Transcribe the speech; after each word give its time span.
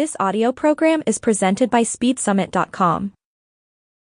This 0.00 0.16
audio 0.18 0.50
program 0.50 1.02
is 1.04 1.18
presented 1.18 1.68
by 1.68 1.82
SpeedSummit.com. 1.82 3.12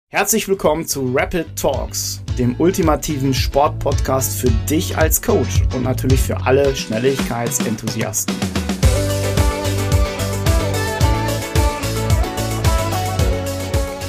Herzlich 0.08 0.48
willkommen 0.48 0.88
zu 0.88 1.12
Rapid 1.14 1.58
Talks, 1.58 2.22
dem 2.38 2.56
ultimativen 2.58 3.34
Sportpodcast 3.34 4.40
für 4.40 4.50
dich 4.70 4.98
als 4.98 5.22
Coach 5.22 5.62
und 5.76 5.84
natürlich 5.84 6.22
für 6.22 6.38
alle 6.46 6.74
Schnelligkeitsenthusiasten. 6.74 8.34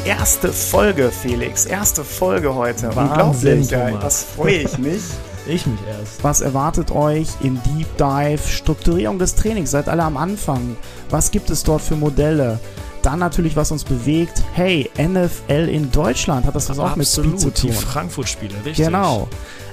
Erste 0.04 0.52
Folge, 0.52 1.10
Felix. 1.10 1.66
Erste 1.66 2.04
Folge 2.04 2.54
heute. 2.54 2.94
Wahnsinn, 2.94 3.62
Unglaublich. 3.62 3.68
Thomas. 3.68 4.00
Das 4.00 4.22
freue 4.22 4.58
ich 4.58 4.78
mich. 4.78 5.02
Ich 5.46 5.66
mich 5.66 5.80
erst. 5.86 6.24
Was 6.24 6.40
erwartet 6.40 6.90
euch 6.90 7.28
im 7.42 7.60
Deep 7.62 7.96
Dive? 7.98 8.40
Strukturierung 8.46 9.18
des 9.18 9.34
Trainings. 9.34 9.70
Seid 9.70 9.88
alle 9.88 10.02
am 10.02 10.16
Anfang. 10.16 10.76
Was 11.10 11.30
gibt 11.30 11.50
es 11.50 11.62
dort 11.62 11.82
für 11.82 11.96
Modelle? 11.96 12.58
Dann 13.02 13.18
natürlich, 13.18 13.54
was 13.54 13.70
uns 13.70 13.84
bewegt. 13.84 14.42
Hey, 14.54 14.90
NFL 14.96 15.68
in 15.68 15.92
Deutschland. 15.92 16.46
Hat 16.46 16.54
das 16.54 16.70
was 16.70 16.78
auch 16.78 16.96
mit 16.96 17.06
Speed 17.06 17.38
zu 17.38 17.50
die 17.50 17.68
tun? 17.68 17.72
Frankfurt-Spiele, 17.72 18.54
richtig. 18.64 18.86
Genau. 18.86 19.28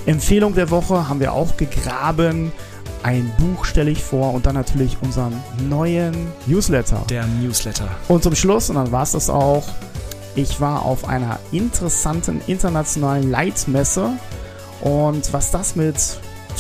Empfehlung 0.06 0.54
der 0.56 0.70
Woche 0.70 1.08
haben 1.08 1.22
wir 1.22 1.32
auch 1.32 1.56
gegraben. 1.56 2.52
Ein 3.04 3.32
Buch 3.38 3.64
stelle 3.66 3.92
ich 3.92 4.04
vor 4.04 4.34
und 4.34 4.46
dann 4.46 4.56
natürlich 4.56 4.98
unseren 5.02 5.34
neuen 5.70 6.14
Newsletter. 6.46 7.04
Der 7.10 7.26
Newsletter. 7.26 7.88
Und 8.10 8.24
zum 8.24 8.36
Schluss, 8.36 8.70
und 8.70 8.76
dann 8.76 8.92
war 8.92 9.04
es 9.04 9.14
das 9.14 9.30
auch, 9.30 9.64
ich 10.36 10.60
war 10.62 10.86
auf 10.86 11.08
einer 11.08 11.40
interessanten 11.52 12.42
internationalen 12.48 13.32
Leitmesse 13.32 14.12
und 14.82 15.32
was 15.34 15.52
das 15.52 15.76
mit 15.76 15.96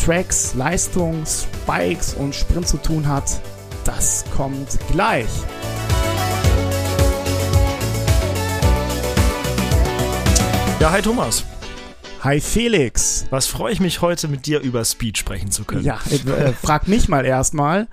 Tracks, 0.03 0.53
Leistung, 0.55 1.23
Spikes 1.25 2.13
und 2.13 2.33
Sprint 2.33 2.67
zu 2.67 2.77
tun 2.77 3.07
hat, 3.07 3.41
das 3.83 4.23
kommt 4.35 4.77
gleich. 4.91 5.29
Ja, 10.79 10.91
hi 10.91 11.01
Thomas. 11.01 11.43
Hi 12.23 12.39
Felix. 12.39 13.25
Was 13.31 13.47
freue 13.47 13.73
ich 13.73 13.79
mich 13.79 14.01
heute 14.01 14.27
mit 14.27 14.45
dir 14.45 14.59
über 14.59 14.85
Speed 14.85 15.17
sprechen 15.17 15.51
zu 15.51 15.63
können. 15.63 15.83
Ja, 15.83 15.99
äh, 16.11 16.53
frag 16.53 16.87
mich 16.87 17.07
mal 17.07 17.25
erstmal. 17.25 17.87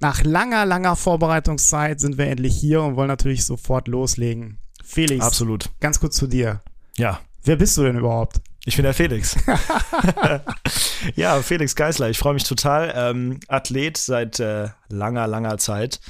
Nach 0.00 0.22
langer, 0.24 0.64
langer 0.64 0.96
Vorbereitungszeit 0.96 2.00
sind 2.00 2.18
wir 2.18 2.26
endlich 2.26 2.56
hier 2.56 2.82
und 2.82 2.96
wollen 2.96 3.08
natürlich 3.08 3.44
sofort 3.44 3.88
loslegen. 3.88 4.58
Felix, 4.84 5.24
Absolut. 5.24 5.70
ganz 5.80 6.00
kurz 6.00 6.16
zu 6.16 6.26
dir. 6.26 6.60
Ja. 6.96 7.20
Wer 7.44 7.56
bist 7.56 7.76
du 7.76 7.82
denn 7.82 7.96
überhaupt? 7.96 8.40
Ich 8.64 8.76
bin 8.76 8.84
der 8.84 8.94
Felix. 8.94 9.36
ja, 11.16 11.42
Felix 11.42 11.74
Geisler, 11.74 12.10
ich 12.10 12.18
freue 12.18 12.34
mich 12.34 12.44
total. 12.44 12.92
Ähm, 12.94 13.40
Athlet 13.48 13.96
seit 13.96 14.38
äh, 14.38 14.68
langer, 14.88 15.26
langer 15.26 15.58
Zeit. 15.58 16.00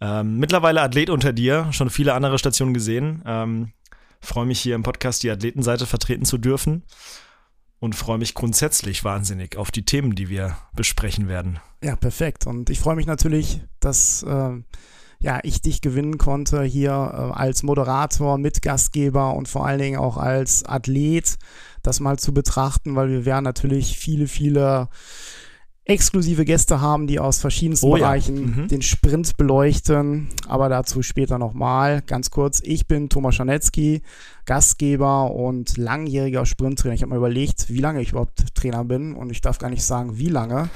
Ähm, 0.00 0.38
mittlerweile 0.38 0.80
Athlet 0.80 1.10
unter 1.10 1.32
dir, 1.32 1.68
schon 1.72 1.90
viele 1.90 2.14
andere 2.14 2.38
Stationen 2.38 2.72
gesehen. 2.72 3.22
Ähm, 3.26 3.72
freue 4.20 4.46
mich 4.46 4.60
hier 4.60 4.74
im 4.74 4.82
Podcast 4.82 5.22
die 5.22 5.30
Athletenseite 5.30 5.86
vertreten 5.86 6.24
zu 6.24 6.38
dürfen 6.38 6.84
und 7.80 7.94
freue 7.94 8.18
mich 8.18 8.34
grundsätzlich 8.34 9.04
wahnsinnig 9.04 9.56
auf 9.56 9.70
die 9.70 9.84
Themen, 9.84 10.14
die 10.14 10.28
wir 10.28 10.56
besprechen 10.74 11.28
werden. 11.28 11.58
Ja, 11.82 11.96
perfekt. 11.96 12.46
Und 12.46 12.70
ich 12.70 12.80
freue 12.80 12.96
mich 12.96 13.06
natürlich, 13.06 13.60
dass 13.78 14.22
äh, 14.22 14.52
ja, 15.18 15.40
ich 15.42 15.60
dich 15.60 15.82
gewinnen 15.82 16.16
konnte 16.16 16.62
hier 16.62 16.92
äh, 16.92 17.38
als 17.38 17.62
Moderator, 17.62 18.38
Mitgastgeber 18.38 19.34
und 19.34 19.48
vor 19.48 19.66
allen 19.66 19.78
Dingen 19.78 19.98
auch 19.98 20.16
als 20.16 20.64
Athlet, 20.64 21.38
das 21.82 22.00
mal 22.00 22.18
zu 22.18 22.32
betrachten, 22.34 22.96
weil 22.96 23.08
wir 23.10 23.24
werden 23.24 23.44
natürlich 23.44 23.96
viele, 23.98 24.26
viele 24.26 24.88
exklusive 25.84 26.44
Gäste 26.44 26.80
haben, 26.80 27.06
die 27.06 27.18
aus 27.18 27.40
verschiedensten 27.40 27.86
Oh 27.86 27.96
ja. 27.96 28.04
Bereichen 28.04 28.62
Mhm. 28.62 28.68
den 28.68 28.82
Sprint 28.82 29.36
beleuchten. 29.36 30.28
Aber 30.46 30.68
dazu 30.68 31.02
später 31.02 31.38
nochmal. 31.38 32.02
Ganz 32.02 32.30
kurz, 32.30 32.60
ich 32.62 32.86
bin 32.86 33.08
Thomas 33.08 33.34
Schanetzky, 33.34 34.02
Gastgeber 34.44 35.32
und 35.32 35.76
langjähriger 35.78 36.46
Sprinttrainer. 36.46 36.94
Ich 36.94 37.02
habe 37.02 37.10
mal 37.10 37.16
überlegt, 37.16 37.68
wie 37.70 37.80
lange 37.80 38.02
ich 38.02 38.10
überhaupt 38.10 38.54
Trainer 38.54 38.84
bin 38.84 39.14
und 39.14 39.30
ich 39.30 39.40
darf 39.40 39.58
gar 39.58 39.70
nicht 39.70 39.84
sagen, 39.84 40.16
wie 40.18 40.28
lange. 40.28 40.68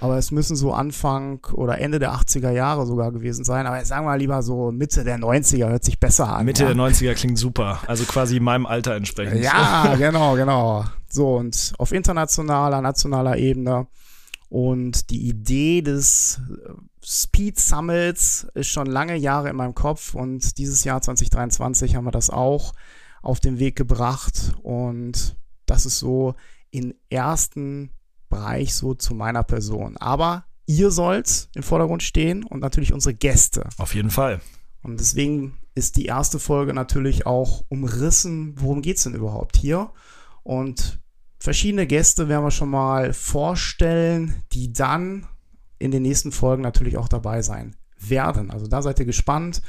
Aber 0.00 0.16
es 0.16 0.30
müssen 0.30 0.56
so 0.56 0.72
Anfang 0.72 1.44
oder 1.52 1.78
Ende 1.78 1.98
der 1.98 2.12
80er 2.12 2.50
Jahre 2.50 2.86
sogar 2.86 3.10
gewesen 3.10 3.44
sein. 3.44 3.66
Aber 3.66 3.84
sagen 3.84 4.04
wir 4.04 4.10
mal 4.10 4.18
lieber 4.18 4.42
so 4.42 4.70
Mitte 4.70 5.04
der 5.04 5.18
90er, 5.18 5.68
hört 5.68 5.84
sich 5.84 5.98
besser 5.98 6.28
an. 6.28 6.44
Mitte 6.44 6.62
ja? 6.62 6.72
der 6.72 6.76
90er 6.76 7.14
klingt 7.14 7.38
super. 7.38 7.80
Also 7.86 8.04
quasi 8.04 8.38
meinem 8.40 8.66
Alter 8.66 8.94
entsprechend. 8.94 9.42
Ja, 9.42 9.94
genau, 9.98 10.34
genau. 10.34 10.84
So, 11.08 11.36
und 11.36 11.72
auf 11.78 11.92
internationaler, 11.92 12.80
nationaler 12.80 13.36
Ebene. 13.36 13.86
Und 14.48 15.10
die 15.10 15.28
Idee 15.28 15.82
des 15.82 16.40
äh, 16.48 16.72
Speed 17.04 17.58
Summits 17.58 18.46
ist 18.54 18.68
schon 18.68 18.86
lange 18.86 19.16
Jahre 19.16 19.50
in 19.50 19.56
meinem 19.56 19.74
Kopf 19.74 20.14
und 20.14 20.58
dieses 20.58 20.84
Jahr 20.84 21.02
2023 21.02 21.96
haben 21.96 22.04
wir 22.04 22.10
das 22.12 22.30
auch 22.30 22.72
auf 23.22 23.40
den 23.40 23.58
Weg 23.58 23.76
gebracht 23.76 24.54
und 24.62 25.36
das 25.66 25.86
ist 25.86 25.98
so 25.98 26.34
im 26.70 26.94
ersten 27.10 27.90
Bereich 28.28 28.74
so 28.74 28.94
zu 28.94 29.14
meiner 29.14 29.42
Person. 29.42 29.96
Aber 29.96 30.44
ihr 30.66 30.90
sollt 30.90 31.48
im 31.54 31.62
Vordergrund 31.62 32.02
stehen 32.02 32.44
und 32.44 32.60
natürlich 32.60 32.92
unsere 32.92 33.14
Gäste. 33.14 33.68
Auf 33.78 33.94
jeden 33.94 34.10
Fall. 34.10 34.40
Und 34.82 35.00
deswegen 35.00 35.58
ist 35.74 35.96
die 35.96 36.06
erste 36.06 36.38
Folge 36.38 36.74
natürlich 36.74 37.26
auch 37.26 37.64
umrissen, 37.68 38.54
worum 38.58 38.82
geht's 38.82 39.04
denn 39.04 39.14
überhaupt 39.14 39.56
hier? 39.56 39.90
Und 40.42 41.00
verschiedene 41.38 41.86
Gäste 41.86 42.28
werden 42.28 42.44
wir 42.44 42.50
schon 42.50 42.70
mal 42.70 43.12
vorstellen, 43.12 44.42
die 44.52 44.72
dann 44.72 45.26
in 45.78 45.90
den 45.90 46.02
nächsten 46.02 46.32
Folgen 46.32 46.62
natürlich 46.62 46.96
auch 46.96 47.08
dabei 47.08 47.42
sein 47.42 47.76
werden. 47.98 48.50
Also 48.50 48.66
da 48.66 48.82
seid 48.82 48.98
ihr 48.98 49.06
gespannt 49.06 49.62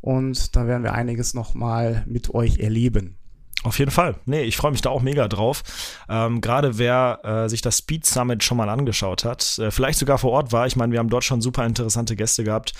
und 0.00 0.56
da 0.56 0.66
werden 0.66 0.82
wir 0.82 0.92
einiges 0.94 1.34
nochmal 1.34 2.04
mit 2.06 2.34
euch 2.34 2.58
erleben. 2.58 3.17
Auf 3.64 3.78
jeden 3.78 3.90
Fall. 3.90 4.14
Nee, 4.24 4.42
ich 4.42 4.56
freue 4.56 4.70
mich 4.70 4.82
da 4.82 4.90
auch 4.90 5.02
mega 5.02 5.26
drauf. 5.26 5.62
Ähm, 6.08 6.40
Gerade 6.40 6.78
wer 6.78 7.20
äh, 7.24 7.48
sich 7.48 7.60
das 7.60 7.78
Speed 7.78 8.06
Summit 8.06 8.44
schon 8.44 8.56
mal 8.56 8.68
angeschaut 8.68 9.24
hat, 9.24 9.58
äh, 9.58 9.70
vielleicht 9.70 9.98
sogar 9.98 10.18
vor 10.18 10.30
Ort 10.30 10.52
war. 10.52 10.66
Ich 10.66 10.76
meine, 10.76 10.92
wir 10.92 11.00
haben 11.00 11.10
dort 11.10 11.24
schon 11.24 11.40
super 11.40 11.66
interessante 11.66 12.14
Gäste 12.14 12.44
gehabt. 12.44 12.72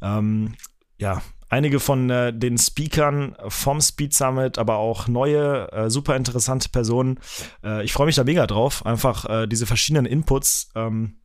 Ähm, 0.00 0.54
ja, 0.96 1.20
einige 1.50 1.80
von 1.80 2.08
äh, 2.08 2.32
den 2.32 2.56
Speakern 2.56 3.36
vom 3.48 3.82
Speed 3.82 4.14
Summit, 4.14 4.56
aber 4.56 4.76
auch 4.76 5.06
neue, 5.06 5.70
äh, 5.70 5.90
super 5.90 6.16
interessante 6.16 6.70
Personen. 6.70 7.20
Äh, 7.62 7.84
ich 7.84 7.92
freue 7.92 8.06
mich 8.06 8.16
da 8.16 8.24
mega 8.24 8.46
drauf. 8.46 8.86
Einfach 8.86 9.26
äh, 9.26 9.46
diese 9.46 9.66
verschiedenen 9.66 10.06
Inputs. 10.06 10.70
Ähm, 10.74 11.18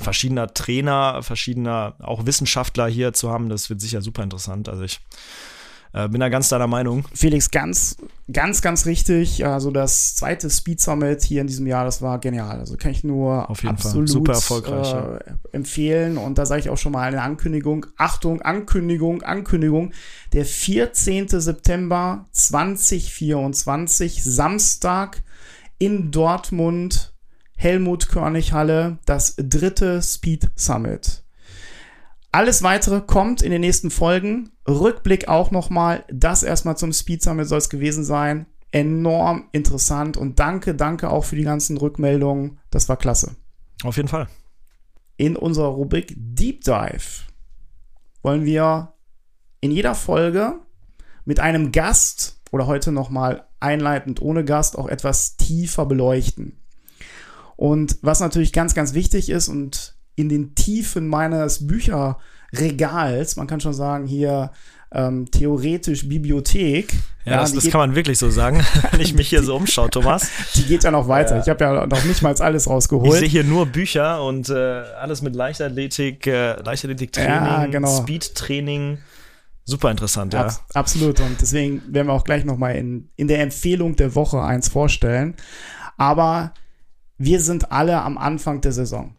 verschiedener 0.00 0.52
Trainer, 0.52 1.22
verschiedener 1.22 1.96
auch 2.00 2.26
Wissenschaftler 2.26 2.88
hier 2.88 3.12
zu 3.14 3.30
haben, 3.30 3.48
das 3.48 3.70
wird 3.70 3.80
sicher 3.80 4.02
super 4.02 4.22
interessant. 4.22 4.68
Also 4.68 4.82
ich 4.82 5.00
äh, 5.92 6.08
bin 6.08 6.20
da 6.20 6.28
ganz 6.28 6.48
deiner 6.48 6.66
Meinung. 6.66 7.04
Felix, 7.14 7.50
ganz, 7.50 7.96
ganz, 8.30 8.60
ganz 8.60 8.86
richtig. 8.86 9.44
Also 9.46 9.70
das 9.70 10.14
zweite 10.16 10.50
Speed 10.50 10.80
Summit 10.80 11.22
hier 11.22 11.40
in 11.40 11.46
diesem 11.46 11.66
Jahr, 11.66 11.84
das 11.84 12.02
war 12.02 12.18
genial. 12.18 12.58
Also 12.58 12.76
kann 12.76 12.90
ich 12.90 13.04
nur 13.04 13.48
Auf 13.48 13.62
jeden 13.62 13.76
Fall. 13.78 13.86
absolut 13.86 14.08
Super 14.08 14.32
erfolgreich, 14.34 14.92
äh, 14.92 15.56
empfehlen. 15.56 16.18
Und 16.18 16.38
da 16.38 16.46
sage 16.46 16.60
ich 16.60 16.70
auch 16.70 16.78
schon 16.78 16.92
mal 16.92 17.08
eine 17.08 17.22
Ankündigung. 17.22 17.86
Achtung, 17.96 18.42
Ankündigung, 18.42 19.22
Ankündigung. 19.22 19.92
Der 20.32 20.44
14. 20.44 21.28
September 21.28 22.26
2024, 22.32 24.22
Samstag 24.22 25.22
in 25.78 26.10
Dortmund, 26.10 27.14
Helmut 27.56 28.08
Körnig 28.08 28.52
Halle, 28.52 28.98
das 29.06 29.34
dritte 29.36 30.02
Speed 30.02 30.50
Summit. 30.54 31.24
Alles 32.30 32.62
weitere 32.62 33.00
kommt 33.00 33.42
in 33.42 33.50
den 33.50 33.62
nächsten 33.62 33.90
Folgen. 33.90 34.50
Rückblick 34.68 35.28
auch 35.28 35.50
nochmal. 35.50 36.04
Das 36.12 36.42
erstmal 36.42 36.76
zum 36.76 36.92
Speed 36.92 37.22
Summit 37.22 37.48
soll 37.48 37.58
es 37.58 37.70
gewesen 37.70 38.04
sein. 38.04 38.46
Enorm 38.70 39.48
interessant 39.52 40.18
und 40.18 40.38
danke, 40.38 40.74
danke 40.74 41.10
auch 41.10 41.24
für 41.24 41.36
die 41.36 41.44
ganzen 41.44 41.78
Rückmeldungen. 41.78 42.58
Das 42.70 42.88
war 42.88 42.98
klasse. 42.98 43.36
Auf 43.82 43.96
jeden 43.96 44.08
Fall. 44.08 44.28
In 45.16 45.36
unserer 45.36 45.68
Rubrik 45.68 46.14
Deep 46.16 46.64
Dive 46.64 47.24
wollen 48.22 48.44
wir 48.44 48.92
in 49.60 49.70
jeder 49.70 49.94
Folge 49.94 50.60
mit 51.24 51.40
einem 51.40 51.72
Gast 51.72 52.40
oder 52.50 52.66
heute 52.66 52.92
nochmal 52.92 53.46
einleitend 53.58 54.20
ohne 54.20 54.44
Gast 54.44 54.78
auch 54.78 54.86
etwas 54.86 55.36
tiefer 55.36 55.86
beleuchten. 55.86 56.60
Und 57.56 57.98
was 58.02 58.20
natürlich 58.20 58.52
ganz, 58.52 58.74
ganz 58.74 58.94
wichtig 58.94 59.30
ist 59.30 59.48
und 59.48 59.97
in 60.18 60.28
den 60.28 60.54
Tiefen 60.54 61.06
meines 61.06 61.66
Bücherregals, 61.66 63.36
man 63.36 63.46
kann 63.46 63.60
schon 63.60 63.74
sagen, 63.74 64.06
hier 64.06 64.50
ähm, 64.90 65.30
theoretisch 65.30 66.08
Bibliothek. 66.08 66.92
Ja, 67.24 67.36
das, 67.36 67.50
die, 67.50 67.56
das 67.56 67.64
geht, 67.64 67.72
kann 67.72 67.80
man 67.80 67.94
wirklich 67.94 68.18
so 68.18 68.30
sagen, 68.30 68.64
wenn 68.90 69.00
ich 69.00 69.14
mich 69.14 69.28
hier 69.28 69.42
so 69.42 69.54
umschaue, 69.54 69.90
Thomas. 69.90 70.28
die 70.54 70.64
geht 70.64 70.82
ja 70.82 70.90
noch 70.90 71.08
weiter. 71.08 71.36
Ja. 71.36 71.42
Ich 71.42 71.48
habe 71.48 71.64
ja 71.64 71.86
noch 71.86 72.04
nicht 72.04 72.22
mal 72.22 72.34
alles 72.40 72.64
Ich 72.64 72.70
rausgeholt. 72.70 73.20
sehe 73.20 73.28
hier 73.28 73.44
nur 73.44 73.66
Bücher 73.66 74.24
und 74.24 74.48
äh, 74.48 74.54
alles 74.54 75.22
mit 75.22 75.36
Leichtathletik, 75.36 76.26
äh, 76.26 76.60
Leichtathletik-Training, 76.62 77.30
Ja, 77.30 77.66
genau. 77.66 78.02
Speed-Training. 78.02 78.98
Super 79.64 79.90
interessant, 79.90 80.32
ja. 80.32 80.46
Abs 80.46 80.62
absolut. 80.72 81.20
Und 81.20 81.40
deswegen 81.40 81.82
werden 81.92 82.08
wir 82.08 82.14
auch 82.14 82.24
gleich 82.24 82.44
nochmal 82.44 82.76
in, 82.76 83.10
in 83.16 83.28
der 83.28 83.40
Empfehlung 83.40 83.94
der 83.96 84.14
Woche 84.14 84.42
eins 84.42 84.68
vorstellen. 84.68 85.34
Aber 85.98 86.54
wir 87.18 87.40
sind 87.40 87.70
alle 87.70 88.00
am 88.00 88.16
Anfang 88.16 88.62
der 88.62 88.72
Saison. 88.72 89.14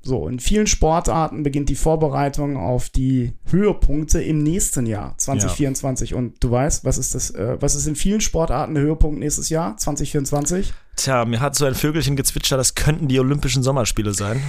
So, 0.00 0.28
in 0.28 0.38
vielen 0.38 0.66
Sportarten 0.66 1.42
beginnt 1.42 1.68
die 1.68 1.74
Vorbereitung 1.74 2.56
auf 2.56 2.88
die 2.88 3.32
Höhepunkte 3.50 4.22
im 4.22 4.42
nächsten 4.42 4.86
Jahr, 4.86 5.14
2024. 5.18 6.10
Ja. 6.10 6.16
Und 6.16 6.42
du 6.42 6.50
weißt, 6.50 6.84
was 6.84 6.98
ist 6.98 7.14
das, 7.14 7.30
äh, 7.30 7.56
was 7.60 7.74
ist 7.74 7.86
in 7.86 7.96
vielen 7.96 8.20
Sportarten 8.20 8.74
der 8.74 8.84
Höhepunkt 8.84 9.18
nächstes 9.18 9.48
Jahr, 9.48 9.76
2024? 9.76 10.72
Tja, 10.96 11.24
mir 11.24 11.40
hat 11.40 11.56
so 11.56 11.64
ein 11.64 11.74
Vögelchen 11.74 12.16
gezwitschert, 12.16 12.60
das 12.60 12.74
könnten 12.74 13.08
die 13.08 13.18
Olympischen 13.18 13.62
Sommerspiele 13.62 14.14
sein. 14.14 14.40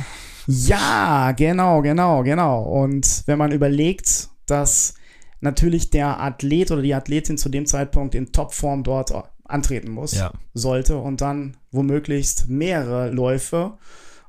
Ja, 0.47 1.31
genau, 1.33 1.81
genau, 1.81 2.23
genau. 2.23 2.61
Und 2.61 3.23
wenn 3.25 3.37
man 3.37 3.51
überlegt, 3.51 4.29
dass 4.45 4.93
natürlich 5.41 5.89
der 5.89 6.19
Athlet 6.19 6.71
oder 6.71 6.81
die 6.81 6.93
Athletin 6.93 7.37
zu 7.37 7.49
dem 7.49 7.65
Zeitpunkt 7.65 8.15
in 8.15 8.31
Topform 8.31 8.83
dort 8.83 9.11
antreten 9.45 9.91
muss, 9.91 10.13
ja. 10.13 10.31
sollte 10.53 10.97
und 10.97 11.21
dann 11.21 11.57
womöglichst 11.71 12.49
mehrere 12.49 13.09
Läufe 13.09 13.77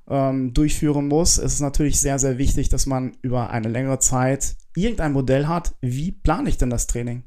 ähm, 0.08 0.52
durchführen 0.54 1.08
muss, 1.08 1.38
ist 1.38 1.54
es 1.54 1.60
natürlich 1.60 2.00
sehr, 2.00 2.18
sehr 2.18 2.38
wichtig, 2.38 2.68
dass 2.68 2.86
man 2.86 3.16
über 3.22 3.50
eine 3.50 3.68
längere 3.68 3.98
Zeit 3.98 4.56
irgendein 4.74 5.12
Modell 5.12 5.46
hat. 5.46 5.74
Wie 5.80 6.12
plane 6.12 6.48
ich 6.48 6.58
denn 6.58 6.70
das 6.70 6.86
Training? 6.86 7.24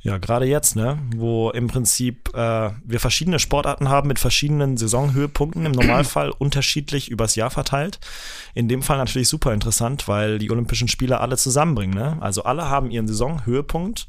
Ja, 0.00 0.18
gerade 0.18 0.46
jetzt, 0.46 0.76
ne, 0.76 0.98
wo 1.16 1.50
im 1.50 1.66
Prinzip 1.66 2.30
äh, 2.32 2.70
wir 2.84 3.00
verschiedene 3.00 3.40
Sportarten 3.40 3.88
haben 3.88 4.06
mit 4.06 4.20
verschiedenen 4.20 4.76
Saisonhöhepunkten, 4.76 5.66
im 5.66 5.72
Normalfall 5.72 6.30
unterschiedlich 6.38 7.10
übers 7.10 7.34
Jahr 7.34 7.50
verteilt. 7.50 7.98
In 8.54 8.68
dem 8.68 8.82
Fall 8.82 8.98
natürlich 8.98 9.28
super 9.28 9.52
interessant, 9.52 10.06
weil 10.06 10.38
die 10.38 10.52
Olympischen 10.52 10.86
Spiele 10.86 11.20
alle 11.20 11.36
zusammenbringen. 11.36 11.98
Ne? 11.98 12.16
Also 12.20 12.44
alle 12.44 12.68
haben 12.68 12.92
ihren 12.92 13.08
Saisonhöhepunkt 13.08 14.08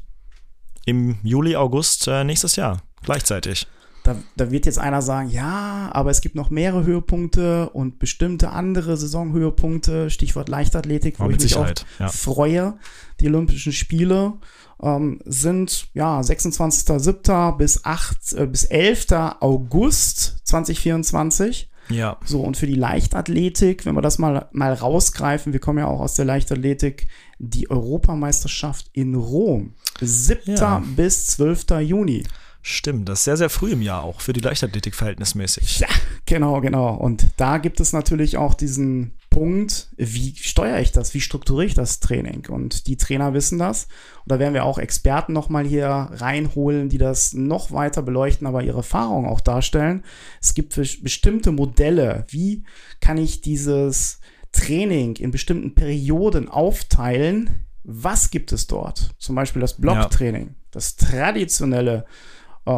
im 0.86 1.18
Juli, 1.24 1.56
August 1.56 2.06
äh, 2.06 2.22
nächstes 2.22 2.54
Jahr 2.54 2.82
gleichzeitig. 3.02 3.66
Da, 4.10 4.44
da, 4.44 4.50
wird 4.50 4.66
jetzt 4.66 4.78
einer 4.78 5.02
sagen, 5.02 5.28
ja, 5.28 5.88
aber 5.92 6.10
es 6.10 6.20
gibt 6.20 6.34
noch 6.34 6.50
mehrere 6.50 6.84
Höhepunkte 6.84 7.70
und 7.70 7.98
bestimmte 7.98 8.50
andere 8.50 8.96
Saisonhöhepunkte, 8.96 10.10
Stichwort 10.10 10.48
Leichtathletik, 10.48 11.20
wo 11.20 11.24
ich 11.24 11.36
mich 11.36 11.42
Sicherheit, 11.42 11.86
auch 11.96 12.00
ja. 12.00 12.08
freue. 12.08 12.74
Die 13.20 13.28
Olympischen 13.28 13.72
Spiele 13.72 14.34
ähm, 14.82 15.20
sind 15.24 15.88
ja 15.94 16.20
26.07. 16.20 17.56
bis 17.56 17.84
8 17.84 18.32
äh, 18.32 18.46
bis 18.46 18.64
11. 18.64 19.06
August 19.40 20.40
2024. 20.44 21.70
Ja. 21.90 22.18
So, 22.24 22.40
und 22.40 22.56
für 22.56 22.66
die 22.66 22.74
Leichtathletik, 22.74 23.84
wenn 23.84 23.94
wir 23.94 24.02
das 24.02 24.18
mal, 24.18 24.48
mal 24.52 24.72
rausgreifen, 24.72 25.52
wir 25.52 25.60
kommen 25.60 25.78
ja 25.78 25.86
auch 25.86 26.00
aus 26.00 26.14
der 26.14 26.24
Leichtathletik, 26.24 27.08
die 27.38 27.70
Europameisterschaft 27.70 28.90
in 28.92 29.14
Rom. 29.14 29.74
7. 30.00 30.56
Ja. 30.56 30.82
bis 30.96 31.26
12. 31.28 31.66
Juni. 31.80 32.24
Stimmt, 32.62 33.08
das 33.08 33.20
ist 33.20 33.24
sehr, 33.24 33.36
sehr 33.38 33.50
früh 33.50 33.72
im 33.72 33.80
Jahr 33.80 34.02
auch 34.02 34.20
für 34.20 34.34
die 34.34 34.40
Leichtathletik 34.40 34.94
verhältnismäßig. 34.94 35.80
Ja, 35.80 35.88
genau, 36.26 36.60
genau. 36.60 36.94
Und 36.94 37.28
da 37.38 37.58
gibt 37.58 37.80
es 37.80 37.92
natürlich 37.92 38.36
auch 38.36 38.52
diesen 38.52 39.14
Punkt, 39.30 39.88
wie 39.96 40.34
steuere 40.36 40.80
ich 40.80 40.92
das, 40.92 41.14
wie 41.14 41.20
strukturiere 41.20 41.66
ich 41.66 41.74
das 41.74 42.00
Training? 42.00 42.48
Und 42.50 42.86
die 42.86 42.96
Trainer 42.96 43.32
wissen 43.32 43.58
das. 43.58 43.84
Und 44.24 44.32
da 44.32 44.38
werden 44.38 44.52
wir 44.52 44.64
auch 44.64 44.78
Experten 44.78 45.32
nochmal 45.32 45.64
hier 45.64 45.88
reinholen, 45.88 46.88
die 46.90 46.98
das 46.98 47.32
noch 47.32 47.70
weiter 47.72 48.02
beleuchten, 48.02 48.46
aber 48.46 48.62
ihre 48.62 48.78
Erfahrung 48.78 49.26
auch 49.26 49.40
darstellen. 49.40 50.04
Es 50.42 50.52
gibt 50.52 50.74
bestimmte 50.74 51.52
Modelle. 51.52 52.26
Wie 52.28 52.64
kann 53.00 53.16
ich 53.16 53.40
dieses 53.40 54.20
Training 54.52 55.16
in 55.16 55.30
bestimmten 55.30 55.74
Perioden 55.74 56.48
aufteilen? 56.48 57.66
Was 57.84 58.30
gibt 58.30 58.52
es 58.52 58.66
dort? 58.66 59.14
Zum 59.18 59.36
Beispiel 59.36 59.60
das 59.60 59.74
Blocktraining, 59.74 60.48
ja. 60.48 60.54
das 60.72 60.96
traditionelle 60.96 62.04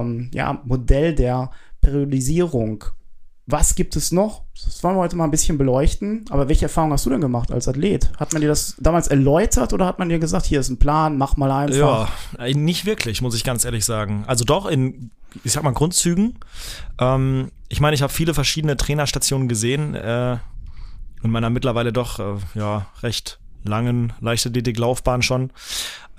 ähm, 0.00 0.31
ja, 0.33 0.61
Modell 0.65 1.15
der 1.15 1.50
Periodisierung. 1.81 2.85
Was 3.47 3.75
gibt 3.75 3.97
es 3.97 4.12
noch? 4.12 4.44
Das 4.65 4.83
wollen 4.85 4.94
wir 4.94 5.00
heute 5.00 5.17
mal 5.17 5.25
ein 5.25 5.31
bisschen 5.33 5.59
beleuchten. 5.59 6.25
Aber 6.31 6.49
welche 6.49 6.67
Erfahrung 6.67 6.93
hast 6.93 7.05
du 7.06 7.11
denn 7.11 7.21
gemacht 7.21 7.50
als 7.50 7.67
Athlet? 7.67 8.11
Hat 8.17 8.33
man 8.33 8.41
dir 8.41 8.49
das 8.49 8.77
damals 8.79 9.09
erläutert 9.09 9.73
oder 9.73 9.85
hat 9.85 9.99
man 9.99 10.09
dir 10.09 10.21
gesagt, 10.21 10.47
hier 10.47 10.61
ist 10.61 10.69
ein 10.69 10.79
Plan, 10.79 11.19
mach 11.19 11.37
mal 11.37 11.50
einfach? 11.50 11.77
Ja, 12.39 12.44
äh, 12.44 12.55
nicht 12.55 12.87
wirklich, 12.87 13.21
muss 13.21 13.35
ich 13.35 13.43
ganz 13.43 13.65
ehrlich 13.65 13.85
sagen. 13.85 14.25
Also 14.29 14.44
doch 14.44 14.67
in, 14.67 15.11
ich 15.43 15.53
sag 15.53 15.65
mal, 15.65 15.73
Grundzügen. 15.73 16.39
Ähm, 17.00 17.50
ich 17.69 17.81
meine, 17.81 17.94
ich 17.94 18.03
habe 18.03 18.12
viele 18.12 18.33
verschiedene 18.33 18.77
Trainerstationen 18.77 19.49
gesehen 19.49 19.97
äh, 19.97 20.39
in 21.23 21.31
meiner 21.31 21.50
mittlerweile 21.50 21.93
doch 21.93 22.21
äh, 22.21 22.37
ja 22.55 22.87
recht 23.03 23.41
langen 23.65 24.12
Leichtathletik-Laufbahn 24.21 25.23
schon. 25.23 25.50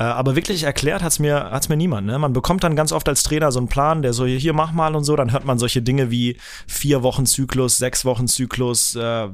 Äh, 0.04 0.08
aber 0.08 0.36
wirklich 0.36 0.64
erklärt 0.64 1.02
hat's 1.02 1.20
mir, 1.20 1.50
hat's 1.52 1.70
mir 1.70 1.78
niemand. 1.78 2.08
Ne? 2.08 2.20
Man 2.20 2.34
bekommt 2.34 2.64
dann 2.64 2.76
ganz 2.76 2.92
oft 2.92 3.08
als 3.08 3.24
Trainer 3.24 3.54
so 3.54 3.60
einen 3.60 3.70
Plan, 3.70 4.02
der 4.02 4.12
so, 4.12 4.26
hier 4.26 4.54
mach 4.54 4.74
mal 4.74 4.96
und 4.96 5.06
so, 5.06 5.16
dann 5.16 5.32
hört 5.32 5.46
man 5.46 5.60
solche 5.60 5.82
Dinge 5.82 6.12
wie 6.12 6.38
vier 6.68 7.04
Wochen 7.04 7.26
Zyklus, 7.26 7.78
sechs 7.78 8.04
Wochen 8.04 8.28
Zyklus, 8.28 8.96
äh, 8.96 9.30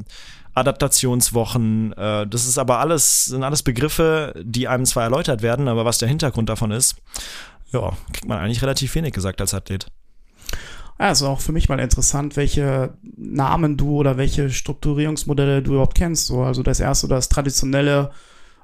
Adaptationswochen. 0.54 1.94
Äh, 1.94 2.28
das 2.28 2.46
ist 2.46 2.60
aber 2.60 2.80
alles, 2.80 3.26
sind 3.26 3.44
alles 3.44 3.64
Begriffe, 3.64 4.36
die 4.44 4.68
einem 4.68 4.86
zwar 4.86 5.04
erläutert 5.04 5.42
werden, 5.42 5.68
aber 5.68 5.86
was 5.86 5.98
der 5.98 6.08
Hintergrund 6.08 6.50
davon 6.50 6.70
ist, 6.70 6.98
ja, 7.72 7.94
kriegt 8.14 8.28
man 8.28 8.38
eigentlich 8.38 8.62
relativ 8.62 8.94
wenig 8.94 9.14
gesagt 9.14 9.42
als 9.42 9.56
Athlet. 9.56 9.88
Ja, 11.00 11.10
ist 11.10 11.24
auch 11.24 11.40
für 11.40 11.54
mich 11.54 11.70
mal 11.70 11.80
interessant, 11.80 12.36
welche 12.36 12.94
Namen 13.16 13.76
du 13.76 13.96
oder 13.96 14.18
welche 14.18 14.52
Strukturierungsmodelle 14.52 15.64
du 15.64 15.72
überhaupt 15.72 15.98
kennst. 15.98 16.28
So, 16.28 16.44
also 16.44 16.62
das 16.62 16.80
erste, 16.80 17.08
das 17.08 17.30
traditionelle 17.30 18.12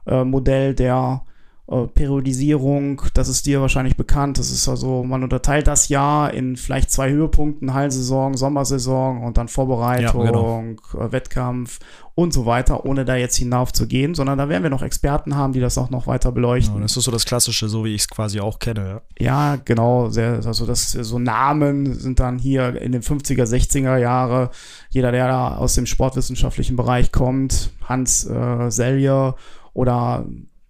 äh, 0.05 0.23
Modell 0.23 0.75
der 0.75 1.23
äh, 1.67 1.87
Periodisierung, 1.87 3.01
das 3.15 3.27
ist 3.27 3.47
dir 3.47 3.59
wahrscheinlich 3.59 3.97
bekannt. 3.97 4.37
Das 4.37 4.51
ist 4.51 4.69
also, 4.69 5.03
man 5.03 5.23
unterteilt 5.23 5.65
das 5.65 5.89
Jahr 5.89 6.31
in 6.31 6.57
vielleicht 6.57 6.91
zwei 6.91 7.09
Höhepunkten, 7.09 7.73
Heilsaison, 7.73 8.37
Sommersaison 8.37 9.23
und 9.23 9.37
dann 9.37 9.47
Vorbereitung, 9.47 10.25
ja, 10.25 10.31
genau. 10.31 10.63
Äh, 10.93 11.11
Wettkampf 11.11 11.79
und 12.13 12.33
so 12.33 12.45
weiter, 12.45 12.85
ohne 12.85 13.03
da 13.03 13.15
jetzt 13.15 13.35
hinauf 13.35 13.73
zu 13.73 13.87
gehen, 13.87 14.13
sondern 14.13 14.37
da 14.37 14.47
werden 14.47 14.61
wir 14.61 14.69
noch 14.69 14.83
Experten 14.83 15.35
haben, 15.35 15.53
die 15.53 15.59
das 15.59 15.77
auch 15.77 15.89
noch 15.89 16.05
weiter 16.05 16.31
beleuchten. 16.31 16.75
Ja, 16.75 16.81
das 16.81 16.95
ist 16.95 17.03
so 17.03 17.11
das 17.11 17.25
Klassische, 17.25 17.67
so 17.67 17.83
wie 17.83 17.95
ich 17.95 18.01
es 18.01 18.09
quasi 18.09 18.39
auch 18.39 18.59
kenne. 18.59 19.01
Ja, 19.17 19.53
ja 19.53 19.57
genau. 19.63 20.09
Sehr, 20.09 20.41
also 20.45 20.67
das 20.67 20.91
so 20.91 21.17
Namen 21.17 21.95
sind 21.95 22.19
dann 22.19 22.37
hier 22.37 22.79
in 22.79 22.91
den 22.91 23.01
50er, 23.01 23.43
60er 23.43 23.97
Jahre. 23.97 24.51
Jeder, 24.91 25.11
der 25.11 25.27
da 25.27 25.57
aus 25.57 25.73
dem 25.73 25.87
sportwissenschaftlichen 25.87 26.75
Bereich 26.77 27.11
kommt, 27.11 27.71
Hans 27.83 28.25
äh, 28.25 28.69
Selye 28.69 29.33
oder 29.73 30.25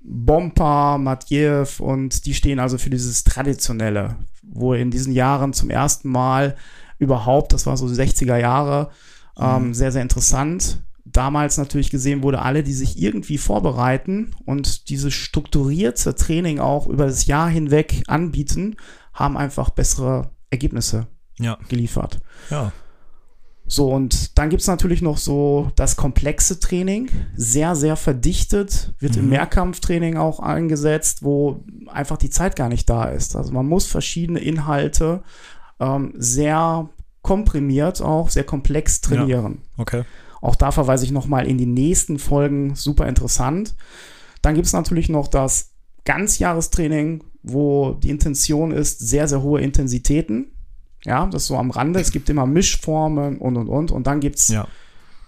Bompa, 0.07 0.98
Matjev 0.98 1.80
und 1.80 2.25
die 2.25 2.34
stehen 2.34 2.60
also 2.60 2.78
für 2.78 2.90
dieses 2.90 3.24
Traditionelle, 3.24 4.16
wo 4.44 4.74
in 4.74 4.92
diesen 4.92 5.13
Jahren 5.13 5.54
zum 5.54 5.69
ersten 5.69 6.10
Mal 6.10 6.56
überhaupt, 7.00 7.54
das 7.54 7.66
war 7.66 7.75
so 7.75 7.88
60er 7.88 8.38
Jahre, 8.38 8.92
ähm, 9.38 9.68
mhm. 9.68 9.74
sehr, 9.74 9.92
sehr 9.92 10.02
interessant, 10.02 10.84
damals 11.06 11.57
natürlich 11.57 11.90
gesehen 11.90 12.24
wurde, 12.24 12.42
alle, 12.42 12.63
die 12.63 12.74
sich 12.74 13.02
irgendwie 13.02 13.38
vorbereiten 13.38 14.36
und 14.46 14.90
dieses 14.90 15.13
strukturierte 15.13 16.16
Training 16.16 16.60
auch 16.60 16.88
über 16.88 17.06
das 17.06 17.26
Jahr 17.26 17.50
hinweg 17.50 18.04
anbieten, 18.07 18.76
haben 19.14 19.38
einfach 19.38 19.69
bessere 19.69 20.31
Ergebnisse 20.50 21.07
ja. 21.40 21.57
geliefert. 21.68 22.19
Ja. 22.50 22.71
So, 23.68 23.92
und 23.92 24.38
dann 24.38 24.50
gibt's 24.50 24.68
natürlich 24.68 25.02
noch 25.02 25.18
so 25.18 25.72
das 25.76 25.95
komplexe 25.95 26.60
Training, 26.60 27.10
sehr, 27.36 27.76
sehr 27.76 27.95
verdichtet, 27.95 28.94
wird 29.00 29.16
mhm. 29.16 29.24
im 29.24 29.30
Mehrkampftraining 29.30 30.18
auch 30.18 30.40
eingesetzt, 30.40 31.24
wo 31.24 31.64
einfach 31.88 32.18
die 32.18 32.30
Zeit 32.30 32.56
gar 32.56 32.69
nicht 32.69 32.90
da 32.90 33.06
ist. 33.06 33.36
Also 33.36 33.52
man 33.52 33.66
muss 33.66 33.88
verschiedene 33.88 34.40
Inhalte 34.40 35.24
ähm, 35.80 36.14
sehr 36.16 36.90
komprimiert 37.24 38.04
auch, 38.04 38.30
sehr 38.30 38.44
komplex 38.44 39.02
trainieren. 39.02 39.64
Ja. 39.78 39.81
Okay. 39.81 40.04
Auch 40.42 40.56
da 40.56 40.72
verweise 40.72 41.06
ich 41.06 41.12
nochmal 41.12 41.48
in 41.48 41.57
die 41.57 41.66
nächsten 41.66 42.19
Folgen, 42.19 42.76
super 42.76 43.07
interessant. 43.07 43.76
Dann 44.44 44.54
gibt's 44.54 44.74
natürlich 44.74 45.10
noch 45.10 45.28
das 45.28 45.72
Ganzjahrestraining, 46.04 47.24
wo 47.42 47.94
die 47.94 48.12
Intention 48.12 48.69
ist, 48.69 49.00
sehr, 49.00 49.28
sehr 49.28 49.42
hohe 49.42 49.62
Intensitäten 49.62 50.55
ja, 51.06 51.26
das 51.28 51.44
ist 51.44 51.47
so 51.47 51.57
am 51.57 51.71
Rande. 51.71 52.00
Es 52.00 52.12
gibt 52.12 52.30
immer 52.30 52.45
Mischformen 52.45 53.38
und 53.38 53.57
und 53.57 53.69
und. 53.69 53.92
Und 53.92 54.07
dann 54.07 54.19
gibt 54.19 54.40
es 54.40 54.50
ja. 54.50 54.68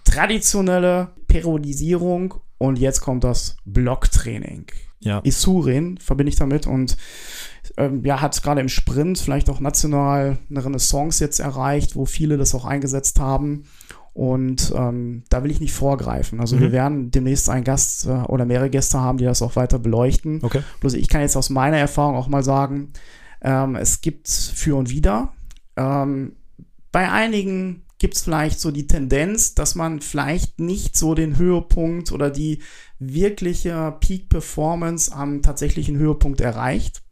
traditionelle 0.04 1.08
Periodisierung 1.28 2.34
und 2.58 2.78
jetzt 2.78 3.00
kommt 3.00 3.24
das 3.24 3.56
Blocktraining. 3.64 4.66
Ja. 5.00 5.20
Isurin 5.22 5.98
verbinde 5.98 6.30
ich 6.30 6.36
damit 6.36 6.66
und 6.66 6.96
ähm, 7.76 8.04
ja, 8.04 8.20
hat 8.20 8.42
gerade 8.42 8.60
im 8.60 8.68
Sprint 8.68 9.18
vielleicht 9.18 9.48
auch 9.48 9.60
national 9.60 10.38
eine 10.50 10.64
Renaissance 10.64 11.22
jetzt 11.22 11.38
erreicht, 11.38 11.94
wo 11.94 12.04
viele 12.04 12.36
das 12.36 12.54
auch 12.54 12.64
eingesetzt 12.64 13.20
haben. 13.20 13.64
Und 14.14 14.74
ähm, 14.76 15.22
da 15.28 15.44
will 15.44 15.52
ich 15.52 15.60
nicht 15.60 15.72
vorgreifen. 15.72 16.40
Also 16.40 16.56
mhm. 16.56 16.60
wir 16.60 16.72
werden 16.72 17.10
demnächst 17.12 17.48
einen 17.48 17.62
Gast 17.62 18.06
äh, 18.06 18.10
oder 18.10 18.46
mehrere 18.46 18.68
Gäste 18.68 18.98
haben, 18.98 19.18
die 19.18 19.24
das 19.24 19.42
auch 19.42 19.54
weiter 19.54 19.78
beleuchten. 19.78 20.40
Okay. 20.42 20.62
Bloß 20.80 20.94
ich 20.94 21.08
kann 21.08 21.20
jetzt 21.20 21.36
aus 21.36 21.50
meiner 21.50 21.76
Erfahrung 21.76 22.16
auch 22.16 22.26
mal 22.26 22.42
sagen, 22.42 22.92
ähm, 23.42 23.76
es 23.76 24.00
gibt 24.00 24.28
für 24.28 24.74
und 24.74 24.90
wieder. 24.90 25.32
Ähm, 25.78 26.32
bei 26.92 27.10
einigen 27.10 27.84
gibt 27.98 28.14
es 28.14 28.22
vielleicht 28.22 28.60
so 28.60 28.70
die 28.70 28.86
Tendenz, 28.86 29.54
dass 29.54 29.74
man 29.74 30.00
vielleicht 30.00 30.60
nicht 30.60 30.96
so 30.96 31.14
den 31.14 31.36
Höhepunkt 31.36 32.12
oder 32.12 32.30
die 32.30 32.60
wirkliche 32.98 33.96
Peak 34.00 34.28
Performance 34.28 35.12
am 35.12 35.42
tatsächlichen 35.42 35.96
Höhepunkt 35.96 36.40
erreicht. 36.40 37.02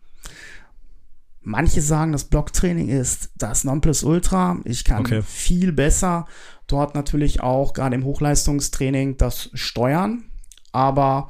manche 1.42 1.80
sagen, 1.80 2.10
das 2.10 2.24
Blocktraining 2.24 2.88
ist 2.88 3.30
das 3.36 3.62
Nonplusultra. 3.62 4.58
Ich 4.64 4.84
kann 4.84 5.02
Okay. 5.02 5.22
viel 5.22 5.72
besser 5.72 6.26
dort 6.66 6.96
natürlich 6.96 7.40
auch 7.40 7.72
gerade 7.72 7.94
im 7.94 8.04
Hochleistungstraining 8.04 9.16
das 9.16 9.50
steuern. 9.54 10.24
Aber 10.72 11.28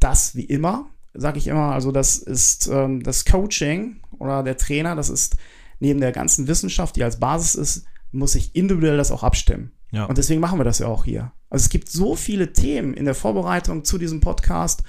das 0.00 0.34
wie 0.34 0.44
immer, 0.44 0.90
sage 1.14 1.38
ich 1.38 1.46
immer, 1.46 1.72
also 1.72 1.92
das 1.92 2.18
ist 2.18 2.66
ähm, 2.66 3.04
das 3.04 3.24
Coaching 3.24 4.00
oder 4.18 4.42
der 4.42 4.56
Trainer, 4.56 4.96
das 4.96 5.08
ist 5.10 5.36
neben 5.78 6.00
der 6.00 6.12
ganzen 6.12 6.48
Wissenschaft, 6.48 6.96
die 6.96 7.04
als 7.04 7.18
Basis 7.18 7.54
ist, 7.54 7.86
muss 8.12 8.34
ich 8.34 8.54
individuell 8.54 8.96
das 8.96 9.10
auch 9.10 9.22
abstimmen. 9.22 9.72
Ja. 9.90 10.04
Und 10.04 10.18
deswegen 10.18 10.40
machen 10.40 10.58
wir 10.58 10.64
das 10.64 10.78
ja 10.78 10.86
auch 10.86 11.04
hier. 11.04 11.32
Also 11.50 11.64
es 11.64 11.68
gibt 11.68 11.88
so 11.88 12.16
viele 12.16 12.52
Themen 12.52 12.94
in 12.94 13.04
der 13.04 13.14
Vorbereitung 13.14 13.84
zu 13.84 13.98
diesem 13.98 14.20
Podcast, 14.20 14.82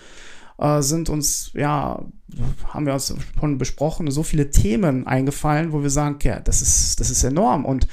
äh, 0.58 0.82
sind 0.82 1.10
uns, 1.10 1.52
ja, 1.54 2.04
haben 2.68 2.86
wir 2.86 2.94
uns 2.94 3.14
schon 3.40 3.58
besprochen, 3.58 4.10
so 4.12 4.24
viele 4.24 4.50
Themen 4.50 5.06
eingefallen, 5.06 5.72
wo 5.72 5.84
wir 5.84 5.90
sagen, 5.90 6.18
ja, 6.24 6.40
das 6.40 6.62
ist, 6.62 7.00
das 7.00 7.10
ist 7.10 7.24
enorm. 7.24 7.66
Und 7.66 7.88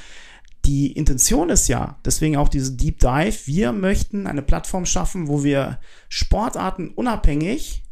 die 0.65 0.93
Intention 0.93 1.51
ist 1.51 1.69
ja, 1.69 1.99
deswegen 2.05 2.37
auch 2.37 2.49
diese 2.49 2.73
Deep 2.73 2.99
Dive, 2.99 3.47
wir 3.47 3.73
möchten 3.73 4.27
eine 4.27 4.43
Plattform 4.43 4.87
schaffen, 4.87 5.29
wo 5.29 5.45
wir 5.45 5.79
Sportarten 6.09 6.89
unabhängig 6.89 7.85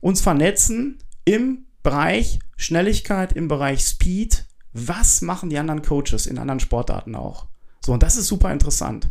uns 0.00 0.20
vernetzen 0.22 0.98
im 1.26 1.66
Bereich 1.82 2.38
Schnelligkeit, 2.56 3.32
im 3.32 3.48
Bereich 3.48 3.80
Speed. 3.80 4.46
Was 4.72 5.22
machen 5.22 5.50
die 5.50 5.58
anderen 5.58 5.82
Coaches 5.82 6.26
in 6.26 6.38
anderen 6.38 6.60
Sportarten 6.60 7.14
auch? 7.14 7.46
So, 7.84 7.92
und 7.92 8.02
das 8.02 8.16
ist 8.16 8.26
super 8.26 8.52
interessant. 8.52 9.10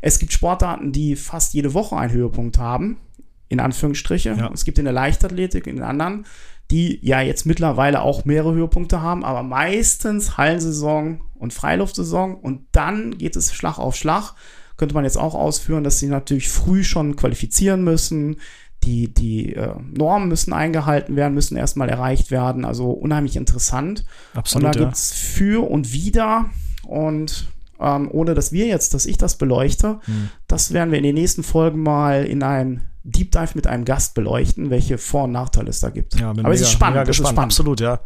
Es 0.00 0.18
gibt 0.18 0.32
Sportarten, 0.32 0.92
die 0.92 1.16
fast 1.16 1.54
jede 1.54 1.74
Woche 1.74 1.96
einen 1.96 2.12
Höhepunkt 2.12 2.58
haben, 2.58 2.98
in 3.48 3.60
Anführungsstriche. 3.60 4.30
Ja. 4.30 4.50
Es 4.52 4.64
gibt 4.64 4.78
in 4.78 4.84
der 4.84 4.94
Leichtathletik, 4.94 5.66
in 5.66 5.76
den 5.76 5.84
anderen, 5.84 6.26
die 6.70 6.98
ja 7.06 7.20
jetzt 7.20 7.46
mittlerweile 7.46 8.02
auch 8.02 8.24
mehrere 8.24 8.54
Höhepunkte 8.54 9.00
haben, 9.00 9.24
aber 9.24 9.42
meistens 9.42 10.36
Hallensaison 10.36 11.20
und 11.34 11.52
Freiluftsaison 11.52 12.34
und 12.34 12.66
dann 12.72 13.18
geht 13.18 13.36
es 13.36 13.52
Schlag 13.52 13.78
auf 13.78 13.96
Schlag. 13.96 14.34
Könnte 14.76 14.94
man 14.94 15.04
jetzt 15.04 15.16
auch 15.16 15.34
ausführen, 15.34 15.84
dass 15.84 15.98
sie 15.98 16.08
natürlich 16.08 16.48
früh 16.48 16.84
schon 16.84 17.16
qualifizieren 17.16 17.82
müssen. 17.82 18.36
Die, 18.86 19.12
die 19.12 19.54
äh, 19.54 19.74
Normen 19.92 20.28
müssen 20.28 20.52
eingehalten 20.52 21.16
werden, 21.16 21.34
müssen 21.34 21.56
erstmal 21.56 21.88
erreicht 21.88 22.30
werden. 22.30 22.64
Also 22.64 22.90
unheimlich 22.90 23.36
interessant. 23.36 24.04
Absolut, 24.32 24.66
Und 24.66 24.74
da 24.74 24.80
ja. 24.80 24.86
gibt's 24.86 25.12
für 25.12 25.68
und 25.68 25.92
wider. 25.92 26.46
Und 26.86 27.48
ähm, 27.80 28.08
ohne 28.10 28.34
dass 28.34 28.52
wir 28.52 28.66
jetzt, 28.66 28.94
dass 28.94 29.04
ich 29.04 29.18
das 29.18 29.36
beleuchte, 29.36 29.98
Hm. 30.04 30.30
das 30.46 30.72
werden 30.72 30.92
wir 30.92 30.98
in 30.98 31.04
den 31.04 31.16
nächsten 31.16 31.42
Folgen 31.42 31.82
mal 31.82 32.24
in 32.24 32.42
einem 32.42 32.82
Deep 33.08 33.30
Dive 33.30 33.52
mit 33.54 33.68
einem 33.68 33.84
Gast 33.84 34.14
beleuchten, 34.14 34.68
welche 34.70 34.98
Vor- 34.98 35.24
und 35.24 35.32
Nachteile 35.32 35.70
es 35.70 35.78
da 35.78 35.90
gibt. 35.90 36.18
Ja, 36.18 36.30
Aber 36.30 36.50
es 36.52 36.60
ist 36.60 36.72
spannend, 36.72 36.96
mega 36.96 37.02
ist 37.02 37.08
gespannt. 37.08 37.34
spannend. 37.34 37.52
Absolut, 37.52 37.80
ja. 37.80 38.00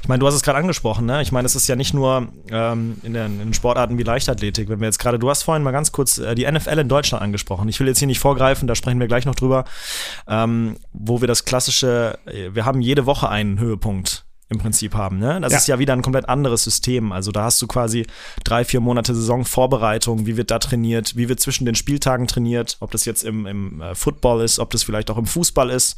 Ich 0.00 0.08
meine, 0.08 0.20
du 0.20 0.26
hast 0.28 0.34
es 0.34 0.42
gerade 0.42 0.58
angesprochen, 0.58 1.06
ne? 1.06 1.22
Ich 1.22 1.32
meine, 1.32 1.46
es 1.46 1.56
ist 1.56 1.66
ja 1.66 1.74
nicht 1.74 1.92
nur 1.92 2.28
ähm, 2.50 2.96
in, 3.02 3.14
den, 3.14 3.40
in 3.40 3.52
Sportarten 3.52 3.98
wie 3.98 4.04
Leichtathletik. 4.04 4.68
Wenn 4.68 4.78
wir 4.78 4.86
jetzt 4.86 4.98
gerade, 4.98 5.18
du 5.18 5.28
hast 5.28 5.42
vorhin 5.42 5.64
mal 5.64 5.72
ganz 5.72 5.90
kurz 5.90 6.18
äh, 6.18 6.36
die 6.36 6.50
NFL 6.50 6.78
in 6.78 6.88
Deutschland 6.88 7.22
angesprochen. 7.22 7.68
Ich 7.68 7.80
will 7.80 7.88
jetzt 7.88 7.98
hier 7.98 8.06
nicht 8.06 8.20
vorgreifen, 8.20 8.68
da 8.68 8.76
sprechen 8.76 9.00
wir 9.00 9.08
gleich 9.08 9.24
noch 9.26 9.34
drüber, 9.34 9.64
ähm, 10.28 10.76
wo 10.92 11.20
wir 11.20 11.26
das 11.26 11.44
klassische, 11.44 12.16
äh, 12.26 12.54
wir 12.54 12.64
haben 12.64 12.80
jede 12.80 13.06
Woche 13.06 13.28
einen 13.28 13.58
Höhepunkt 13.58 14.23
im 14.50 14.58
Prinzip 14.58 14.94
haben. 14.94 15.18
Ne? 15.18 15.40
Das 15.40 15.52
Ja. 15.52 15.58
ist 15.58 15.68
ja 15.68 15.78
wieder 15.78 15.94
ein 15.94 16.02
komplett 16.02 16.28
anderes 16.28 16.64
System. 16.64 17.12
Also 17.12 17.32
da 17.32 17.44
hast 17.44 17.60
du 17.62 17.66
quasi 17.66 18.06
drei, 18.44 18.64
vier 18.64 18.80
Monate 18.80 19.14
Saisonvorbereitung, 19.14 20.26
wie 20.26 20.36
wird 20.36 20.50
da 20.50 20.58
trainiert, 20.58 21.16
wie 21.16 21.28
wird 21.28 21.40
zwischen 21.40 21.64
den 21.64 21.74
Spieltagen 21.74 22.26
trainiert, 22.26 22.76
ob 22.80 22.90
das 22.90 23.04
jetzt 23.04 23.24
im, 23.24 23.46
im 23.46 23.80
äh, 23.80 23.94
Football 23.94 24.42
ist, 24.44 24.58
ob 24.58 24.70
das 24.70 24.82
vielleicht 24.82 25.10
auch 25.10 25.16
im 25.18 25.26
Fußball 25.26 25.70
ist. 25.70 25.96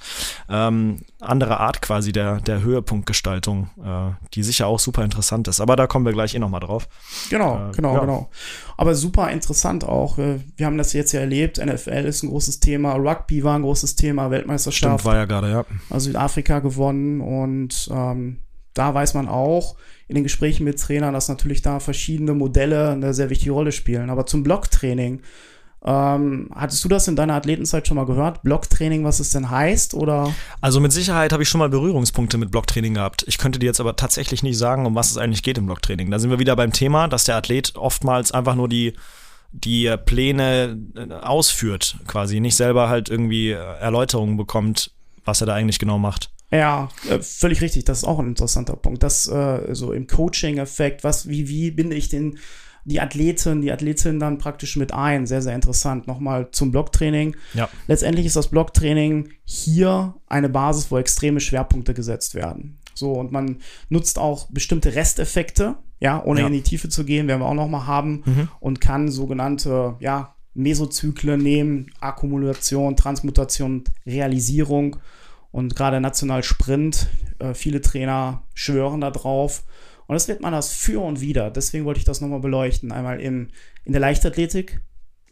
Ähm, 0.49 1.01
andere 1.21 1.59
Art 1.61 1.83
quasi 1.83 2.13
der, 2.13 2.41
der 2.41 2.63
Höhepunktgestaltung, 2.63 3.69
äh, 3.85 4.13
die 4.35 4.43
sicher 4.43 4.67
auch 4.69 4.79
super 4.79 5.05
interessant 5.05 5.49
ist. 5.49 5.61
Aber 5.61 5.77
da 5.77 5.87
kommen 5.87 6.05
wir 6.05 6.13
gleich 6.13 6.35
eh 6.35 6.39
nochmal 6.39 6.61
drauf. 6.61 6.89
Genau, 7.31 7.69
Äh, 7.69 7.73
genau, 7.75 7.95
ja. 7.95 8.01
genau. 8.01 8.31
Aber 8.77 8.95
super 8.95 9.31
interessant 9.31 9.85
auch. 9.85 10.19
äh, 10.19 10.39
Wir 10.57 10.67
haben 10.67 10.79
das 10.79 10.93
jetzt 10.93 11.13
ja 11.13 11.21
erlebt. 11.21 11.59
NFL 11.59 12.05
ist 12.07 12.23
ein 12.23 12.29
großes 12.31 12.61
Thema. 12.61 12.95
Rugby 12.95 13.43
war 13.43 13.57
ein 13.57 13.63
großes 13.63 13.97
Thema. 13.97 14.31
Weltmeisterschaft. 14.31 15.01
Stimmt, 15.01 15.05
war 15.05 15.17
ja 15.17 15.25
gerade, 15.25 15.51
ja. 15.51 15.65
also 15.91 16.07
Südafrika 16.07 16.61
gewonnen 16.61 17.21
und 17.21 17.89
ähm, 17.93 18.39
da 18.79 18.95
weiß 18.95 19.15
man 19.15 19.29
auch 19.29 19.77
in 20.09 20.15
den 20.15 20.25
Gesprächen 20.25 20.65
mit 20.65 20.81
Trainern, 20.81 21.15
dass 21.15 21.29
natürlich 21.29 21.63
da 21.63 21.81
verschiedene 21.81 22.35
Modelle 22.35 22.91
eine 22.91 23.15
sehr 23.15 23.31
wichtige 23.31 23.53
Rolle 23.53 23.73
spielen. 23.73 24.11
Aber 24.11 24.27
zum 24.27 24.43
Blocktraining, 24.43 25.21
ähm, 25.85 26.51
hattest 26.55 26.85
du 26.85 26.89
das 26.89 27.09
in 27.09 27.17
deiner 27.17 27.35
Athletenzeit 27.35 27.87
schon 27.87 27.97
mal 27.97 28.07
gehört? 28.07 28.43
Blocktraining, 28.43 29.05
was 29.05 29.21
es 29.21 29.31
denn 29.31 29.51
heißt? 29.51 29.95
Oder 29.95 30.33
Also 30.61 30.81
mit 30.81 30.93
Sicherheit 30.93 31.33
habe 31.33 31.43
ich 31.43 31.49
schon 31.49 31.59
mal 31.59 31.69
Berührungspunkte 31.69 32.39
mit 32.39 32.51
Blocktraining 32.51 32.95
gehabt. 32.95 33.25
Ich 33.27 33.39
könnte 33.39 33.59
dir 33.59 33.67
jetzt 33.67 33.81
aber 33.81 33.97
tatsächlich 33.97 34.43
nicht 34.43 34.59
sagen, 34.59 34.87
um 34.87 34.95
was 34.95 35.11
es 35.11 35.17
eigentlich 35.17 35.43
geht 35.43 35.59
im 35.59 35.67
Blocktraining. 35.67 36.11
Da 36.11 36.19
sind 36.19 36.31
wir 36.31 36.39
wieder 36.39 36.57
beim 36.57 36.73
Thema, 36.73 37.09
dass 37.09 37.25
der 37.25 37.37
Athlet 37.37 37.75
oftmals 37.77 38.33
einfach 38.33 38.55
nur 38.55 38.69
die 38.69 38.95
die 39.53 39.95
Pläne 40.05 40.79
äh, 40.97 41.13
ausführt, 41.13 41.97
quasi 42.07 42.41
nicht 42.41 42.57
selber 42.57 42.89
halt 42.89 43.09
irgendwie 43.09 43.51
äh, 43.51 43.55
Erläuterungen 43.55 44.37
bekommt, 44.37 44.91
was 45.25 45.41
er 45.41 45.47
da 45.47 45.55
eigentlich 45.55 45.79
genau 45.79 45.99
macht. 45.99 46.31
Ja, 46.51 46.89
äh, 47.11 47.21
völlig 47.21 47.61
richtig. 47.61 47.85
Das 47.85 47.99
ist 47.99 48.05
auch 48.05 48.19
ein 48.19 48.29
interessanter 48.29 48.77
Punkt. 48.77 49.03
Das 49.03 49.27
äh, 49.29 49.75
so 49.75 49.93
im 49.93 50.07
Coaching-Effekt, 50.07 51.05
was, 51.05 51.29
wie, 51.29 51.49
wie 51.49 51.71
binde 51.71 51.97
ich 51.97 52.09
den 52.09 52.39
die 52.89 53.01
Athleten, 53.01 53.63
die 53.63 53.73
Athletin 53.73 54.21
dann 54.21 54.39
praktisch 54.39 54.77
mit 54.77 54.93
ein. 54.95 55.27
Sehr, 55.27 55.43
sehr 55.43 55.57
interessant. 55.57 56.07
Nochmal 56.07 56.53
zum 56.53 56.71
Blocktraining. 56.71 57.35
Ja. 57.55 57.69
letztendlich 57.89 58.27
ist 58.27 58.37
das 58.37 58.47
Blocktraining 58.47 59.31
hier 59.45 60.15
eine 60.29 60.49
Basis, 60.49 60.89
wo 60.93 60.97
extreme 60.97 61.41
Schwerpunkte 61.41 61.95
gesetzt 61.95 62.37
werden. 62.37 62.79
So, 62.95 63.15
und 63.15 63.33
man 63.33 63.57
nutzt 63.89 64.21
auch 64.21 64.47
bestimmte 64.53 64.95
Resteffekte, 64.95 65.75
ja, 65.99 66.23
ohne 66.25 66.43
Ja. 66.43 66.47
in 66.47 66.53
die 66.53 66.63
Tiefe 66.63 66.89
zu 66.89 67.05
gehen, 67.05 67.27
werden 67.27 67.41
wir 67.41 67.47
auch 67.47 67.55
nochmal 67.55 67.89
haben, 67.89 68.23
Mhm. 68.25 68.49
und 68.61 68.81
kann 68.81 69.11
sogenannte, 69.11 69.97
ja, 69.99 70.37
Mesozyklen 70.55 71.43
nehmen, 71.43 71.91
Akkumulation, 72.01 72.95
Transmutation, 72.97 73.83
Realisierung 74.07 74.97
und 75.51 75.75
gerade 75.77 76.01
national 76.01 76.43
Sprint. 76.43 77.09
Äh, 77.39 77.55
viele 77.55 77.81
Trainer 77.81 78.43
schwören 78.55 79.01
da 79.01 79.11
drauf. 79.11 79.65
Und 80.07 80.15
das 80.15 80.29
wird 80.29 80.41
man 80.41 80.53
das 80.53 80.73
für 80.73 81.01
und 81.03 81.21
wieder. 81.21 81.51
Deswegen 81.51 81.85
wollte 81.85 81.99
ich 81.99 82.05
das 82.05 82.21
nochmal 82.21 82.41
beleuchten. 82.41 82.93
Einmal 82.93 83.21
in, 83.21 83.51
in 83.85 83.93
der 83.93 84.01
Leichtathletik 84.01 84.81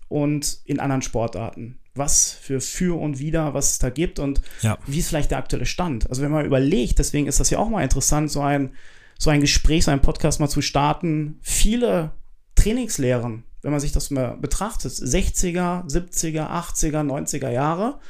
und 0.08 0.58
in 0.64 0.80
anderen 0.80 1.02
Sportarten. 1.02 1.78
Was 1.94 2.32
für 2.32 2.60
für 2.60 2.98
und 3.00 3.20
wider, 3.20 3.54
was 3.54 3.72
es 3.72 3.78
da 3.78 3.88
gibt 3.90 4.18
und 4.18 4.42
Ja. 4.62 4.76
wie 4.86 4.98
ist 4.98 5.08
vielleicht 5.08 5.30
der 5.30 5.38
aktuelle 5.38 5.64
Stand. 5.66 6.08
Also 6.10 6.22
wenn 6.22 6.32
man 6.32 6.44
überlegt, 6.44 6.98
deswegen 6.98 7.28
ist 7.28 7.38
das 7.38 7.50
ja 7.50 7.58
auch 7.58 7.68
mal 7.68 7.84
interessant, 7.84 8.32
so 8.32 8.40
ein, 8.40 8.72
so 9.16 9.30
ein 9.30 9.40
Gespräch, 9.40 9.84
so 9.84 9.92
ein 9.92 10.02
Podcast 10.02 10.40
mal 10.40 10.48
zu 10.48 10.60
starten. 10.60 11.38
Viele 11.40 12.10
Trainingslehren, 12.56 13.44
wenn 13.62 13.70
man 13.70 13.80
sich 13.80 13.92
das 13.92 14.10
mal 14.10 14.36
betrachtet, 14.36 14.90
60er, 14.92 15.86
70er, 15.86 16.48
80er, 16.50 17.02
90er 17.06 17.50
Jahre. 17.50 18.00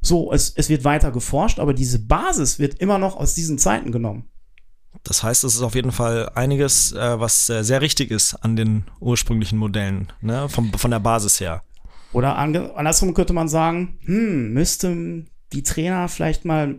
So, 0.00 0.32
es, 0.32 0.52
es 0.54 0.68
wird 0.68 0.84
weiter 0.84 1.10
geforscht, 1.10 1.58
aber 1.58 1.74
diese 1.74 1.98
Basis 1.98 2.58
wird 2.58 2.74
immer 2.74 2.98
noch 2.98 3.16
aus 3.16 3.34
diesen 3.34 3.58
Zeiten 3.58 3.92
genommen. 3.92 4.28
Das 5.02 5.22
heißt, 5.22 5.44
es 5.44 5.54
ist 5.54 5.62
auf 5.62 5.74
jeden 5.74 5.92
Fall 5.92 6.30
einiges, 6.34 6.92
äh, 6.92 7.20
was 7.20 7.48
äh, 7.50 7.62
sehr 7.62 7.80
richtig 7.80 8.10
ist 8.10 8.34
an 8.34 8.56
den 8.56 8.84
ursprünglichen 9.00 9.58
Modellen, 9.58 10.12
ne? 10.20 10.48
Vom, 10.48 10.72
von 10.72 10.90
der 10.90 11.00
Basis 11.00 11.40
her. 11.40 11.62
Oder 12.12 12.36
andersrum 12.36 13.12
könnte 13.14 13.32
man 13.32 13.48
sagen, 13.48 13.98
hm, 14.04 14.52
müssten 14.52 15.30
die 15.52 15.62
Trainer 15.62 16.08
vielleicht 16.08 16.44
mal 16.44 16.76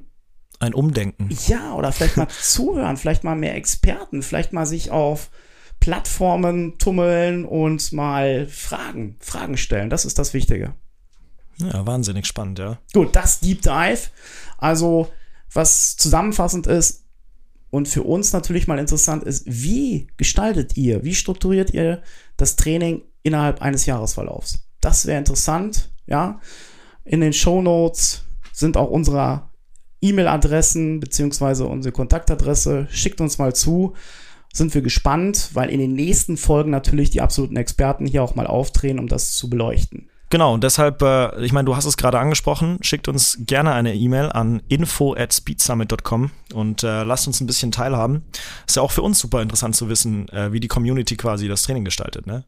Ein 0.60 0.74
Umdenken. 0.74 1.30
Ja, 1.48 1.74
oder 1.74 1.92
vielleicht 1.92 2.18
mal 2.18 2.28
zuhören, 2.42 2.98
vielleicht 2.98 3.24
mal 3.24 3.36
mehr 3.36 3.56
Experten, 3.56 4.24
vielleicht 4.24 4.54
mal 4.54 4.66
sich 4.66 4.92
auf 4.92 5.30
Plattformen 5.80 6.78
tummeln 6.78 7.46
und 7.46 7.94
mal 7.94 8.48
Fragen, 8.48 9.16
Fragen 9.20 9.56
stellen. 9.56 9.90
Das 9.90 10.04
ist 10.04 10.20
das 10.20 10.34
Wichtige. 10.34 10.74
Ja, 11.62 11.86
wahnsinnig 11.86 12.26
spannend, 12.26 12.60
ja. 12.60 12.80
Gut, 12.94 13.16
das 13.16 13.40
Deep 13.40 13.62
Dive. 13.62 14.10
Also, 14.58 15.10
was 15.54 15.98
zusammenfassend 15.98 16.68
ist 16.68 17.06
und 17.70 17.88
für 17.88 18.04
uns 18.04 18.34
natürlich 18.34 18.68
mal 18.68 18.80
interessant 18.80 19.24
ist, 19.24 19.44
wie 19.46 20.08
gestaltet 20.18 20.78
ihr, 20.78 21.04
wie 21.04 21.16
strukturiert 21.16 21.74
ihr 21.74 22.02
das 22.38 22.56
Training 22.56 23.04
innerhalb 23.24 23.62
eines 23.62 23.86
Jahresverlaufs? 23.86 24.68
Das 24.82 25.06
wäre 25.06 25.20
interessant, 25.20 25.92
ja. 26.08 26.40
In 27.04 27.22
den 27.22 27.34
Show 27.34 27.62
Notes 27.62 28.24
sind 28.54 28.78
auch 28.78 28.90
unsere 28.90 29.50
E-Mail-Adressen 30.02 31.00
beziehungsweise 31.00 31.66
unsere 31.66 31.92
Kontaktadresse. 31.92 32.88
Schickt 32.92 33.22
uns 33.22 33.38
mal 33.38 33.54
zu. 33.54 33.96
Sind 34.54 34.74
wir 34.74 34.82
gespannt, 34.82 35.50
weil 35.54 35.70
in 35.70 35.80
den 35.80 35.94
nächsten 35.94 36.38
Folgen 36.38 36.72
natürlich 36.72 37.10
die 37.10 37.22
absoluten 37.22 37.58
Experten 37.58 38.06
hier 38.06 38.24
auch 38.24 38.36
mal 38.36 38.48
auftreten, 38.48 39.00
um 39.00 39.08
das 39.08 39.32
zu 39.32 39.50
beleuchten. 39.50 40.09
Genau, 40.32 40.54
und 40.54 40.64
deshalb, 40.64 41.02
äh, 41.02 41.44
ich 41.44 41.54
meine, 41.54 41.66
du 41.66 41.76
hast 41.76 41.86
es 41.86 41.98
gerade 41.98 42.20
angesprochen, 42.20 42.78
schickt 42.82 43.08
uns 43.08 43.40
gerne 43.48 43.74
eine 43.74 43.96
E-Mail 43.96 44.32
an 44.32 44.62
info 44.68 45.16
at 45.16 45.34
speedsummit.com 45.34 46.30
und 46.54 46.84
äh, 46.84 47.04
lasst 47.04 47.26
uns 47.26 47.42
ein 47.42 47.48
bisschen 47.48 47.72
teilhaben. 47.72 48.24
Ist 48.68 48.76
ja 48.76 48.84
auch 48.84 48.92
für 48.92 49.02
uns 49.02 49.18
super 49.18 49.42
interessant 49.42 49.76
zu 49.76 49.90
wissen, 49.90 50.30
äh, 50.30 50.54
wie 50.54 50.60
die 50.60 50.68
Community 50.68 51.18
quasi 51.18 51.48
das 51.48 51.64
Training 51.64 51.84
gestaltet, 51.84 52.28
ne? 52.28 52.44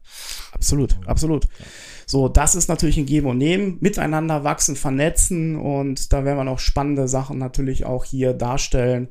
Absolut, 0.52 0.96
absolut. 1.06 1.48
So, 2.06 2.28
das 2.28 2.54
ist 2.54 2.68
natürlich 2.68 2.98
ein 2.98 3.06
Geben 3.06 3.26
und 3.26 3.38
Nehmen, 3.38 3.78
miteinander 3.80 4.44
wachsen, 4.44 4.76
vernetzen 4.76 5.56
und 5.56 6.12
da 6.12 6.24
werden 6.24 6.38
wir 6.38 6.44
noch 6.44 6.60
spannende 6.60 7.08
Sachen 7.08 7.38
natürlich 7.38 7.84
auch 7.84 8.04
hier 8.04 8.32
darstellen 8.32 9.08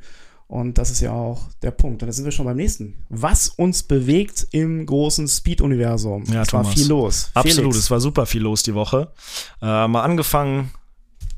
Und 0.51 0.77
das 0.77 0.91
ist 0.91 0.99
ja 0.99 1.13
auch 1.13 1.47
der 1.61 1.71
Punkt. 1.71 2.03
Und 2.03 2.09
da 2.09 2.11
sind 2.11 2.25
wir 2.25 2.31
schon 2.33 2.45
beim 2.45 2.57
nächsten. 2.57 3.05
Was 3.07 3.47
uns 3.47 3.83
bewegt 3.83 4.47
im 4.51 4.85
großen 4.85 5.25
Speed-Universum. 5.25 6.25
Ja, 6.25 6.41
es 6.41 6.51
war 6.51 6.63
Thomas. 6.63 6.77
viel 6.77 6.89
los. 6.89 7.31
Absolut, 7.33 7.71
Felix. 7.71 7.77
es 7.77 7.89
war 7.89 8.01
super 8.01 8.25
viel 8.25 8.41
los 8.41 8.61
die 8.61 8.75
Woche. 8.75 9.13
Äh, 9.61 9.87
mal 9.87 10.01
angefangen 10.01 10.71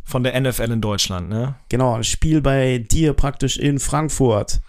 von 0.03 0.24
der 0.24 0.41
NFL 0.41 0.72
in 0.72 0.82
Deutschland, 0.82 1.29
ne? 1.29 1.53
Genau, 1.70 1.93
ein 1.93 2.03
Spiel 2.03 2.41
bei 2.41 2.79
dir 2.79 3.13
praktisch 3.13 3.58
in 3.58 3.77
Frankfurt. 3.77 4.62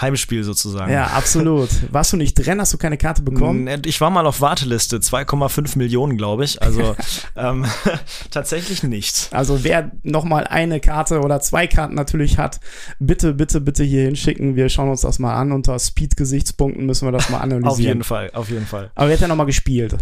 Heimspiel 0.00 0.44
sozusagen. 0.44 0.92
Ja, 0.92 1.08
absolut. 1.08 1.68
Warst 1.92 2.12
du 2.12 2.16
nicht 2.16 2.34
drin? 2.34 2.60
Hast 2.60 2.72
du 2.72 2.78
keine 2.78 2.96
Karte 2.96 3.22
bekommen? 3.22 3.64
Ne, 3.64 3.82
Ich 3.84 4.00
war 4.00 4.10
mal 4.10 4.26
auf 4.26 4.40
Warteliste, 4.40 4.98
2,5 4.98 5.76
Millionen, 5.76 6.16
glaube 6.16 6.44
ich. 6.44 6.62
Also 6.62 6.96
ähm, 7.36 7.66
tatsächlich 8.30 8.82
nicht. 8.82 9.28
Also 9.32 9.64
wer 9.64 9.90
nochmal 10.02 10.46
eine 10.46 10.80
Karte 10.80 11.20
oder 11.20 11.40
zwei 11.40 11.66
Karten 11.66 11.94
natürlich 11.94 12.38
hat, 12.38 12.60
bitte, 12.98 13.34
bitte, 13.34 13.60
bitte 13.60 13.84
hier 13.84 14.04
hinschicken. 14.04 14.56
Wir 14.56 14.68
schauen 14.68 14.88
uns 14.88 15.02
das 15.02 15.18
mal 15.18 15.34
an. 15.34 15.52
Unter 15.52 15.78
Speed-Gesichtspunkten 15.78 16.86
müssen 16.86 17.06
wir 17.06 17.12
das 17.12 17.28
mal 17.28 17.38
analysieren. 17.38 17.70
Auf 17.70 17.78
jeden 17.78 18.04
Fall, 18.04 18.30
auf 18.32 18.50
jeden 18.50 18.66
Fall. 18.66 18.90
Aber 18.94 19.08
wer 19.08 19.14
hat 19.14 19.20
ja 19.20 19.28
nochmal 19.28 19.46
gespielt? 19.46 19.96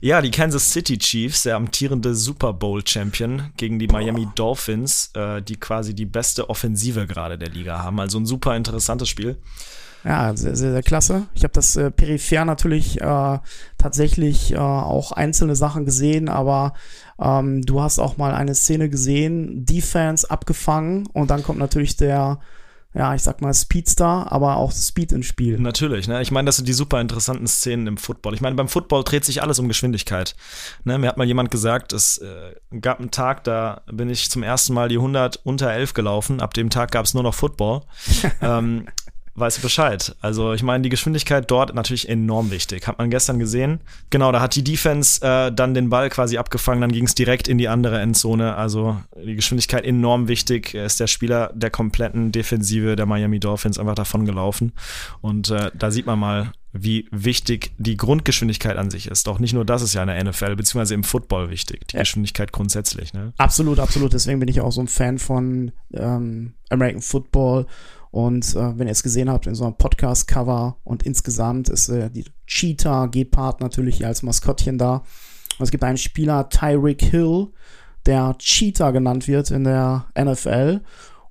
Ja, 0.00 0.20
die 0.20 0.30
Kansas 0.30 0.70
City 0.70 0.98
Chiefs, 0.98 1.44
der 1.44 1.56
amtierende 1.56 2.14
Super 2.14 2.52
Bowl 2.52 2.86
Champion 2.86 3.50
gegen 3.56 3.78
die 3.78 3.86
Miami 3.86 4.28
Dolphins, 4.34 5.10
äh, 5.14 5.40
die 5.42 5.56
quasi 5.56 5.94
die 5.94 6.06
beste 6.06 6.50
Offensive 6.50 7.06
gerade 7.06 7.38
der 7.38 7.50
Liga 7.50 7.82
haben. 7.82 8.00
Also 8.00 8.18
ein 8.18 8.26
super 8.26 8.56
interessantes 8.56 9.08
Spiel. 9.08 9.38
Ja, 10.04 10.36
sehr, 10.36 10.54
sehr, 10.54 10.72
sehr 10.72 10.82
klasse. 10.82 11.26
Ich 11.32 11.44
habe 11.44 11.54
das 11.54 11.76
äh, 11.76 11.90
peripher 11.90 12.44
natürlich 12.44 13.00
äh, 13.00 13.38
tatsächlich 13.78 14.52
äh, 14.52 14.58
auch 14.58 15.12
einzelne 15.12 15.56
Sachen 15.56 15.86
gesehen, 15.86 16.28
aber 16.28 16.74
ähm, 17.18 17.62
du 17.62 17.80
hast 17.80 17.98
auch 17.98 18.18
mal 18.18 18.34
eine 18.34 18.54
Szene 18.54 18.90
gesehen, 18.90 19.64
Defense 19.64 20.30
abgefangen 20.30 21.06
und 21.14 21.30
dann 21.30 21.42
kommt 21.42 21.58
natürlich 21.58 21.96
der, 21.96 22.38
ja, 22.94 23.12
ich 23.12 23.22
sag 23.22 23.40
mal 23.40 23.52
Speedstar, 23.52 24.30
aber 24.30 24.56
auch 24.56 24.70
Speed 24.70 25.10
ins 25.10 25.26
Spiel. 25.26 25.58
Natürlich, 25.58 26.06
ne? 26.06 26.22
Ich 26.22 26.30
meine, 26.30 26.46
das 26.46 26.56
sind 26.56 26.68
die 26.68 26.72
super 26.72 27.00
interessanten 27.00 27.48
Szenen 27.48 27.88
im 27.88 27.96
Football. 27.96 28.34
Ich 28.34 28.40
meine, 28.40 28.54
beim 28.54 28.68
Football 28.68 29.02
dreht 29.02 29.24
sich 29.24 29.42
alles 29.42 29.58
um 29.58 29.66
Geschwindigkeit. 29.66 30.36
Ne? 30.84 30.96
Mir 30.98 31.08
hat 31.08 31.16
mal 31.16 31.26
jemand 31.26 31.50
gesagt, 31.50 31.92
es 31.92 32.18
äh, 32.18 32.54
gab 32.80 33.00
einen 33.00 33.10
Tag, 33.10 33.42
da 33.44 33.82
bin 33.90 34.08
ich 34.10 34.30
zum 34.30 34.44
ersten 34.44 34.74
Mal 34.74 34.88
die 34.88 34.96
100 34.96 35.40
unter 35.42 35.72
11 35.72 35.94
gelaufen. 35.94 36.40
Ab 36.40 36.54
dem 36.54 36.70
Tag 36.70 36.92
gab 36.92 37.04
es 37.04 37.14
nur 37.14 37.24
noch 37.24 37.34
Football. 37.34 37.82
ähm, 38.40 38.86
weißt 39.36 39.58
du 39.58 39.62
Bescheid. 39.62 40.14
Also 40.20 40.52
ich 40.52 40.62
meine, 40.62 40.82
die 40.82 40.88
Geschwindigkeit 40.88 41.50
dort 41.50 41.74
natürlich 41.74 42.08
enorm 42.08 42.50
wichtig. 42.50 42.86
Hat 42.86 42.98
man 42.98 43.10
gestern 43.10 43.38
gesehen. 43.38 43.80
Genau, 44.10 44.30
da 44.32 44.40
hat 44.40 44.54
die 44.54 44.62
Defense 44.64 45.20
äh, 45.26 45.52
dann 45.52 45.74
den 45.74 45.90
Ball 45.90 46.08
quasi 46.10 46.38
abgefangen, 46.38 46.80
dann 46.80 46.92
ging 46.92 47.04
es 47.04 47.14
direkt 47.14 47.48
in 47.48 47.58
die 47.58 47.68
andere 47.68 48.00
Endzone. 48.00 48.54
Also 48.54 49.00
die 49.24 49.34
Geschwindigkeit 49.34 49.84
enorm 49.84 50.28
wichtig. 50.28 50.74
Ist 50.74 51.00
der 51.00 51.06
Spieler 51.08 51.50
der 51.54 51.70
kompletten 51.70 52.32
Defensive 52.32 52.96
der 52.96 53.06
Miami 53.06 53.40
Dolphins 53.40 53.78
einfach 53.78 53.94
davon 53.94 54.24
gelaufen. 54.24 54.72
Und 55.20 55.50
äh, 55.50 55.70
da 55.74 55.90
sieht 55.90 56.06
man 56.06 56.18
mal, 56.18 56.52
wie 56.76 57.06
wichtig 57.12 57.72
die 57.78 57.96
Grundgeschwindigkeit 57.96 58.76
an 58.76 58.90
sich 58.90 59.06
ist. 59.06 59.28
Auch 59.28 59.38
nicht 59.38 59.52
nur 59.54 59.64
das 59.64 59.80
ist 59.80 59.94
ja 59.94 60.02
in 60.02 60.08
der 60.08 60.22
NFL, 60.24 60.56
beziehungsweise 60.56 60.94
im 60.94 61.04
Football 61.04 61.48
wichtig. 61.50 61.86
Die 61.88 61.96
Ja. 61.96 62.02
Geschwindigkeit 62.02 62.50
grundsätzlich. 62.50 63.12
Ne? 63.14 63.32
Absolut, 63.38 63.78
absolut. 63.78 64.12
Deswegen 64.12 64.40
bin 64.40 64.48
ich 64.48 64.60
auch 64.60 64.72
so 64.72 64.80
ein 64.80 64.88
Fan 64.88 65.18
von 65.18 65.70
ähm, 65.92 66.54
American 66.70 67.00
Football. 67.02 67.66
Und 68.14 68.54
äh, 68.54 68.78
wenn 68.78 68.86
ihr 68.86 68.92
es 68.92 69.02
gesehen 69.02 69.28
habt 69.28 69.48
in 69.48 69.56
so 69.56 69.64
einem 69.64 69.74
Podcast-Cover 69.74 70.76
und 70.84 71.02
insgesamt 71.02 71.68
ist 71.68 71.88
äh, 71.88 72.08
die 72.10 72.24
Cheetah 72.46 73.06
Gepard 73.06 73.60
natürlich 73.60 73.96
hier 73.96 74.06
als 74.06 74.22
Maskottchen 74.22 74.78
da. 74.78 75.02
Und 75.58 75.64
es 75.64 75.72
gibt 75.72 75.82
einen 75.82 75.98
Spieler, 75.98 76.48
Tyreek 76.48 77.02
Hill, 77.02 77.48
der 78.06 78.36
Cheetah 78.38 78.92
genannt 78.92 79.26
wird 79.26 79.50
in 79.50 79.64
der 79.64 80.06
NFL. 80.16 80.82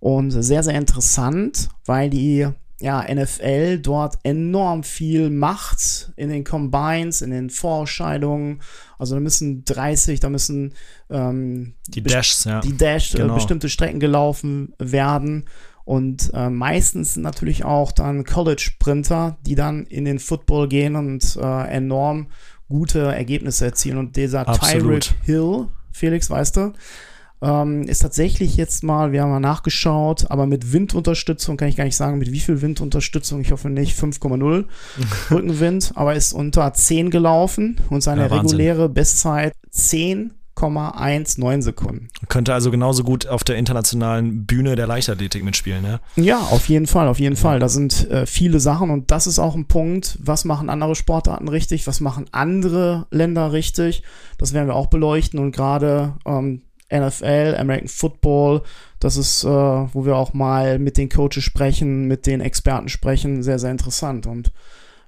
Und 0.02 0.32
sehr, 0.32 0.62
sehr 0.62 0.76
interessant, 0.76 1.70
weil 1.86 2.10
die 2.10 2.50
ja, 2.82 3.02
NFL 3.10 3.78
dort 3.80 4.18
enorm 4.24 4.84
viel 4.84 5.30
macht 5.30 6.12
in 6.18 6.28
den 6.28 6.44
Combines, 6.44 7.22
in 7.22 7.32
den 7.32 7.50
Vorentscheidungen. 7.50 8.62
Also 9.00 9.16
da 9.16 9.22
müssen 9.22 9.64
30, 9.64 10.20
da 10.20 10.30
müssen 10.30 10.74
ähm, 11.10 11.76
Die 11.88 12.04
Dashs, 12.04 12.44
ja. 12.44 12.60
die 12.60 12.76
Dash, 12.76 13.14
Genau. 13.14 13.32
äh, 13.32 13.36
bestimmte 13.36 13.70
Strecken 13.70 14.02
gelaufen 14.02 14.74
werden. 14.80 15.46
Und 15.86 16.32
äh, 16.34 16.50
meistens 16.50 17.16
sind 17.16 17.24
natürlich 17.24 17.66
auch 17.66 17.92
dann 17.92 18.24
College-Sprinter, 18.24 19.38
die 19.46 19.56
dann 19.56 19.86
in 19.86 20.06
den 20.06 20.20
Football 20.20 20.70
gehen 20.70 20.96
und 20.96 21.38
äh, 21.42 21.68
enorm 21.68 22.28
gute 22.70 23.00
Ergebnisse 23.00 23.66
erzielen. 23.66 23.98
Und 23.98 24.16
dieser. 24.16 24.46
Tyreek 24.46 25.16
Hill, 25.24 25.68
Felix, 25.92 26.30
weißt 26.30 26.56
du, 26.58 26.74
ähm, 27.44 27.84
ist 27.84 28.00
tatsächlich 28.00 28.56
jetzt 28.56 28.84
mal, 28.84 29.12
wir 29.12 29.22
haben 29.22 29.30
mal 29.30 29.40
nachgeschaut, 29.42 30.32
aber 30.32 30.48
mit 30.48 30.72
Windunterstützung 30.72 31.58
kann 31.58 31.68
ich 31.68 31.76
gar 31.76 31.84
nicht 31.84 31.98
sagen, 31.98 32.18
mit 32.18 32.32
wie 32.32 32.40
viel 32.40 32.62
Windunterstützung, 32.62 33.42
ich 33.42 33.52
hoffe 33.52 33.70
nicht 33.70 34.00
5,0 34.00 34.66
Rückenwind, 35.32 35.92
aber 35.96 36.16
ist 36.16 36.32
unter 36.32 36.74
10 36.74 37.10
gelaufen 37.10 37.82
und 37.90 38.02
seine 38.02 38.30
Ja, 38.30 38.38
reguläre 38.38 38.88
Bestzeit 38.88 39.54
10,19 40.56 41.62
Sekunden. 41.62 42.08
Könnte 42.30 42.54
also 42.54 42.72
genauso 42.72 43.04
gut 43.04 43.28
auf 43.28 43.44
der 43.44 43.58
internationalen 43.58 44.46
Bühne 44.46 44.76
der 44.76 44.88
Leichtathletik 44.88 45.44
mitspielen, 45.44 45.82
ne? 45.82 46.00
Ja, 46.16 46.40
auf 46.40 46.70
jeden 46.70 46.88
Fall, 46.88 47.08
auf 47.08 47.20
jeden 47.20 47.36
Fall. 47.36 47.60
Da 47.60 47.70
sind 47.70 48.10
äh, 48.10 48.26
viele 48.26 48.60
Sachen 48.60 48.90
und 48.90 49.12
das 49.12 49.28
ist 49.28 49.40
auch 49.40 49.56
ein 49.56 49.68
Punkt, 49.68 50.18
was 50.22 50.46
machen 50.46 50.70
andere 50.70 50.96
Sportarten 50.96 51.48
richtig, 51.48 51.88
was 51.88 52.00
machen 52.00 52.26
andere 52.32 53.08
Länder 53.12 53.52
richtig. 53.52 54.04
Das 54.38 54.54
werden 54.54 54.68
wir 54.68 54.76
auch 54.76 54.88
beleuchten 54.88 55.40
und 55.40 55.52
gerade 55.52 56.14
ähm, 56.26 56.62
NFL, 56.94 57.56
American 57.58 57.88
Football, 57.88 58.62
das 59.00 59.18
ist, 59.18 59.44
äh, 59.44 59.48
wo 59.48 60.06
wir 60.06 60.16
auch 60.16 60.34
mal 60.34 60.80
mit 60.80 60.98
den 60.98 61.10
Coaches 61.10 61.44
sprechen, 61.44 62.08
mit 62.08 62.26
den 62.28 62.42
Experten 62.42 62.90
sprechen, 62.90 63.44
sehr, 63.44 63.60
sehr 63.60 63.72
interessant. 63.72 64.28
Und 64.28 64.52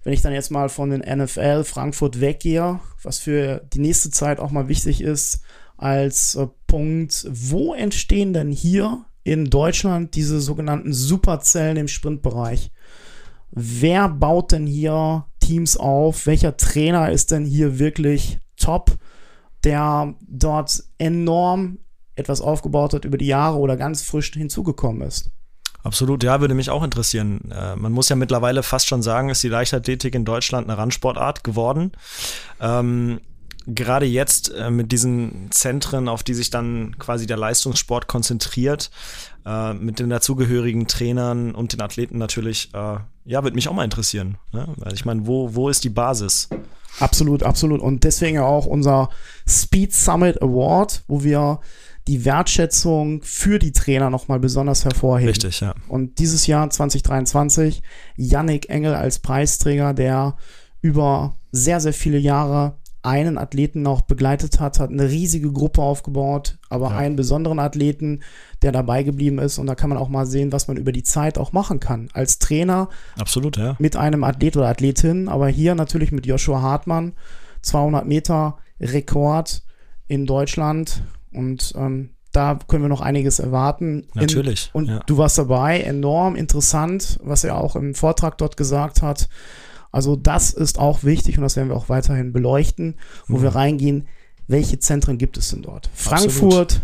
wenn 0.06 0.14
ich 0.14 0.22
dann 0.22 0.34
jetzt 0.34 0.52
mal 0.52 0.70
von 0.70 0.92
den 0.92 1.02
NFL 1.02 1.64
Frankfurt 1.64 2.22
weggehe, 2.22 2.80
was 3.02 3.18
für 3.18 3.66
die 3.74 3.80
nächste 3.80 4.12
Zeit 4.12 4.40
auch 4.40 4.52
mal 4.52 4.68
wichtig 4.68 5.02
ist, 5.02 5.42
als 5.78 6.36
äh, 6.36 6.48
Punkt, 6.68 7.28
wo 7.30 7.74
entstehen 7.74 8.32
denn 8.32 8.52
hier 8.52 9.06
in 9.24 9.50
Deutschland 9.50 10.14
diese 10.16 10.40
sogenannten 10.40 10.94
Superzellen 10.94 11.76
im 11.76 11.88
Sprintbereich? 11.88 12.72
Wer 13.50 14.08
baut 14.08 14.52
denn 14.52 14.68
hier 14.68 15.26
Teams 15.40 15.76
auf? 15.76 16.28
Welcher 16.28 16.56
Trainer 16.56 17.12
ist 17.12 17.32
denn 17.32 17.44
hier 17.44 17.80
wirklich 17.80 18.40
top, 18.58 18.92
der 19.64 20.14
dort 20.22 20.84
enorm 21.00 21.80
etwas 22.14 22.42
aufgebaut 22.42 22.94
hat 22.94 23.06
über 23.06 23.18
die 23.18 23.26
Jahre 23.26 23.58
oder 23.58 23.76
ganz 23.76 24.04
frisch 24.04 24.32
hinzugekommen 24.34 25.02
ist? 25.02 25.32
Absolut, 25.86 26.24
ja, 26.24 26.42
würde 26.42 26.56
mich 26.56 26.72
auch 26.72 26.84
interessieren. 26.84 27.52
Äh, 27.52 27.76
man 27.76 27.92
muss 27.92 28.10
ja 28.10 28.16
mittlerweile 28.16 28.64
fast 28.64 28.88
schon 28.88 29.04
sagen, 29.04 29.30
ist 29.30 29.44
die 29.44 29.50
Leichtathletik 29.50 30.16
in 30.16 30.26
Deutschland 30.26 30.68
eine 30.68 30.80
Randsportart 30.80 31.44
geworden. 31.44 31.92
Ähm, 32.60 33.22
gerade 33.68 34.08
jetzt 34.08 34.52
äh, 34.52 34.72
mit 34.72 34.92
diesen 34.92 35.52
Zentren, 35.52 36.10
auf 36.10 36.24
die 36.24 36.34
sich 36.34 36.50
dann 36.50 36.98
quasi 36.98 37.28
der 37.28 37.38
Leistungssport 37.38 38.08
konzentriert, 38.08 38.90
äh, 39.46 39.76
mit 39.76 40.00
den 40.00 40.10
dazugehörigen 40.10 40.88
Trainern 40.88 41.54
und 41.54 41.74
den 41.74 41.82
Athleten 41.82 42.18
natürlich, 42.18 42.74
äh, 42.74 42.98
ja, 43.26 43.44
würde 43.44 43.54
mich 43.54 43.68
auch 43.68 43.74
mal 43.74 43.84
interessieren. 43.84 44.40
Ne? 44.54 44.68
Weil 44.78 44.96
ich 44.96 45.06
meine, 45.06 45.28
wo, 45.28 45.54
wo 45.54 45.70
ist 45.70 45.84
die 45.84 45.90
Basis? 45.90 46.50
Absolut, 47.00 47.44
absolut. 47.44 47.80
Und 47.80 48.04
deswegen 48.04 48.40
auch 48.40 48.66
unser 48.66 49.10
Speed 49.48 49.94
Summit 49.94 50.42
Award, 50.42 51.04
wo 51.08 51.24
wir 51.24 51.60
die 52.08 52.24
Wertschätzung 52.26 53.22
für 53.24 53.58
die 53.60 53.72
Trainer 53.72 54.10
nochmal 54.10 54.40
besonders 54.40 54.86
hervorheben. 54.86 55.30
Richtig, 55.30 55.60
ja. 55.62 55.74
Und 55.88 56.20
dieses 56.20 56.46
Jahr 56.48 56.70
2023 56.70 57.82
Yannick 58.16 58.70
Engel 58.70 58.94
als 58.94 59.20
Preisträger, 59.20 59.94
der 59.94 60.36
über 60.82 61.36
sehr, 61.52 61.80
sehr 61.80 61.94
viele 61.94 62.18
Jahre 62.20 62.78
einen 63.02 63.38
Athleten 63.38 63.84
noch 63.84 64.02
begleitet 64.02 64.60
hat, 64.60 64.80
hat 64.80 64.90
eine 64.90 65.10
riesige 65.10 65.52
Gruppe 65.52 65.82
aufgebaut, 65.82 66.58
aber 66.70 66.90
Ja. 66.90 66.98
einen 66.98 67.16
besonderen 67.16 67.60
Athleten, 67.60 68.22
der 68.64 68.72
dabei 68.72 69.04
geblieben 69.04 69.38
ist. 69.38 69.60
Und 69.60 69.68
da 69.68 69.76
kann 69.76 69.90
man 69.90 70.00
auch 70.00 70.10
mal 70.10 70.26
sehen, 70.26 70.52
was 70.52 70.68
man 70.68 70.76
über 70.78 70.92
die 70.92 71.04
Zeit 71.04 71.38
auch 71.38 71.54
machen 71.54 71.80
kann. 71.80 72.10
Als 72.14 72.40
Trainer 72.40 72.90
Absolut, 73.18 73.58
ja. 73.58 73.76
mit 73.78 73.96
einem 73.96 74.24
Athlet 74.24 74.58
oder 74.58 74.70
Athletin, 74.70 75.28
aber 75.28 75.48
hier 75.50 75.76
natürlich 75.76 76.12
mit 76.12 76.26
Joshua 76.26 76.62
Hartmann, 76.64 77.14
200 77.62 78.08
Meter 78.08 78.58
Rekord 78.80 79.62
in 80.08 80.26
Deutschland 80.26 81.04
und 81.36 81.74
ähm, 81.76 82.12
da 82.32 82.60
können 82.68 82.84
wir 82.84 82.90
noch 82.90 83.02
einiges 83.02 83.40
erwarten. 83.40 84.08
Natürlich, 84.14 84.72
In, 84.74 84.80
und 84.82 84.88
ja. 84.90 85.00
du 85.06 85.18
warst 85.18 85.38
dabei, 85.38 85.80
enorm 85.82 86.36
interessant, 86.36 87.20
was 87.24 87.44
er 87.44 87.58
auch 87.58 87.76
im 87.76 87.96
Vortrag 87.96 88.38
dort 88.38 88.58
gesagt 88.58 89.02
hat. 89.02 89.30
Also 89.92 90.18
das 90.18 90.52
ist 90.52 90.78
auch 90.78 91.04
wichtig 91.06 91.38
und 91.38 91.44
das 91.44 91.56
werden 91.56 91.70
wir 91.70 91.78
auch 91.78 91.88
weiterhin 91.88 92.34
beleuchten, 92.34 92.96
wo 93.28 93.38
Mhm. 93.38 93.42
wir 93.44 93.56
reingehen, 93.56 94.08
welche 94.48 94.78
Zentren 94.80 95.18
gibt 95.18 95.38
es 95.38 95.50
denn 95.50 95.62
dort? 95.62 95.90
Absolut. 96.10 96.32
Frankfurt, 96.34 96.82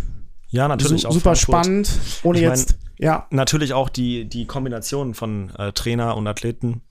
Ja, 0.50 0.68
natürlich 0.70 1.02
su 1.02 1.08
auch 1.10 1.12
super 1.14 1.36
Frankfurt. 1.36 1.66
spannend, 1.66 2.00
ohne 2.24 2.40
Ich 2.40 2.46
mein, 2.46 2.56
jetzt, 2.58 2.78
ja, 2.98 3.28
Natürlich 3.32 3.74
auch 3.74 3.90
die, 3.90 4.26
die 4.30 4.46
Kombination 4.46 5.14
von 5.14 5.52
äh, 5.58 5.72
Trainer 5.74 6.16
und 6.16 6.28
Athleten 6.28 6.82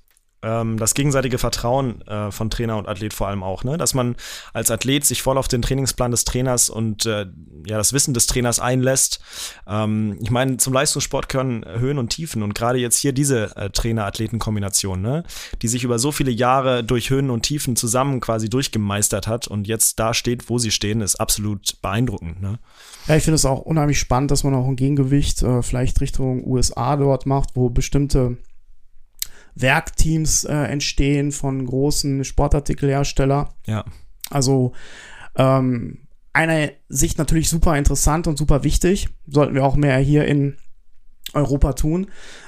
ähm, 0.42 0.78
das 0.78 0.94
gegenseitige 0.94 1.38
Vertrauen 1.38 2.00
äh, 2.02 2.30
von 2.30 2.50
Trainer 2.50 2.78
und 2.78 2.88
Athlet 2.88 3.12
vor 3.12 3.28
allem 3.28 3.42
auch, 3.42 3.64
ne? 3.64 3.76
Dass 3.76 3.94
man 3.94 4.16
als 4.52 4.70
Athlet 4.70 5.04
sich 5.04 5.22
voll 5.22 5.38
auf 5.38 5.48
den 5.48 5.62
Trainingsplan 5.62 6.10
des 6.10 6.24
Trainers 6.24 6.70
und 6.70 7.06
äh, 7.06 7.26
ja 7.66 7.76
das 7.76 7.92
Wissen 7.92 8.14
des 8.14 8.26
Trainers 8.26 8.60
einlässt. 8.60 9.20
Ähm, 9.66 10.18
ich 10.20 10.30
meine, 10.30 10.56
zum 10.56 10.72
Leistungssport 10.72 11.28
können 11.28 11.64
Höhen 11.66 11.98
und 11.98 12.10
Tiefen 12.10 12.42
und 12.42 12.54
gerade 12.54 12.78
jetzt 12.78 12.96
hier 12.96 13.12
diese 13.12 13.54
äh, 13.56 13.70
Trainer-Athleten-Kombination, 13.70 15.02
ne? 15.02 15.24
Die 15.60 15.68
sich 15.68 15.84
über 15.84 15.98
so 15.98 16.12
viele 16.12 16.30
Jahre 16.30 16.84
durch 16.84 17.10
Höhen 17.10 17.30
und 17.30 17.42
Tiefen 17.42 17.76
zusammen 17.76 18.20
quasi 18.20 18.48
durchgemeistert 18.48 19.26
hat 19.26 19.46
und 19.46 19.68
jetzt 19.68 19.98
da 19.98 20.14
steht, 20.14 20.48
wo 20.48 20.58
sie 20.58 20.70
stehen, 20.70 21.02
ist 21.02 21.16
absolut 21.16 21.80
beeindruckend, 21.82 22.40
ne? 22.40 22.58
Ja, 23.06 23.16
ich 23.16 23.24
finde 23.24 23.36
es 23.36 23.44
auch 23.44 23.60
unheimlich 23.60 23.98
spannend, 23.98 24.30
dass 24.30 24.44
man 24.44 24.54
auch 24.54 24.66
ein 24.66 24.76
Gegengewicht 24.76 25.42
äh, 25.42 25.62
vielleicht 25.62 26.00
Richtung 26.00 26.46
USA 26.46 26.96
dort 26.96 27.26
macht, 27.26 27.50
wo 27.54 27.68
bestimmte 27.68 28.36
Werkteams 29.54 30.44
äh, 30.44 30.54
entstehen 30.54 31.32
von 31.32 31.66
großen 31.66 32.24
Sportartikelhersteller. 32.24 33.54
Ja. 33.66 33.84
Also 34.30 34.72
ähm, 35.36 36.06
einer 36.32 36.70
Sicht 36.88 37.18
natürlich 37.18 37.48
super 37.48 37.76
interessant 37.76 38.26
und 38.26 38.38
super 38.38 38.64
wichtig. 38.64 39.08
Sollten 39.26 39.54
wir 39.54 39.64
auch 39.64 39.76
mehr 39.76 39.98
hier 39.98 40.24
in 40.26 40.56
Europa 41.34 41.72
tun. 41.74 42.06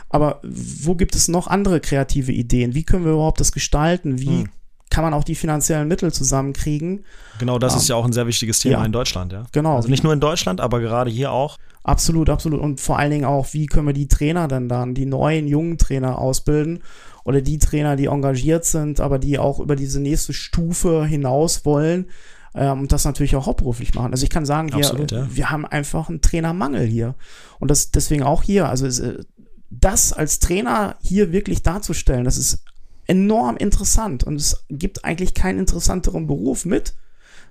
Aber 0.08 0.40
wo 0.44 0.94
gibt 0.94 1.14
es 1.14 1.28
noch 1.28 1.46
andere 1.46 1.80
kreative 1.80 2.32
Ideen? 2.32 2.74
Wie 2.74 2.84
können 2.84 3.04
wir 3.04 3.12
überhaupt 3.12 3.40
das 3.40 3.52
gestalten? 3.52 4.20
Wie 4.20 4.42
hm. 4.42 4.48
kann 4.90 5.04
man 5.04 5.14
auch 5.14 5.24
die 5.24 5.34
finanziellen 5.34 5.88
Mittel 5.88 6.12
zusammenkriegen? 6.12 7.04
Genau, 7.38 7.58
das 7.58 7.72
um, 7.72 7.78
ist 7.80 7.88
ja 7.88 7.96
auch 7.96 8.04
ein 8.04 8.12
sehr 8.12 8.26
wichtiges 8.26 8.58
Thema 8.58 8.80
ja. 8.80 8.84
in 8.84 8.92
Deutschland, 8.92 9.32
ja. 9.32 9.44
Genau. 9.52 9.76
Also 9.76 9.88
nicht 9.88 10.04
nur 10.04 10.12
in 10.12 10.20
Deutschland, 10.20 10.60
aber 10.60 10.80
gerade 10.80 11.10
hier 11.10 11.32
auch. 11.32 11.58
Absolut, 11.84 12.30
absolut. 12.30 12.60
Und 12.60 12.80
vor 12.80 12.98
allen 12.98 13.10
Dingen 13.10 13.24
auch, 13.24 13.52
wie 13.52 13.66
können 13.66 13.86
wir 13.86 13.94
die 13.94 14.08
Trainer 14.08 14.46
denn 14.46 14.68
dann, 14.68 14.94
die 14.94 15.06
neuen 15.06 15.48
jungen 15.48 15.78
Trainer 15.78 16.18
ausbilden 16.18 16.82
oder 17.24 17.40
die 17.40 17.58
Trainer, 17.58 17.96
die 17.96 18.06
engagiert 18.06 18.64
sind, 18.64 19.00
aber 19.00 19.18
die 19.18 19.38
auch 19.38 19.58
über 19.58 19.74
diese 19.74 20.00
nächste 20.00 20.32
Stufe 20.32 21.04
hinaus 21.04 21.64
wollen 21.64 22.06
ähm, 22.54 22.80
und 22.82 22.92
das 22.92 23.04
natürlich 23.04 23.34
auch 23.34 23.46
hauptberuflich 23.46 23.94
machen. 23.94 24.12
Also 24.12 24.24
ich 24.24 24.30
kann 24.30 24.46
sagen, 24.46 24.68
wir, 24.68 24.76
Absolut, 24.76 25.10
ja. 25.10 25.28
wir 25.30 25.50
haben 25.50 25.66
einfach 25.66 26.08
einen 26.08 26.20
Trainermangel 26.20 26.86
hier. 26.86 27.14
Und 27.58 27.70
das 27.70 27.90
deswegen 27.90 28.22
auch 28.22 28.42
hier. 28.42 28.68
Also 28.68 28.86
äh, 28.86 29.24
das 29.70 30.12
als 30.12 30.38
Trainer 30.38 30.96
hier 31.02 31.32
wirklich 31.32 31.62
darzustellen, 31.62 32.24
das 32.24 32.36
ist 32.36 32.64
enorm 33.06 33.56
interessant 33.56 34.22
und 34.22 34.36
es 34.36 34.64
gibt 34.68 35.04
eigentlich 35.04 35.34
keinen 35.34 35.58
interessanteren 35.58 36.26
Beruf 36.26 36.64
mit 36.64 36.94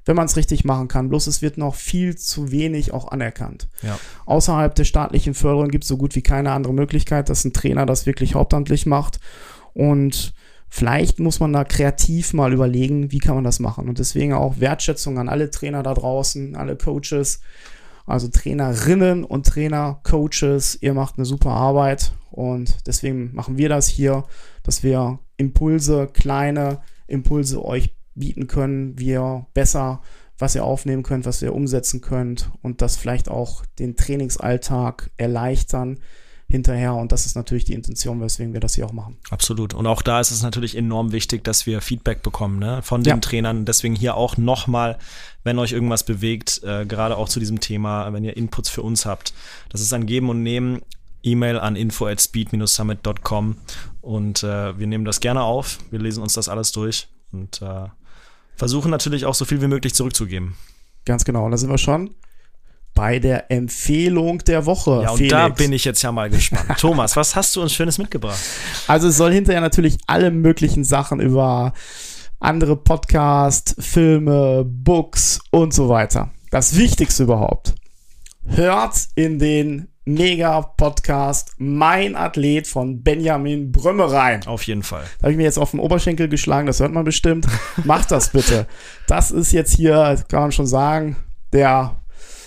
wenn 0.05 0.15
man 0.15 0.25
es 0.25 0.35
richtig 0.35 0.65
machen 0.65 0.87
kann. 0.87 1.09
Bloß 1.09 1.27
es 1.27 1.41
wird 1.41 1.57
noch 1.57 1.75
viel 1.75 2.15
zu 2.15 2.51
wenig 2.51 2.93
auch 2.93 3.09
anerkannt. 3.09 3.69
Ja. 3.81 3.99
Außerhalb 4.25 4.73
der 4.75 4.83
staatlichen 4.83 5.33
Förderung 5.33 5.69
gibt 5.69 5.83
es 5.83 5.87
so 5.87 5.97
gut 5.97 6.15
wie 6.15 6.23
keine 6.23 6.51
andere 6.51 6.73
Möglichkeit, 6.73 7.29
dass 7.29 7.45
ein 7.45 7.53
Trainer 7.53 7.85
das 7.85 8.05
wirklich 8.05 8.35
hauptamtlich 8.35 8.85
macht. 8.85 9.19
Und 9.73 10.33
vielleicht 10.69 11.19
muss 11.19 11.39
man 11.39 11.53
da 11.53 11.63
kreativ 11.63 12.33
mal 12.33 12.53
überlegen, 12.53 13.11
wie 13.11 13.19
kann 13.19 13.35
man 13.35 13.43
das 13.43 13.59
machen. 13.59 13.87
Und 13.87 13.99
deswegen 13.99 14.33
auch 14.33 14.59
Wertschätzung 14.59 15.19
an 15.19 15.29
alle 15.29 15.51
Trainer 15.51 15.83
da 15.83 15.93
draußen, 15.93 16.55
alle 16.55 16.75
Coaches, 16.75 17.41
also 18.05 18.27
Trainerinnen 18.27 19.23
und 19.23 19.45
Trainer, 19.45 19.99
Coaches. 20.03 20.77
Ihr 20.81 20.93
macht 20.93 21.17
eine 21.17 21.25
super 21.25 21.51
Arbeit 21.51 22.13
und 22.31 22.87
deswegen 22.87 23.33
machen 23.33 23.57
wir 23.57 23.69
das 23.69 23.87
hier, 23.87 24.23
dass 24.63 24.83
wir 24.83 25.19
Impulse, 25.37 26.09
kleine 26.11 26.81
Impulse 27.07 27.63
euch 27.63 27.95
bieten 28.15 28.47
können, 28.47 28.97
wie 28.99 29.09
ihr 29.09 29.45
besser, 29.53 30.01
was 30.37 30.55
ihr 30.55 30.63
aufnehmen 30.63 31.03
könnt, 31.03 31.25
was 31.25 31.41
ihr 31.41 31.53
umsetzen 31.53 32.01
könnt 32.01 32.51
und 32.61 32.81
das 32.81 32.97
vielleicht 32.97 33.29
auch 33.29 33.65
den 33.79 33.95
Trainingsalltag 33.95 35.11
erleichtern 35.17 35.99
hinterher. 36.51 36.93
Und 36.93 37.11
das 37.11 37.25
ist 37.25 37.35
natürlich 37.35 37.63
die 37.65 37.73
Intention, 37.73 38.21
weswegen 38.21 38.53
wir 38.53 38.59
das 38.59 38.75
hier 38.75 38.85
auch 38.85 38.91
machen. 38.91 39.17
Absolut. 39.29 39.73
Und 39.73 39.87
auch 39.87 40.01
da 40.01 40.19
ist 40.19 40.31
es 40.31 40.43
natürlich 40.43 40.75
enorm 40.75 41.11
wichtig, 41.11 41.43
dass 41.43 41.65
wir 41.65 41.81
Feedback 41.81 42.21
bekommen 42.21 42.59
ne? 42.59 42.81
von 42.83 43.03
den 43.03 43.15
ja. 43.15 43.17
Trainern. 43.17 43.65
Deswegen 43.65 43.95
hier 43.95 44.15
auch 44.15 44.37
nochmal, 44.37 44.97
wenn 45.43 45.57
euch 45.57 45.71
irgendwas 45.71 46.03
bewegt, 46.03 46.61
äh, 46.63 46.85
gerade 46.85 47.17
auch 47.17 47.29
zu 47.29 47.39
diesem 47.39 47.59
Thema, 47.59 48.11
wenn 48.13 48.23
ihr 48.23 48.35
Inputs 48.35 48.69
für 48.69 48.81
uns 48.81 49.05
habt. 49.05 49.33
Das 49.69 49.81
ist 49.81 49.93
ein 49.93 50.05
Geben 50.05 50.29
und 50.29 50.43
Nehmen. 50.43 50.81
E-Mail 51.23 51.59
an 51.59 51.75
info 51.75 52.07
at 52.07 52.19
speed-summit.com 52.19 53.55
und 54.01 54.41
äh, 54.41 54.79
wir 54.79 54.87
nehmen 54.87 55.05
das 55.05 55.19
gerne 55.19 55.43
auf. 55.43 55.77
Wir 55.91 55.99
lesen 55.99 56.23
uns 56.23 56.33
das 56.33 56.49
alles 56.49 56.71
durch 56.71 57.09
und 57.31 57.61
äh, 57.61 57.85
versuchen 58.55 58.91
natürlich 58.91 59.25
auch 59.25 59.35
so 59.35 59.45
viel 59.45 59.61
wie 59.61 59.67
möglich 59.67 59.93
zurückzugeben. 59.93 60.55
Ganz 61.05 61.25
genau. 61.25 61.45
Und 61.45 61.51
da 61.51 61.57
sind 61.57 61.69
wir 61.69 61.77
schon 61.77 62.15
bei 62.93 63.19
der 63.19 63.51
Empfehlung 63.51 64.39
der 64.39 64.65
Woche. 64.65 65.01
Ja, 65.03 65.11
und 65.11 65.17
Felix. 65.17 65.31
da 65.31 65.49
bin 65.49 65.73
ich 65.73 65.85
jetzt 65.85 66.01
ja 66.01 66.11
mal 66.11 66.29
gespannt. 66.29 66.67
Thomas, 66.79 67.15
was 67.15 67.35
hast 67.35 67.55
du 67.55 67.61
uns 67.61 67.73
Schönes 67.73 67.97
mitgebracht? 67.97 68.39
Also 68.87 69.07
es 69.07 69.17
soll 69.17 69.31
hinterher 69.31 69.61
natürlich 69.61 69.97
alle 70.07 70.31
möglichen 70.31 70.83
Sachen 70.83 71.19
über 71.19 71.73
andere 72.39 72.75
Podcasts, 72.75 73.75
Filme, 73.79 74.65
Books 74.65 75.39
und 75.51 75.73
so 75.73 75.89
weiter. 75.89 76.31
Das 76.49 76.75
Wichtigste 76.75 77.23
überhaupt. 77.23 77.75
Hört 78.45 79.07
in 79.15 79.39
den 79.39 79.87
Mega-Podcast 80.13 81.55
Mein 81.57 82.15
Athlet 82.15 82.67
von 82.67 83.01
Benjamin 83.01 83.71
Brömme 83.71 84.11
rein. 84.11 84.45
Auf 84.45 84.63
jeden 84.63 84.83
Fall. 84.83 85.03
Da 85.19 85.23
habe 85.23 85.31
ich 85.31 85.37
mir 85.37 85.43
jetzt 85.43 85.57
auf 85.57 85.71
den 85.71 85.79
Oberschenkel 85.79 86.27
geschlagen, 86.27 86.67
das 86.67 86.79
hört 86.79 86.91
man 86.91 87.05
bestimmt. 87.05 87.47
Macht 87.83 88.11
das 88.11 88.29
bitte. 88.29 88.67
Das 89.07 89.31
ist 89.31 89.51
jetzt 89.51 89.75
hier, 89.75 90.21
kann 90.27 90.41
man 90.41 90.51
schon 90.51 90.67
sagen, 90.67 91.15
der 91.53 91.95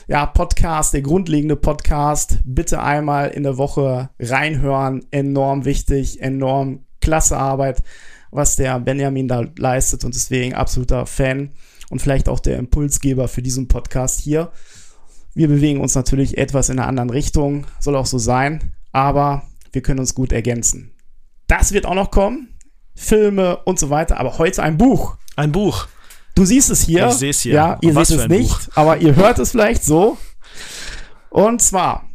ja, 0.06 0.26
Podcast, 0.26 0.92
der 0.92 1.02
grundlegende 1.02 1.56
Podcast. 1.56 2.40
Bitte 2.44 2.82
einmal 2.82 3.30
in 3.30 3.42
der 3.42 3.56
Woche 3.56 4.10
reinhören. 4.20 5.06
Enorm 5.10 5.64
wichtig, 5.64 6.20
enorm 6.20 6.84
klasse 7.00 7.36
Arbeit, 7.36 7.82
was 8.30 8.56
der 8.56 8.78
Benjamin 8.80 9.28
da 9.28 9.44
leistet 9.58 10.04
und 10.04 10.14
deswegen 10.14 10.54
absoluter 10.54 11.06
Fan 11.06 11.50
und 11.90 12.00
vielleicht 12.00 12.28
auch 12.28 12.40
der 12.40 12.58
Impulsgeber 12.58 13.28
für 13.28 13.42
diesen 13.42 13.68
Podcast 13.68 14.20
hier. 14.20 14.50
Wir 15.34 15.48
bewegen 15.48 15.80
uns 15.80 15.94
natürlich 15.94 16.38
etwas 16.38 16.68
in 16.68 16.78
einer 16.78 16.88
anderen 16.88 17.10
Richtung, 17.10 17.66
soll 17.80 17.96
auch 17.96 18.06
so 18.06 18.18
sein, 18.18 18.74
aber 18.92 19.42
wir 19.72 19.82
können 19.82 19.98
uns 19.98 20.14
gut 20.14 20.32
ergänzen. 20.32 20.92
Das 21.48 21.72
wird 21.72 21.86
auch 21.86 21.94
noch 21.94 22.10
kommen, 22.10 22.56
Filme 22.94 23.56
und 23.64 23.78
so 23.78 23.90
weiter, 23.90 24.18
aber 24.18 24.38
heute 24.38 24.62
ein 24.62 24.78
Buch. 24.78 25.16
Ein 25.36 25.50
Buch. 25.50 25.88
Du 26.36 26.44
siehst 26.44 26.70
es 26.70 26.82
hier. 26.82 27.08
Ich 27.08 27.14
sehe 27.14 27.30
es 27.30 27.40
hier. 27.40 27.54
Ja, 27.54 27.78
ihr 27.80 27.92
seht 27.92 28.18
es 28.18 28.28
nicht, 28.28 28.48
Buch? 28.48 28.76
aber 28.76 28.98
ihr 28.98 29.16
hört 29.16 29.38
es 29.38 29.50
vielleicht 29.50 29.84
so. 29.84 30.18
Und 31.30 31.60
zwar 31.60 32.08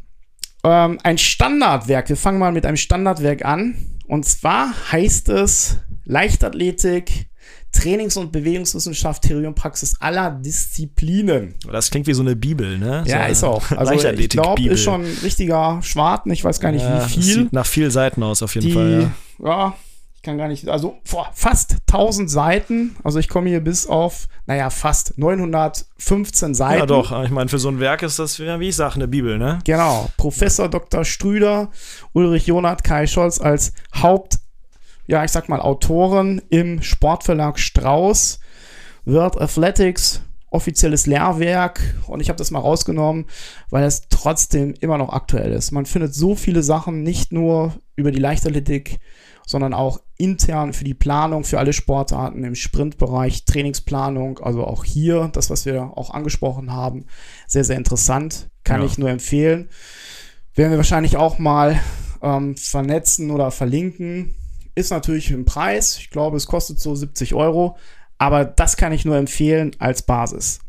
ähm, 0.63 0.97
ein 1.03 1.17
Standardwerk. 1.17 2.10
Wir 2.10 2.17
fangen 2.17 2.39
mal 2.39 2.51
mit 2.51 2.65
einem 2.65 2.77
Standardwerk 2.77 3.45
an. 3.45 3.75
Und 4.08 4.25
zwar 4.25 4.73
heißt 4.91 5.29
es 5.29 5.77
Leichtathletik, 6.05 7.28
Trainings- 7.71 8.17
und 8.17 8.32
Bewegungswissenschaft, 8.32 9.23
Theorie 9.23 9.45
und 9.45 9.55
Praxis 9.55 9.95
aller 9.99 10.32
Disziplinen. 10.32 11.55
Das 11.71 11.89
klingt 11.89 12.08
wie 12.08 12.13
so 12.13 12.21
eine 12.21 12.36
Bibel, 12.36 12.77
ne? 12.77 13.03
Ja, 13.05 13.25
so 13.25 13.32
ist 13.32 13.43
auch. 13.43 13.71
Also 13.71 13.93
ich 13.93 14.29
glaube, 14.29 14.62
ist 14.62 14.84
schon 14.84 15.01
ein 15.05 15.17
richtiger 15.23 15.79
Schwarten. 15.82 16.32
Ich 16.32 16.43
weiß 16.43 16.60
gar 16.60 16.71
nicht, 16.71 16.84
ja, 16.84 17.05
wie 17.05 17.10
viel. 17.10 17.23
Sieht 17.23 17.53
nach 17.53 17.65
vielen 17.65 17.91
Seiten 17.91 18.23
aus, 18.23 18.41
auf 18.41 18.55
jeden 18.55 18.67
Die, 18.67 18.73
Fall. 18.73 19.12
Ja. 19.39 19.47
ja, 19.47 19.75
ich 20.15 20.23
kann 20.23 20.38
gar 20.38 20.49
nicht, 20.49 20.67
also 20.67 20.97
vor 21.05 21.29
fast 21.34 21.77
1000 21.88 22.29
Seiten. 22.29 22.97
Also 23.05 23.19
ich 23.19 23.29
komme 23.29 23.47
hier 23.47 23.62
bis 23.62 23.88
auf, 23.88 24.27
naja, 24.47 24.69
fast 24.69 25.17
915 25.17 26.55
Seiten. 26.55 26.79
Ja, 26.79 26.86
doch. 26.86 27.23
Ich 27.23 27.29
meine, 27.29 27.47
für 27.49 27.60
so 27.60 27.69
ein 27.69 27.79
Werk 27.79 28.01
ist 28.01 28.19
das, 28.19 28.38
wie 28.39 28.67
ich 28.67 28.75
sage, 28.75 28.95
eine 28.95 29.08
Bibel, 29.08 29.38
ne? 29.38 29.60
Genau. 29.63 30.10
Professor 30.17 30.67
Dr. 30.67 31.05
Strüder, 31.05 31.69
Ulrich 32.12 32.47
Jonath, 32.47 32.84
Kai 32.84 33.08
Scholz 33.08 33.39
als 33.39 33.71
Haupt 33.95 34.38
ja, 35.10 35.24
ich 35.24 35.32
sag 35.32 35.50
mal, 35.50 35.60
Autoren 35.60 36.39
im 36.50 36.84
Sportverlag 36.84 37.58
Strauß, 37.58 38.39
World 39.06 39.41
Athletics, 39.41 40.22
offizielles 40.52 41.08
Lehrwerk 41.08 41.82
und 42.06 42.19
ich 42.19 42.30
habe 42.30 42.38
das 42.38 42.52
mal 42.52 42.60
rausgenommen, 42.60 43.26
weil 43.72 43.86
es 43.86 44.04
trotzdem 44.10 44.76
immer 44.80 45.00
noch 45.00 45.12
aktuell 45.12 45.52
ist. 45.52 45.72
Man 45.72 45.88
findet 45.88 46.13
so 46.13 46.36
viele 46.36 46.62
Sachen, 46.62 47.02
nicht 47.02 47.32
nur 47.32 47.74
über 47.95 48.12
die 48.12 48.19
Leichtathletik, 48.19 49.00
sondern 49.48 49.74
auch 49.74 50.00
intern 50.17 50.74
für 50.74 50.84
die 50.84 50.93
Planung 50.93 51.43
für 51.43 51.58
alle 51.58 51.74
Sportarten 51.74 52.43
im 52.43 52.54
Sprintbereich, 52.54 53.45
Trainingsplanung, 53.45 54.38
also 54.39 54.63
auch 54.63 54.84
hier, 54.84 55.30
das, 55.34 55.50
was 55.50 55.65
wir 55.65 55.98
auch 55.98 56.12
angesprochen 56.12 56.72
haben, 56.72 57.08
sehr, 57.48 57.63
sehr 57.63 57.78
interessant, 57.78 58.52
kann 58.63 58.82
ja. 58.82 58.86
ich 58.86 59.00
nur 59.00 59.10
empfehlen. 59.10 59.69
Werden 60.54 60.69
wir 60.69 60.78
wahrscheinlich 60.78 61.17
auch 61.17 61.39
mal 61.39 61.80
ähm, 62.22 62.56
vernetzen 62.58 63.32
oder 63.32 63.50
verlinken. 63.50 64.36
Ist 64.79 64.91
natürlich 64.91 65.29
ein 65.29 65.43
Preis. 65.43 65.97
Ich 65.97 66.09
glaube, 66.09 66.37
es 66.37 66.47
kostet 66.47 66.79
so 66.79 66.95
70 66.95 67.33
Euro. 67.33 67.75
Aber 68.17 68.45
das 68.45 68.77
kann 68.77 68.93
ich 68.93 69.03
nur 69.03 69.17
empfehlen 69.17 69.75
als 69.77 70.03
Basis. 70.03 70.59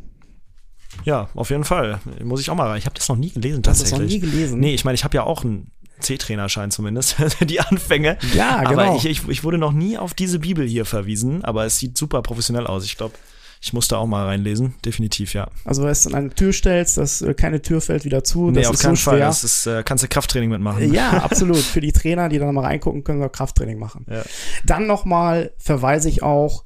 Ja, 1.05 1.29
auf 1.35 1.51
jeden 1.51 1.63
Fall. 1.63 2.01
Muss 2.25 2.41
ich 2.41 2.51
auch 2.51 2.57
mal 2.57 2.67
rein. 2.67 2.79
Ich 2.79 2.87
habe 2.87 2.97
das 2.97 3.09
noch 3.09 3.15
nie 3.15 3.31
gelesen 3.31 3.63
tatsächlich. 3.63 3.93
Das 3.93 4.01
noch 4.01 4.09
nie 4.09 4.19
gelesen? 4.19 4.59
Nee, 4.59 4.75
ich 4.75 4.85
meine, 4.85 4.97
ich 4.97 5.05
habe 5.05 5.15
ja 5.15 5.23
auch 5.23 5.45
einen 5.45 5.71
C-Trainerschein 6.01 6.73
zumindest, 6.73 7.17
die 7.49 7.61
Anfänge. 7.61 8.19
Ja, 8.35 8.65
genau. 8.65 8.83
Aber 8.83 8.97
ich, 8.97 9.07
ich, 9.07 9.29
ich 9.29 9.45
wurde 9.45 9.59
noch 9.59 9.73
nie 9.73 9.97
auf 9.97 10.13
diese 10.13 10.41
Bibel 10.41 10.67
hier 10.67 10.85
verwiesen, 10.85 11.45
aber 11.45 11.65
es 11.67 11.79
sieht 11.79 11.97
super 11.97 12.21
professionell 12.23 12.67
aus. 12.67 12.85
Ich 12.85 12.97
glaube, 12.97 13.15
Ich 13.63 13.75
muss 13.75 13.89
da 13.89 13.99
auch 13.99 14.07
mal 14.07 14.25
reinlesen, 14.25 14.75
definitiv, 14.87 15.35
ja. 15.35 15.49
Also, 15.67 15.83
wenn 15.83 15.89
du 15.89 15.93
es 15.93 16.07
an 16.07 16.15
eine 16.15 16.31
Tür 16.31 16.53
stellst, 16.53 16.97
dass 16.97 17.21
äh, 17.21 17.35
keine 17.35 17.61
Tür 17.61 17.83
fällt 17.83 18.07
wieder 18.07 18.25
zu, 18.25 18.51
Nee, 18.51 18.61
das 18.61 18.69
auf 18.69 18.75
ist 18.75 18.83
keinen 18.83 18.97
so 18.97 19.03
Fall. 19.03 19.19
schwer. 19.19 19.27
Das 19.27 19.45
ist, 19.45 19.67
äh, 19.67 19.83
kannst 19.85 20.03
du 20.03 20.09
Krafttraining 20.09 20.49
mitmachen. 20.49 20.93
Ja, 20.95 21.11
absolut. 21.23 21.59
Für 21.59 21.83
die 21.83 21.93
Trainer, 21.93 22.31
die 22.31 22.39
dann 22.39 22.55
mal 22.55 22.65
reingucken, 22.65 23.05
können 23.05 23.21
wir 23.21 23.29
Krafttraining 23.29 23.79
machen. 23.79 24.07
Ja. 24.09 24.23
Dann 24.65 24.87
nochmal 24.87 25.53
verweise 25.59 26.09
ich 26.09 26.23
auch, 26.23 26.65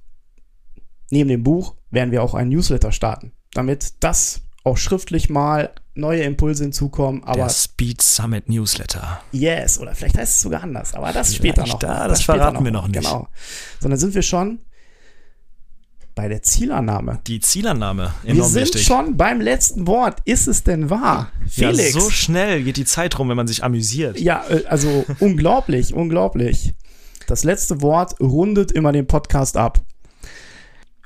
neben 1.11 1.28
dem 1.28 1.42
Buch 1.42 1.74
werden 1.90 2.12
wir 2.12 2.22
auch 2.22 2.35
einen 2.35 2.50
Newsletter 2.50 2.92
starten, 2.92 3.33
damit 3.54 3.94
das 4.00 4.42
auch 4.62 4.76
schriftlich 4.76 5.28
mal 5.28 5.70
neue 5.94 6.22
Impulse 6.22 6.62
hinzukommen. 6.64 7.24
Aber 7.24 7.37
Der 7.37 7.48
Speed 7.50 8.02
Summit 8.02 8.48
Newsletter. 8.48 9.20
yes, 9.33 9.78
oder 9.80 9.94
vielleicht 9.96 10.16
heißt 10.16 10.37
es 10.37 10.40
sogar 10.42 10.62
anders, 10.62 10.94
aber 10.94 11.12
das 11.12 11.35
später 11.35 11.62
Vielleicht 11.62 11.72
noch. 11.74 11.78
da, 11.80 12.09
das 12.09 12.22
später 12.22 12.38
verraten 12.38 12.64
wir 12.64 12.70
noch 12.72 12.87
nicht. 12.88 13.00
Genau. 13.02 13.28
Sondern 13.80 13.98
sind 13.98 14.14
wir 14.14 14.22
schon 14.22 14.61
bei 16.14 16.29
der 16.29 16.42
Zielannahme. 16.42 17.20
Die 17.27 17.40
Zielannahme, 17.40 18.12
Wir 18.22 18.44
sind 18.44 18.62
wichtig. 18.62 18.85
schon 18.85 19.16
beim 19.16 19.40
letzten 19.40 19.87
Wort. 19.87 20.18
Ist 20.24 20.46
es 20.46 20.62
denn 20.62 20.90
wahr? 20.90 21.31
Felix. 21.48 21.94
Ja, 21.94 22.00
so 22.00 22.11
schnell 22.11 22.62
geht 22.62 22.77
die 22.77 22.85
Zeit 22.85 23.18
rum, 23.18 23.29
wenn 23.29 23.37
man 23.37 23.48
sich 23.48 23.64
amüsiert. 23.64 24.18
Ja, 24.20 24.44
äh, 24.48 24.64
also 24.66 25.05
unglaublich, 25.20 25.92
unglaublich. 25.92 26.74
Das 27.27 27.42
letzte 27.44 27.81
Wort 27.83 28.20
rundet 28.20 28.70
immer 28.72 28.92
den 28.92 29.07
Podcast 29.07 29.57
ab. 29.57 29.81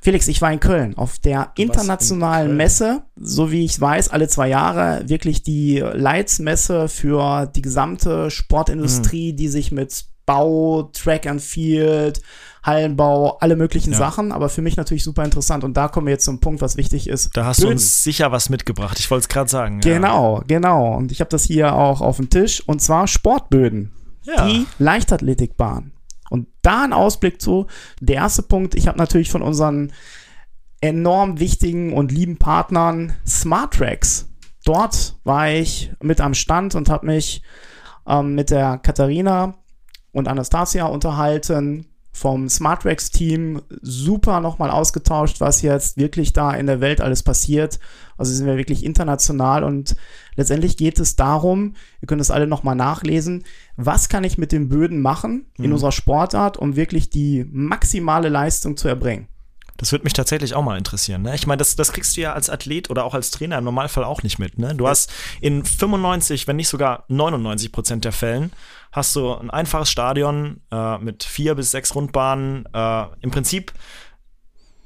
Felix, 0.01 0.27
ich 0.29 0.41
war 0.41 0.51
in 0.53 0.59
Köln 0.61 0.97
auf 0.97 1.19
der 1.19 1.51
in 1.57 1.67
internationalen 1.67 2.47
Köln. 2.47 2.57
Messe, 2.57 3.01
so 3.19 3.51
wie 3.51 3.65
ich 3.65 3.79
weiß, 3.81 4.09
alle 4.09 4.27
zwei 4.29 4.47
Jahre 4.47 5.03
wirklich 5.07 5.43
die 5.43 5.79
Leitsmesse 5.79 6.87
für 6.87 7.47
die 7.47 7.61
gesamte 7.61 8.25
Mhm. 8.25 8.29
Sportindustrie, 8.29 9.33
die 9.33 9.49
sich 9.49 9.71
mit 9.71 10.05
Bau, 10.25 10.83
Track 10.93 11.25
and 11.27 11.41
Field, 11.41 12.21
Hallenbau, 12.69 13.37
alle 13.39 13.55
möglichen 13.55 13.91
Ja. 13.91 13.97
Sachen, 13.97 14.31
aber 14.31 14.47
für 14.49 14.61
mich 14.61 14.77
natürlich 14.77 15.03
super 15.03 15.23
interessant. 15.25 15.63
Und 15.63 15.75
da 15.75 15.87
kommen 15.87 16.07
wir 16.07 16.13
jetzt 16.13 16.25
zum 16.25 16.39
Punkt, 16.39 16.61
was 16.61 16.77
wichtig 16.77 17.07
ist. 17.09 17.35
Da 17.35 17.45
hast 17.45 17.59
du 17.59 17.63
Böden. 17.63 17.73
uns 17.73 18.03
sicher 18.03 18.31
was 18.31 18.49
mitgebracht. 18.49 18.99
Ich 18.99 19.09
wollte 19.11 19.23
es 19.23 19.29
gerade 19.29 19.49
sagen. 19.49 19.81
Genau, 19.81 20.41
genau. 20.47 20.95
Und 20.95 21.11
ich 21.11 21.19
habe 21.19 21.29
das 21.29 21.43
hier 21.43 21.73
auch 21.75 22.01
auf 22.01 22.17
dem 22.17 22.29
Tisch. 22.29 22.63
Und 22.65 22.81
zwar 22.81 23.07
Sportböden. 23.07 23.91
Ja. 24.23 24.47
Die 24.47 24.65
Leichtathletikbahn. 24.77 25.91
Und 26.29 26.47
da 26.61 26.83
ein 26.83 26.93
Ausblick 26.93 27.41
zu. 27.41 27.65
Der 27.99 28.17
erste 28.17 28.43
Punkt, 28.43 28.75
ich 28.75 28.87
habe 28.87 28.97
natürlich 28.97 29.31
von 29.31 29.41
unseren 29.41 29.91
enorm 30.81 31.39
wichtigen 31.39 31.93
und 31.93 32.11
lieben 32.11 32.37
Partnern 32.37 33.13
Smart 33.27 33.73
Tracks. 33.73 34.27
Dort 34.65 35.15
war 35.23 35.49
ich 35.49 35.91
mit 36.01 36.21
am 36.21 36.33
Stand 36.33 36.75
und 36.75 36.89
habe 36.89 37.07
mich 37.07 37.41
ähm, 38.07 38.35
mit 38.35 38.49
der 38.51 38.77
Katharina 38.77 39.55
und 40.11 40.27
Anastasia 40.27 40.85
unterhalten 40.85 41.85
vom 42.19 42.49
Smartrex 42.49 43.11
Team 43.11 43.61
super 43.81 44.41
nochmal 44.41 44.69
ausgetauscht, 44.69 45.39
was 45.39 45.61
jetzt 45.61 45.97
wirklich 45.97 46.33
da 46.33 46.51
in 46.51 46.67
der 46.67 46.81
Welt 46.81 46.99
alles 47.01 47.23
passiert. 47.23 47.79
Also 48.17 48.33
sind 48.33 48.45
wir 48.45 48.57
wirklich 48.57 48.83
international 48.83 49.63
und 49.63 49.95
letztendlich 50.35 50.75
geht 50.75 50.99
es 50.99 51.15
darum, 51.15 51.75
ihr 52.01 52.07
könnt 52.07 52.19
es 52.21 52.31
alle 52.31 52.45
nochmal 52.47 52.75
nachlesen, 52.75 53.45
was 53.77 54.09
kann 54.09 54.25
ich 54.25 54.37
mit 54.37 54.51
den 54.51 54.67
Böden 54.67 55.01
machen 55.01 55.45
in 55.57 55.67
Mhm. 55.67 55.73
unserer 55.73 55.93
Sportart, 55.93 56.57
um 56.57 56.75
wirklich 56.75 57.09
die 57.09 57.45
maximale 57.49 58.27
Leistung 58.27 58.75
zu 58.75 58.89
erbringen. 58.89 59.27
Das 59.77 59.93
würde 59.93 60.03
mich 60.03 60.11
tatsächlich 60.11 60.55
auch 60.55 60.61
mal 60.61 60.77
interessieren. 60.77 61.21
Ne? 61.21 61.33
Ich 61.35 61.47
meine, 61.47 61.59
das, 61.59 61.77
das 61.77 61.93
kriegst 61.93 62.17
du 62.17 62.21
ja 62.21 62.33
als 62.33 62.49
Athlet 62.49 62.89
oder 62.89 63.05
auch 63.05 63.13
als 63.13 63.31
Trainer 63.31 63.57
im 63.57 63.63
Normalfall 63.63 64.03
auch 64.03 64.23
nicht 64.23 64.37
mit. 64.37 64.59
Ne? 64.59 64.75
Du 64.75 64.89
hast 64.89 65.09
in 65.39 65.63
95, 65.63 66.47
wenn 66.47 66.57
nicht 66.57 66.67
sogar 66.67 67.05
99 67.07 67.71
Prozent 67.71 68.03
der 68.03 68.11
Fällen, 68.11 68.51
hast 68.91 69.15
du 69.15 69.33
ein 69.33 69.49
einfaches 69.49 69.89
Stadion 69.89 70.61
äh, 70.71 70.97
mit 70.97 71.23
vier 71.23 71.55
bis 71.55 71.71
sechs 71.71 71.93
Rundbahnen. 71.95 72.65
Äh, 72.73 73.05
Im 73.21 73.31
Prinzip, 73.31 73.73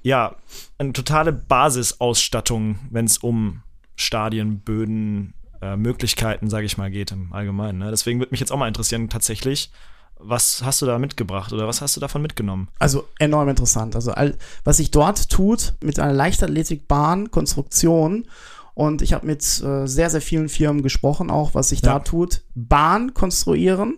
ja, 0.01 0.35
eine 0.77 0.93
totale 0.93 1.31
Basisausstattung, 1.31 2.79
wenn 2.91 3.05
es 3.05 3.17
um 3.17 3.63
Stadien, 3.95 4.59
Böden, 4.59 5.33
äh, 5.61 5.77
Möglichkeiten, 5.77 6.49
sage 6.49 6.65
ich 6.65 6.77
mal, 6.77 6.91
geht 6.91 7.11
im 7.11 7.31
Allgemeinen. 7.31 7.79
Ne? 7.79 7.91
Deswegen 7.91 8.19
würde 8.19 8.31
mich 8.31 8.39
jetzt 8.39 8.51
auch 8.51 8.57
mal 8.57 8.67
interessieren, 8.67 9.09
tatsächlich, 9.09 9.71
was 10.17 10.63
hast 10.63 10.81
du 10.81 10.85
da 10.85 10.99
mitgebracht 10.99 11.53
oder 11.53 11.67
was 11.67 11.81
hast 11.81 11.95
du 11.95 11.99
davon 12.01 12.21
mitgenommen? 12.21 12.67
Also 12.79 13.07
enorm 13.19 13.49
interessant. 13.49 13.95
Also 13.95 14.11
all, 14.11 14.37
was 14.63 14.77
sich 14.77 14.91
dort 14.91 15.29
tut 15.29 15.73
mit 15.81 15.99
einer 15.99 16.13
Leichtathletikbahn, 16.13 17.31
Konstruktion 17.31 18.25
und 18.73 19.01
ich 19.01 19.13
habe 19.13 19.25
mit 19.27 19.41
äh, 19.63 19.86
sehr, 19.88 20.09
sehr 20.09 20.21
vielen 20.21 20.49
Firmen 20.49 20.81
gesprochen, 20.81 21.29
auch 21.29 21.53
was 21.53 21.69
sich 21.69 21.81
Ja. 21.81 21.93
da 21.93 21.99
tut. 21.99 22.43
Bahn 22.55 23.13
konstruieren, 23.13 23.97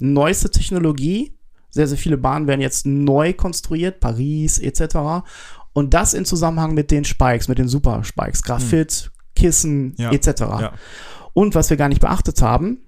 neueste 0.00 0.50
Technologie. 0.50 1.36
Sehr, 1.70 1.88
sehr 1.88 1.98
viele 1.98 2.16
Bahnen 2.16 2.46
werden 2.46 2.60
jetzt 2.60 2.86
neu 2.86 3.32
konstruiert, 3.32 3.98
Paris 3.98 4.58
etc. 4.60 5.24
Und 5.72 5.92
das 5.92 6.14
in 6.14 6.24
Zusammenhang 6.24 6.74
mit 6.74 6.92
den 6.92 7.04
Spikes, 7.04 7.48
mit 7.48 7.58
den 7.58 7.66
Super 7.66 8.04
Spikes, 8.04 8.42
Graphit, 8.44 9.10
Kissen 9.34 9.94
Ja. 9.98 10.12
etc. 10.12 10.28
Ja. 10.40 10.72
Und 11.32 11.56
was 11.56 11.70
wir 11.70 11.76
gar 11.76 11.88
nicht 11.88 12.00
beachtet 12.00 12.40
haben, 12.42 12.78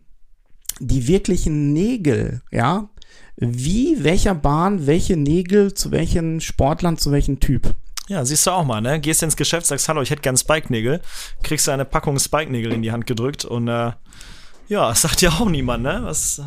die 0.78 1.08
wirklichen 1.08 1.72
Nägel, 1.72 2.42
ja, 2.52 2.88
wie 3.36 4.04
welcher 4.04 4.34
Bahn 4.36 4.86
welche 4.86 5.16
Nägel 5.16 5.74
zu 5.74 5.90
welchen 5.90 6.40
Sportlern, 6.40 6.96
zu 6.96 7.10
welchem 7.10 7.40
Typ. 7.40 7.74
Ja, 8.08 8.24
siehst 8.24 8.46
du 8.46 8.52
auch 8.52 8.64
mal, 8.64 8.80
ne? 8.80 9.00
Gehst 9.00 9.22
ins 9.22 9.36
Geschäft, 9.36 9.66
sagst, 9.66 9.88
hallo, 9.88 10.02
ich 10.02 10.10
hätte 10.10 10.22
gern 10.22 10.36
Spike-Nägel, 10.36 11.00
kriegst 11.42 11.66
du 11.66 11.72
eine 11.72 11.84
Packung 11.84 12.18
Spike-Nägel 12.18 12.72
in 12.72 12.82
die 12.82 12.92
Hand 12.92 13.06
gedrückt 13.06 13.44
und 13.44 13.68
äh, 13.68 13.92
ja, 14.68 14.88
das 14.88 15.02
sagt 15.02 15.22
ja 15.22 15.30
auch 15.30 15.48
niemand, 15.48 15.82
ne? 15.82 16.00
Was, 16.02 16.42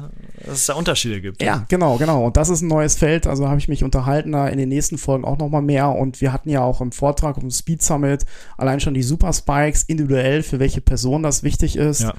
dass 0.45 0.59
es 0.59 0.65
da 0.65 0.73
Unterschiede 0.73 1.21
gibt. 1.21 1.41
Ja, 1.41 1.65
genau, 1.69 1.97
genau. 1.97 2.25
Und 2.25 2.37
das 2.37 2.49
ist 2.49 2.61
ein 2.61 2.67
neues 2.67 2.95
Feld. 2.95 3.27
Also 3.27 3.47
habe 3.47 3.59
ich 3.59 3.67
mich 3.67 3.83
unterhalten, 3.83 4.31
da 4.31 4.47
in 4.47 4.57
den 4.57 4.69
nächsten 4.69 4.97
Folgen 4.97 5.25
auch 5.25 5.37
nochmal 5.37 5.61
mehr. 5.61 5.89
Und 5.89 6.21
wir 6.21 6.33
hatten 6.33 6.49
ja 6.49 6.61
auch 6.61 6.81
im 6.81 6.91
Vortrag 6.91 7.37
um 7.37 7.49
Speed 7.49 7.81
Summit 7.81 8.25
allein 8.57 8.79
schon 8.79 8.93
die 8.93 9.03
Super 9.03 9.33
Spikes 9.33 9.83
individuell, 9.83 10.43
für 10.43 10.59
welche 10.59 10.81
Person 10.81 11.23
das 11.23 11.43
wichtig 11.43 11.75
ist. 11.75 12.01
Ja. 12.01 12.13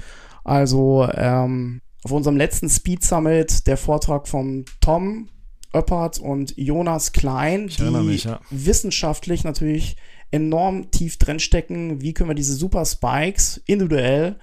Also 0.44 1.06
ähm, 1.12 1.82
auf 2.02 2.12
unserem 2.12 2.36
letzten 2.36 2.70
Speed 2.70 3.04
Summit 3.04 3.66
der 3.66 3.76
Vortrag 3.76 4.26
von 4.26 4.64
Tom 4.80 5.28
Oppert 5.72 6.18
und 6.18 6.54
Jonas 6.56 7.12
Klein, 7.12 7.66
Ich 7.68 7.76
die 7.76 7.84
mich, 7.84 8.24
ja. 8.24 8.40
wissenschaftlich 8.50 9.44
natürlich 9.44 9.96
enorm 10.30 10.90
tief 10.90 11.16
drinstecken. 11.16 12.00
Wie 12.00 12.12
können 12.12 12.30
wir 12.30 12.34
diese 12.34 12.54
Super 12.54 12.84
Spikes 12.84 13.60
individuell 13.66 14.36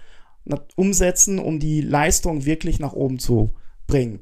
umsetzen, 0.76 1.40
um 1.40 1.60
die 1.60 1.82
Leistung 1.82 2.46
wirklich 2.46 2.80
nach 2.80 2.94
oben 2.94 3.20
zu 3.20 3.52
bringen? 3.88 4.20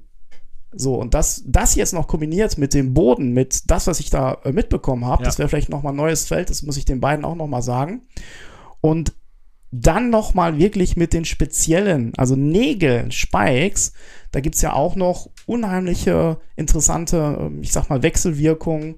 So, 0.78 0.96
und 0.96 1.14
das, 1.14 1.44
das 1.46 1.76
jetzt 1.76 1.94
noch 1.94 2.08
kombiniert 2.08 2.58
mit 2.58 2.74
dem 2.74 2.94
Boden, 2.94 3.32
mit 3.32 3.70
das, 3.72 3.88
was 3.88 4.00
ich 4.02 4.10
da 4.10 4.40
äh, 4.44 4.52
mitbekommen 4.52 5.06
habe, 5.06 5.24
Ja. 5.24 5.28
das 5.28 5.40
wäre 5.40 5.48
vielleicht 5.48 5.70
nochmal 5.70 5.94
ein 5.94 5.98
neues 5.98 6.26
Feld, 6.28 6.50
das 6.50 6.64
muss 6.64 6.76
ich 6.76 6.84
den 6.86 7.00
beiden 7.00 7.24
auch 7.24 7.36
nochmal 7.36 7.62
sagen. 7.62 8.02
Und 8.82 9.14
dann 9.82 10.10
nochmal 10.10 10.58
wirklich 10.58 10.96
mit 10.96 11.14
den 11.14 11.26
speziellen, 11.26 12.14
also 12.18 12.36
Nägeln, 12.36 13.12
Spikes, 13.12 13.94
da 14.32 14.40
gibt's 14.40 14.62
ja 14.62 14.74
auch 14.74 14.96
noch 14.96 15.30
unheimliche, 15.46 16.38
interessante, 16.56 17.38
ähm, 17.40 17.62
ich 17.62 17.72
sag 17.72 17.90
mal, 17.90 18.04
Wechselwirkungen. 18.04 18.96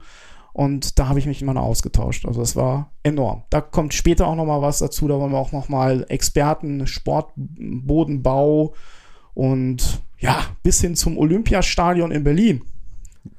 Und 0.54 0.98
da 0.98 1.08
habe 1.08 1.20
ich 1.20 1.28
mich 1.28 1.44
immer 1.44 1.54
noch 1.54 1.62
ausgetauscht. 1.62 2.26
Also 2.26 2.40
das 2.40 2.56
war 2.56 2.92
enorm. 3.04 3.44
Da 3.52 3.62
kommt 3.62 3.94
später 3.94 4.26
auch 4.26 4.36
noch 4.36 4.48
mal 4.48 4.64
was 4.64 4.80
dazu. 4.80 5.08
Da 5.08 5.20
wollen 5.20 5.32
wir 5.32 5.38
auch 5.38 5.52
noch 5.52 5.70
mal 5.70 6.04
Experten, 6.10 6.88
Sportbodenbau 6.88 8.74
und 9.36 10.02
ja, 10.18 10.40
bis 10.64 10.82
hin 10.82 10.96
zum 10.96 11.20
Olympiastadion 11.20 12.10
in 12.10 12.24
Berlin. 12.24 12.64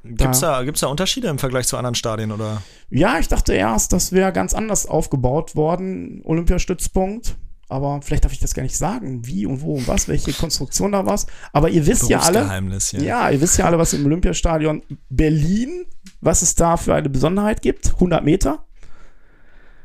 Gibt's 0.04 0.40
da, 0.40 0.62
gibt's 0.62 0.80
da 0.80 0.88
Unterschiede 0.88 1.28
im 1.28 1.38
Vergleich 1.38 1.66
zu 1.66 1.76
anderen 1.76 1.94
Stadien 1.94 2.32
oder? 2.32 2.62
Ja, 2.90 3.18
ich 3.18 3.28
dachte 3.28 3.52
erst, 3.54 3.92
das 3.92 4.12
wäre 4.12 4.32
ganz 4.32 4.54
anders 4.54 4.86
aufgebaut 4.86 5.56
worden, 5.56 6.22
Olympiastützpunkt. 6.24 7.36
Aber 7.70 8.00
vielleicht 8.00 8.24
darf 8.24 8.32
ich 8.32 8.40
das 8.40 8.54
gar 8.54 8.62
nicht 8.62 8.76
sagen, 8.76 9.26
wie 9.26 9.44
und 9.44 9.60
wo 9.60 9.74
und 9.74 9.86
was, 9.86 10.08
welche 10.08 10.32
Konstruktion 10.32 10.92
da 10.92 11.04
was. 11.04 11.26
Aber 11.52 11.68
ihr 11.68 11.86
wisst 11.86 12.08
ja 12.08 12.20
alle, 12.20 12.46
ja. 12.92 13.00
ja, 13.00 13.30
ihr 13.30 13.40
wisst 13.42 13.58
ja 13.58 13.66
alle, 13.66 13.78
was 13.78 13.92
im 13.92 14.06
Olympiastadion 14.06 14.82
Berlin, 15.10 15.84
was 16.22 16.40
es 16.40 16.54
da 16.54 16.78
für 16.78 16.94
eine 16.94 17.10
Besonderheit 17.10 17.60
gibt. 17.60 17.92
100 17.94 18.24
Meter. 18.24 18.64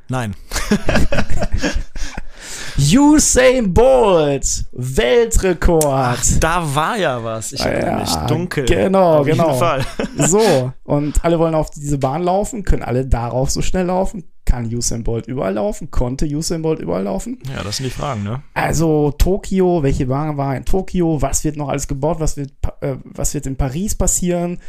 Nein. 0.07 0.33
Usain 2.77 3.73
Bolt, 3.73 4.65
Weltrekord. 4.71 5.85
Ach, 5.85 6.23
da 6.39 6.75
war 6.75 6.97
ja 6.97 7.23
was. 7.23 7.51
Ich 7.53 7.61
erinnere 7.61 7.91
Ja, 7.91 7.99
mich. 7.99 8.09
Dunkel. 8.27 8.65
genau, 8.65 9.19
Auf 9.19 9.27
jeden 9.27 9.39
genau. 9.39 9.53
Fall. 9.53 9.85
So, 10.17 10.71
und 10.83 11.23
alle 11.25 11.39
wollen 11.39 11.55
auf 11.55 11.69
diese 11.71 11.97
Bahn 11.97 12.23
laufen, 12.23 12.63
können 12.63 12.83
alle 12.83 13.05
darauf 13.05 13.49
so 13.49 13.61
schnell 13.61 13.87
laufen. 13.87 14.23
Kann 14.45 14.65
Usain 14.73 15.03
Bolt 15.03 15.27
überall 15.27 15.53
laufen? 15.53 15.89
Konnte 15.91 16.25
Usain 16.27 16.61
Bolt 16.61 16.79
überall 16.79 17.03
laufen? 17.03 17.39
Ja, 17.53 17.63
das 17.63 17.77
sind 17.77 17.85
die 17.85 17.89
Fragen, 17.89 18.23
ne? 18.23 18.43
Also 18.53 19.11
Tokio, 19.17 19.81
welche 19.83 20.05
Bahn 20.05 20.37
war 20.37 20.55
in 20.55 20.65
Tokio? 20.65 21.21
Was 21.21 21.43
wird 21.43 21.55
noch 21.57 21.69
alles 21.69 21.87
gebaut? 21.87 22.19
Was 22.19 22.37
wird, 22.37 22.51
äh, 22.81 22.95
was 23.03 23.33
wird 23.33 23.45
in 23.47 23.55
Paris 23.55 23.95
passieren? 23.95 24.59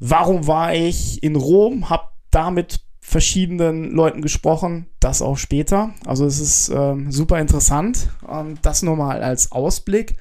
Warum 0.00 0.46
war 0.46 0.74
ich 0.74 1.22
in 1.22 1.36
Rom? 1.36 1.88
Hab 1.88 2.12
da 2.30 2.50
mit 2.50 2.80
verschiedenen 3.04 3.90
Leuten 3.90 4.22
gesprochen. 4.22 4.86
Das 5.00 5.20
auch 5.20 5.36
später. 5.36 5.92
Also 6.06 6.24
es 6.24 6.38
ist 6.38 6.70
ähm, 6.70 7.10
super 7.10 7.40
interessant. 7.40 8.08
Und 8.22 8.60
das 8.62 8.82
nur 8.82 8.96
mal 8.96 9.22
als 9.22 9.52
Ausblick. 9.52 10.16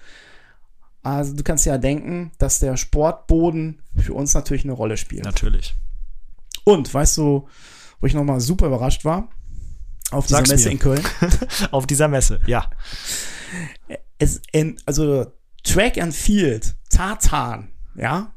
Also 1.04 1.34
du 1.34 1.44
kannst 1.44 1.66
ja 1.66 1.78
denken, 1.78 2.32
dass 2.40 2.60
der 2.60 2.76
Sportboden 2.78 3.82
für 3.96 4.14
uns 4.14 4.34
natürlich 4.34 4.64
eine 4.64 4.74
Rolle 4.74 4.98
spielt. 4.98 5.24
Natürlich. 5.24 5.76
Und 6.64 6.92
weißt 6.94 7.18
du, 7.18 7.48
wo 8.00 8.08
ich 8.08 8.14
nochmal 8.16 8.40
super 8.40 8.68
überrascht 8.68 9.06
war. 9.06 9.30
Auf 10.10 10.26
dieser 10.26 10.38
Sag's 10.38 10.50
Messe 10.50 10.68
mir. 10.68 10.72
in 10.74 10.80
Köln. 10.80 11.04
Auf 11.72 11.88
dieser 11.88 12.08
Messe, 12.08 12.42
ja. 12.46 12.70
es 14.18 14.42
in, 14.52 14.78
also 14.86 15.32
Track 15.64 15.98
and 15.98 16.14
Field, 16.14 16.76
Tartan, 16.90 17.70
ja? 17.96 18.34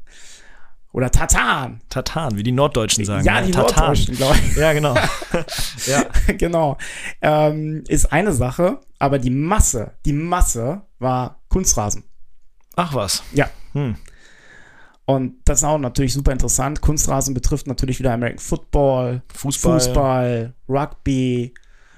Oder 0.95 1.11
Tartan. 1.11 1.81
Tatan, 1.89 2.37
wie 2.37 2.43
die 2.43 2.53
Norddeutschen 2.53 3.03
sagen. 3.03 3.25
ja, 3.25 3.41
ne? 3.41 3.47
die 3.47 3.51
Tatan. 3.51 3.87
Norddeutschen, 3.87 4.15
glaube 4.15 4.37
ich. 4.37 4.55
Ja, 4.55 4.71
genau. 4.71 4.95
ja. 5.87 6.05
genau. 6.37 6.77
Ähm, 7.21 7.83
ist 7.89 8.13
eine 8.13 8.31
Sache, 8.31 8.79
aber 8.97 9.19
die 9.19 9.29
Masse, 9.29 9.91
die 10.05 10.13
Masse 10.13 10.83
war 10.99 11.41
Kunstrasen. 11.49 12.05
Ach 12.77 12.93
was. 12.93 13.23
Ja. 13.33 13.49
Hm. 13.73 13.97
Und 15.03 15.35
das 15.43 15.59
ist 15.59 15.63
auch 15.65 15.77
natürlich 15.79 16.13
super 16.13 16.31
interessant. 16.31 16.79
Kunstrasen 16.79 17.33
betrifft 17.33 17.67
natürlich 17.67 17.99
wieder 17.99 18.13
American 18.13 18.39
Football, 18.39 19.21
Fußball, 19.33 19.79
Fußball, 19.81 20.53
Rugby, 20.69 21.53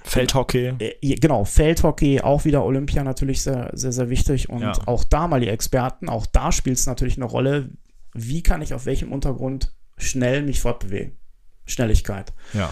Feldhockey. 0.05 0.73
äh, 0.79 1.15
genau, 1.17 1.45
Feldhockey, 1.45 2.21
auch 2.21 2.45
wieder 2.45 2.65
Olympia 2.65 3.03
natürlich 3.03 3.43
sehr, 3.43 3.69
sehr, 3.73 3.91
sehr 3.91 4.09
wichtig. 4.09 4.49
Und 4.49 4.61
Ja. 4.61 4.73
auch 4.87 5.03
da 5.03 5.27
mal 5.27 5.39
die 5.39 5.49
Experten, 5.49 6.09
auch 6.09 6.25
da 6.25 6.51
spielt 6.51 6.79
es 6.79 6.87
natürlich 6.87 7.17
eine 7.17 7.25
Rolle, 7.25 7.69
wie 8.17 8.43
kann 8.43 8.61
ich 8.61 8.73
auf 8.73 8.85
welchem 8.85 9.11
Untergrund 9.11 9.73
schnell 9.97 10.43
mich 10.43 10.59
fortbewegen. 10.59 11.17
Schnelligkeit. 11.65 12.33
Ja. 12.53 12.69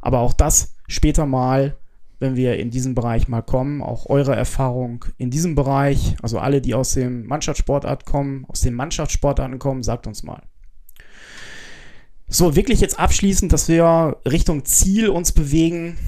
Aber 0.00 0.20
auch 0.20 0.32
das 0.32 0.74
später 0.88 1.26
mal, 1.26 1.76
wenn 2.18 2.36
wir 2.36 2.56
in 2.58 2.70
diesen 2.70 2.94
Bereich 2.94 3.28
mal 3.28 3.42
kommen, 3.42 3.82
auch 3.82 4.06
eure 4.06 4.34
Erfahrung 4.34 5.04
in 5.18 5.30
diesem 5.30 5.54
Bereich, 5.54 6.16
also 6.22 6.38
alle, 6.38 6.60
die 6.60 6.74
aus 6.74 6.94
dem 6.94 7.26
Mannschaftssportart 7.26 8.06
kommen, 8.06 8.44
aus 8.48 8.60
den 8.60 8.74
Mannschaftssportarten 8.74 9.58
kommen, 9.58 9.82
sagt 9.82 10.06
uns 10.06 10.22
mal. 10.22 10.42
So, 12.28 12.56
wirklich 12.56 12.80
jetzt 12.80 12.98
abschließend, 12.98 13.52
dass 13.52 13.68
wir 13.68 14.16
Richtung 14.24 14.64
Ziel 14.64 15.08
uns 15.08 15.32
bewegen. 15.32 15.98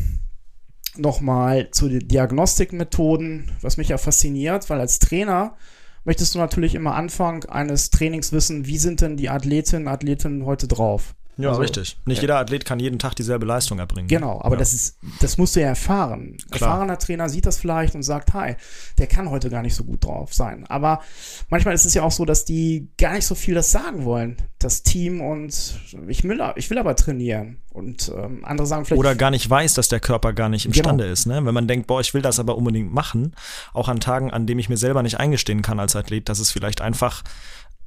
Nochmal 0.97 1.71
zu 1.73 1.89
den 1.89 2.07
Diagnostikmethoden, 2.07 3.51
was 3.61 3.77
mich 3.77 3.89
ja 3.89 3.99
fasziniert, 3.99 4.71
weil 4.71 4.81
als 4.81 5.01
Trainer 5.01 5.57
möchtest 6.05 6.35
du 6.35 6.39
natürlich 6.39 6.75
immer 6.75 6.95
Anfang 6.95 7.45
eines 7.45 7.91
Trainings 7.91 8.33
wissen, 8.33 8.67
wie 8.67 8.79
sind 8.79 9.01
denn 9.01 9.17
die 9.17 9.31
Athletinnen, 9.31 9.89
Athleten 9.89 10.45
heute 10.45 10.69
drauf? 10.69 11.15
Ja, 11.37 11.49
Also, 11.51 11.61
richtig. 11.63 11.97
Nicht 12.07 12.21
jeder 12.23 12.39
Athlet 12.39 12.65
kann 12.65 12.79
jeden 12.79 12.99
Tag 12.99 13.15
dieselbe 13.17 13.45
Leistung 13.47 13.79
erbringen. 13.79 14.09
Genau, 14.09 14.41
aber 14.41 14.55
ja. 14.55 14.59
das 14.61 14.73
ist, 14.73 14.99
das 15.21 15.37
musst 15.37 15.57
du 15.57 15.61
ja 15.61 15.69
erfahren. 15.69 16.37
Ein 16.37 16.51
Klar. 16.51 16.71
erfahrener 16.71 16.99
Trainer 16.99 17.29
sieht 17.29 17.47
das 17.47 17.59
vielleicht 17.59 17.95
und 17.95 18.03
sagt, 18.03 18.35
hi, 18.35 18.55
der 18.99 19.07
kann 19.09 19.31
heute 19.31 19.51
gar 19.51 19.63
nicht 19.63 19.75
so 19.75 19.85
gut 19.85 20.05
drauf 20.05 20.33
sein. 20.33 20.65
Aber 20.69 21.01
manchmal 21.49 21.75
ist 21.75 21.85
es 21.87 21.95
ja 21.95 22.03
auch 22.03 22.13
so, 22.13 22.25
dass 22.25 22.45
die 22.45 22.89
gar 22.99 23.15
nicht 23.15 23.27
so 23.27 23.35
viel 23.35 23.55
das 23.55 23.71
sagen 23.73 24.05
wollen, 24.05 24.37
das 24.59 24.83
Team 24.83 25.21
und 25.21 25.75
ich 26.09 26.23
will, 26.25 26.41
ich 26.57 26.71
will 26.71 26.79
aber 26.79 26.95
trainieren. 26.97 27.59
Und 27.73 28.13
ähm, 28.17 28.45
andere 28.45 28.69
sagen 28.69 28.85
vielleicht, 28.85 29.01
Oder 29.01 29.17
gar 29.17 29.33
nicht 29.33 29.51
weiß, 29.51 29.75
dass 29.75 29.89
der 29.89 29.99
Körper 29.99 30.33
gar 30.33 30.49
nicht 30.49 30.63
Genau. 30.65 30.77
imstande 30.77 31.07
ist. 31.07 31.27
Ne? 31.27 31.45
Wenn 31.45 31.55
man 31.55 31.67
denkt, 31.67 31.89
boah, 31.89 32.01
ich 32.01 32.15
will 32.15 32.23
das 32.23 32.39
aber 32.39 32.57
unbedingt 32.57 32.95
machen, 32.95 33.35
auch 33.73 33.89
an 33.89 33.99
Tagen, 33.99 34.31
an 34.31 34.47
denen 34.47 34.61
ich 34.61 34.69
mir 34.69 34.77
selber 34.77 35.03
nicht 35.03 35.19
eingestehen 35.19 35.61
kann 35.63 35.81
als 35.81 35.97
Athlet, 35.97 36.29
dass 36.29 36.39
es 36.39 36.53
vielleicht 36.53 36.81
einfach, 36.81 37.25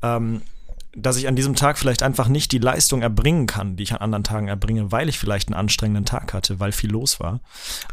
ähm, 0.04 0.42
dass 1.00 1.18
ich 1.18 1.28
an 1.28 1.36
diesem 1.36 1.56
Tag 1.56 1.78
vielleicht 1.78 2.02
einfach 2.02 2.28
nicht 2.28 2.52
die 2.52 2.58
Leistung 2.58 3.04
erbringen 3.04 3.46
kann, 3.46 3.76
die 3.76 3.84
ich 3.84 3.94
an 3.94 4.02
anderen 4.02 4.24
Tagen 4.24 4.48
erbringe, 4.48 4.92
weil 4.92 5.10
ich 5.10 5.20
vielleicht 5.20 5.48
einen 5.48 5.60
anstrengenden 5.60 6.06
Tag 6.06 6.34
hatte, 6.34 6.60
weil 6.60 6.72
viel 6.72 6.90
los 6.90 7.20
war. 7.20 7.40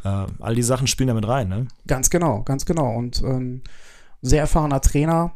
Äh, 0.05 0.27
all 0.41 0.55
die 0.55 0.63
Sachen 0.63 0.87
spielen 0.87 1.09
damit 1.09 1.29
rein. 1.29 1.49
Ne? 1.49 1.69
Ganz 1.87 2.09
genau, 2.09 2.43
ganz 2.43 2.65
genau. 2.65 2.95
Und 2.95 3.23
ähm, 3.23 3.63
sehr 4.23 4.41
erfahrener 4.41 4.81
Trainer, 4.81 5.35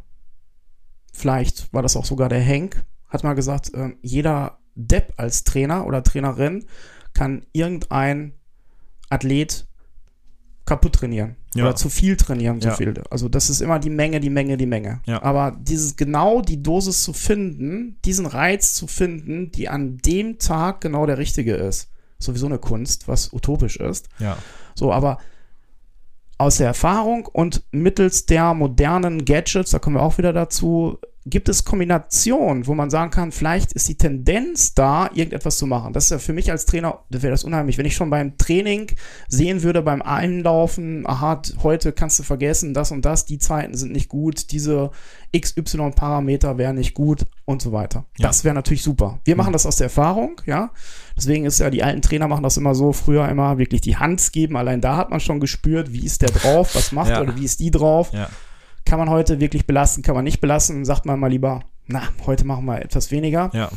vielleicht 1.12 1.72
war 1.74 1.83
das 1.83 1.94
auch 1.94 2.07
sogar 2.07 2.31
der 2.31 2.40
Henk, 2.40 2.85
hat 3.09 3.22
mal 3.22 3.35
gesagt, 3.35 3.70
ähm, 3.74 3.98
jeder 4.00 4.59
Depp 4.74 5.12
als 5.18 5.44
Trainer 5.44 5.87
oder 5.87 6.02
Trainerin 6.02 6.64
kann 7.12 7.44
irgendein 7.52 8.33
Athlet 9.11 9.67
kaputt 10.68 10.94
trainieren 10.94 11.37
Ja. 11.54 11.64
oder 11.64 11.74
zu 11.74 11.88
viel 11.88 12.16
trainieren, 12.16 12.61
so 12.61 12.68
Ja. 12.68 12.74
viel. 12.74 12.94
Also 13.11 13.28
das 13.28 13.48
ist 13.50 13.61
immer 13.61 13.78
die 13.78 13.90
Menge, 13.90 14.20
die 14.20 14.31
Menge, 14.31 14.57
die 14.57 14.66
Menge. 14.66 15.00
Ja. 15.07 15.22
Aber 15.22 15.57
dieses 15.61 15.96
genau 15.96 16.42
die 16.42 16.62
Dosis 16.62 17.02
zu 17.02 17.12
finden, 17.12 17.96
diesen 18.04 18.26
Reiz 18.26 18.74
zu 18.74 18.87
finden, 18.87 19.50
die 19.50 19.68
an 19.68 19.96
dem 19.98 20.38
Tag 20.38 20.81
genau 20.83 21.07
der 21.07 21.18
richtige 21.18 21.54
ist, 21.54 21.90
sowieso 22.18 22.46
eine 22.46 22.59
Kunst, 22.59 23.09
was 23.09 23.33
utopisch 23.33 23.76
ist. 23.78 24.09
Ja. 24.18 24.37
So, 24.74 24.92
aber 24.92 25.18
aus 26.37 26.59
der 26.59 26.68
Erfahrung 26.68 27.26
und 27.26 27.64
mittels 27.72 28.26
der 28.26 28.54
modernen 28.54 29.24
Gadgets, 29.24 29.70
da 29.72 29.78
kommen 29.81 29.96
wir 29.96 30.02
auch 30.02 30.18
wieder 30.18 30.33
dazu, 30.33 30.98
gibt 31.31 31.49
es 31.49 31.64
Kombinationen, 31.64 32.67
wo 32.67 32.75
man 32.75 32.91
sagen 32.91 33.11
kann, 33.11 33.33
vielleicht 33.33 33.73
ist 33.73 33.88
die 33.88 33.97
Tendenz 33.97 34.75
da, 34.75 35.11
irgendetwas 35.14 35.59
zu 35.59 35.67
machen. 35.67 35.93
Das 35.93 36.05
ist 36.05 36.11
ja 36.11 36.19
für 36.19 36.33
mich 36.33 36.51
als 36.51 36.67
Trainer, 36.67 37.01
das 37.11 37.23
wäre 37.23 37.31
das 37.33 37.45
unheimlich. 37.45 37.79
Wenn 37.79 37.87
ich 37.87 37.95
schon 37.95 38.11
beim 38.11 38.37
Training 38.38 38.91
sehen 39.29 39.62
würde, 39.62 39.83
beim 39.83 40.03
Einlaufen, 40.03 41.07
aha, 41.07 41.43
heute 41.62 41.93
kannst 41.93 42.19
du 42.19 42.23
vergessen, 42.23 42.75
das 42.75 42.91
und 42.93 43.05
das, 43.05 43.27
die 43.27 43.38
Zeiten 43.38 43.75
sind 43.77 43.93
nicht 43.93 44.09
gut, 44.09 44.53
diese 44.53 44.91
XY-Parameter 45.37 46.59
wären 46.59 46.77
nicht 46.77 46.95
gut 46.95 47.27
und 47.45 47.61
so 47.62 47.73
weiter. 47.73 48.05
Ja. 48.19 48.29
Das 48.29 48.45
wäre 48.45 48.55
natürlich 48.55 48.83
super. 48.83 49.21
Wir 49.25 49.37
machen 49.37 49.53
das 49.53 49.67
aus 49.67 49.77
der 49.77 49.87
Erfahrung, 49.87 50.41
ja. 50.47 50.71
Deswegen 51.17 51.45
ist 51.45 51.59
ja, 51.59 51.71
die 51.71 51.83
alten 51.83 52.03
Trainer 52.03 52.29
machen 52.29 52.43
das 52.43 52.57
immer 52.57 52.75
so, 52.75 52.93
früher 52.93 53.29
immer 53.29 53.59
wirklich 53.59 53.81
die 53.81 53.97
Hand 53.97 54.33
geben. 54.33 54.57
Allein 54.57 54.81
da 54.81 54.97
hat 54.97 55.11
man 55.11 55.21
schon 55.21 55.41
gespürt, 55.41 55.93
wie 55.93 56.05
ist 56.05 56.23
der 56.23 56.31
drauf, 56.31 56.75
was 56.75 56.93
macht 56.93 57.11
Ja. 57.11 57.17
er 57.17 57.23
oder 57.23 57.37
wie 57.37 57.45
ist 57.45 57.61
die 57.61 57.71
drauf. 57.71 58.12
Ja. 58.12 58.29
Kann 58.88 58.98
man 58.98 59.11
heute 59.11 59.38
wirklich 59.38 59.66
belasten, 59.66 60.03
kann 60.03 60.14
man 60.14 60.24
nicht 60.24 60.40
belasten, 60.40 60.85
sagt 60.87 61.05
man 61.05 61.20
mal 61.20 61.29
lieber, 61.31 61.61
na, 61.87 62.03
heute 62.27 62.46
machen 62.46 62.64
wir 62.64 62.81
etwas 62.81 63.11
weniger. 63.11 63.51
Ja. 63.53 63.68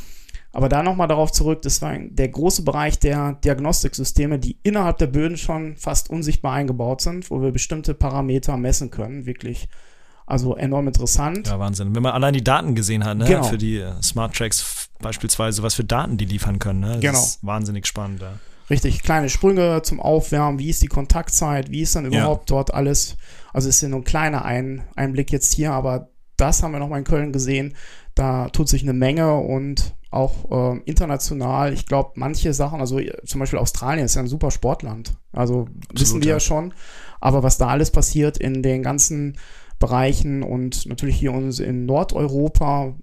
Aber 0.53 0.69
da 0.69 0.83
nochmal 0.83 1.07
darauf 1.07 1.31
zurück, 1.31 1.61
das 1.63 1.81
war 1.81 1.97
der 1.97 2.29
große 2.29 2.63
Bereich 2.63 2.97
der 2.99 3.33
Diagnostiksysteme, 3.43 4.39
die 4.39 4.57
innerhalb 4.63 4.97
der 4.99 5.07
Böden 5.07 5.37
schon 5.37 5.75
fast 5.75 6.09
unsichtbar 6.09 6.53
eingebaut 6.53 7.01
sind, 7.01 7.29
wo 7.29 7.41
wir 7.41 7.51
bestimmte 7.51 7.93
Parameter 7.93 8.55
messen 8.57 8.89
können, 8.89 9.25
wirklich. 9.25 9.67
Also 10.25 10.55
enorm 10.55 10.87
interessant. 10.87 11.47
Ja, 11.47 11.59
Wahnsinn. 11.59 11.93
Wenn 11.93 12.03
man 12.03 12.13
allein 12.13 12.33
die 12.33 12.43
Daten 12.43 12.73
gesehen 12.73 13.03
hat, 13.03 13.17
ne? 13.17 13.25
Genau. 13.25 13.43
für 13.43 13.57
die 13.57 13.83
Smart 14.01 14.33
Tracks 14.35 14.89
beispielsweise, 14.99 15.61
was 15.63 15.73
für 15.73 15.83
Daten 15.83 16.17
die 16.17 16.25
liefern 16.25 16.57
können. 16.59 16.79
Ne? 16.79 16.91
Das 16.93 16.99
Genau. 17.01 17.19
ist 17.19 17.45
wahnsinnig 17.45 17.85
spannend. 17.85 18.21
Ja. 18.21 18.33
Richtig, 18.71 19.03
kleine 19.03 19.27
Sprünge 19.27 19.81
zum 19.83 19.99
Aufwärmen, 19.99 20.57
wie 20.57 20.69
ist 20.69 20.81
die 20.81 20.87
Kontaktzeit, 20.87 21.71
wie 21.71 21.81
ist 21.81 21.93
dann 21.97 22.05
überhaupt 22.05 22.49
dort 22.49 22.73
alles. 22.73 23.17
Also 23.51 23.67
ist 23.67 23.81
ja 23.81 23.89
nur 23.89 23.99
ein 23.99 24.05
kleiner 24.05 24.45
ein 24.45 24.83
Einblick 24.95 25.29
jetzt 25.33 25.53
hier, 25.53 25.73
aber 25.73 26.07
das 26.37 26.63
haben 26.63 26.71
wir 26.71 26.79
nochmal 26.79 26.99
in 26.99 27.05
Köln 27.05 27.33
gesehen. 27.33 27.75
Da 28.15 28.47
tut 28.47 28.69
sich 28.69 28.83
eine 28.83 28.93
Menge 28.93 29.35
und 29.35 29.93
auch 30.09 30.45
ähm, 30.51 30.83
international, 30.85 31.73
ich 31.73 31.85
glaube, 31.85 32.11
manche 32.15 32.53
Sachen, 32.53 32.79
also 32.79 32.97
äh, 32.97 33.11
zum 33.25 33.39
Beispiel 33.39 33.59
Australien 33.59 34.05
ist 34.05 34.15
ja 34.15 34.21
ein 34.21 34.27
super 34.27 34.51
Sportland. 34.51 35.15
Also 35.33 35.67
wissen 35.93 36.21
wir 36.21 36.29
ja. 36.29 36.35
ja 36.35 36.39
schon. 36.39 36.73
Aber 37.19 37.43
was 37.43 37.57
da 37.57 37.67
alles 37.67 37.91
passiert 37.91 38.37
in 38.37 38.63
den 38.63 38.83
ganzen 38.83 39.37
Bereichen 39.79 40.43
und 40.43 40.85
natürlich 40.85 41.17
hier 41.17 41.33
uns 41.33 41.59
in 41.59 41.85
Nordeuropa, 41.85 42.95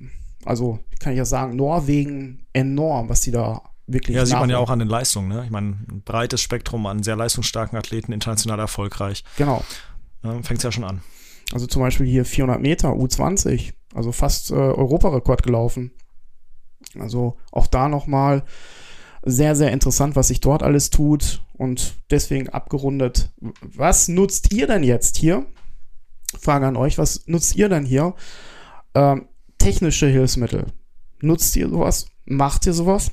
also 0.47 0.79
kann 0.99 1.13
ich 1.13 1.19
ja 1.19 1.27
sagen, 1.27 1.57
Norwegen 1.57 2.47
enorm, 2.55 3.11
was 3.11 3.21
die 3.21 3.33
da 3.33 3.61
wirklich 3.89 4.17
Ja, 4.17 4.25
sieht 4.25 4.39
man 4.39 4.51
ja 4.51 4.59
auch 4.59 4.71
an 4.71 4.79
den 4.79 4.89
Leistungen. 4.89 5.29
Ne? 5.29 5.43
Ich 5.45 5.51
meine, 5.51 5.79
ein 5.91 6.03
breites 6.05 6.41
Spektrum 6.41 6.87
an 6.87 7.03
sehr 7.03 7.17
leistungsstarken 7.17 7.77
Athleten, 7.77 8.13
international 8.13 8.59
erfolgreich. 8.59 9.25
Genau. 9.37 9.65
Ja, 10.23 10.43
Fängt 10.43 10.59
es 10.59 10.65
ja 10.65 10.73
schon 10.73 10.85
an. 10.85 11.03
Also 11.53 11.67
zum 11.67 11.83
Beispiel 11.83 12.07
hier 12.07 12.25
400 12.25 12.61
Meter, 12.61 12.91
U20, 12.93 13.73
also 13.95 14.13
fast 14.13 14.51
äh, 14.51 14.55
Europarekord 14.55 15.43
gelaufen. 15.43 15.93
Also 16.99 17.37
auch 17.51 17.67
da 17.67 17.89
nochmal 17.89 18.45
sehr, 19.23 19.57
sehr 19.57 19.73
interessant, 19.73 20.17
was 20.17 20.29
sich 20.29 20.41
dort 20.41 20.63
alles 20.63 20.91
tut 20.91 21.43
und 21.55 21.97
deswegen 22.11 22.49
abgerundet. 22.51 23.31
Was 23.61 24.09
nutzt 24.09 24.53
ihr 24.53 24.67
denn 24.67 24.83
jetzt 24.83 25.17
hier? 25.17 25.47
Frage 26.39 26.67
an 26.67 26.77
euch, 26.77 26.99
was 26.99 27.27
nutzt 27.27 27.57
ihr 27.57 27.69
denn 27.69 27.85
hier? 27.85 28.15
Ähm, 28.95 29.29
technische 29.59 30.07
Hilfsmittel. 30.07 30.67
Nutzt 31.21 31.57
ihr 31.57 31.69
sowas? 31.69 32.07
Macht 32.27 32.67
ihr 32.67 32.75
sowas? 32.75 33.11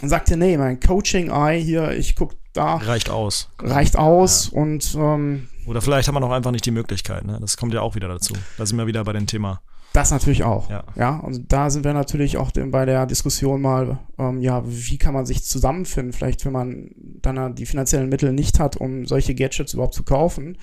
Hm. 0.00 0.08
Sagt 0.08 0.30
ihr, 0.30 0.36
nee, 0.36 0.56
mein 0.56 0.78
Coaching-Eye 0.80 1.60
hier, 1.60 1.90
ich 1.92 2.14
guck 2.16 2.32
da, 2.52 2.76
Reicht 2.76 3.10
aus. 3.10 3.48
reicht 3.60 3.96
aus 3.96 4.48
und 4.48 4.94
ähm, 4.98 5.48
Oder 5.66 5.80
vielleicht 5.82 6.08
hat 6.08 6.14
man 6.14 6.24
auch 6.24 6.32
einfach 6.32 6.50
nicht 6.50 6.66
die 6.66 6.70
Möglichkeit. 6.72 7.24
Ne? 7.24 7.38
Das 7.40 7.56
kommt 7.56 7.74
ja 7.74 7.80
auch 7.80 7.94
wieder 7.94 8.08
dazu. 8.08 8.34
Da 8.58 8.66
sind 8.66 8.76
wir 8.78 8.86
wieder 8.86 9.04
bei 9.04 9.12
dem 9.12 9.26
Thema. 9.26 9.60
Das 9.92 10.10
natürlich 10.12 10.44
auch. 10.44 10.70
Ja. 10.70 10.84
Ja, 10.94 11.16
und 11.18 11.52
da 11.52 11.68
sind 11.68 11.84
wir 11.84 11.92
natürlich 11.92 12.36
auch 12.38 12.52
bei 12.52 12.84
der 12.86 13.06
Diskussion 13.06 13.60
mal, 13.60 13.98
ähm, 14.18 14.40
ja, 14.40 14.62
wie 14.64 14.98
kann 14.98 15.14
man 15.14 15.26
sich 15.26 15.44
zusammenfinden? 15.44 16.12
Vielleicht, 16.12 16.44
wenn 16.44 16.52
man 16.52 16.90
dann 17.22 17.54
die 17.56 17.66
finanziellen 17.66 18.08
Mittel 18.08 18.32
nicht 18.32 18.60
hat, 18.60 18.76
um 18.76 19.04
solche 19.06 19.34
Gadgets 19.34 19.74
überhaupt 19.74 19.94
zu 19.94 20.04
kaufen. 20.04 20.58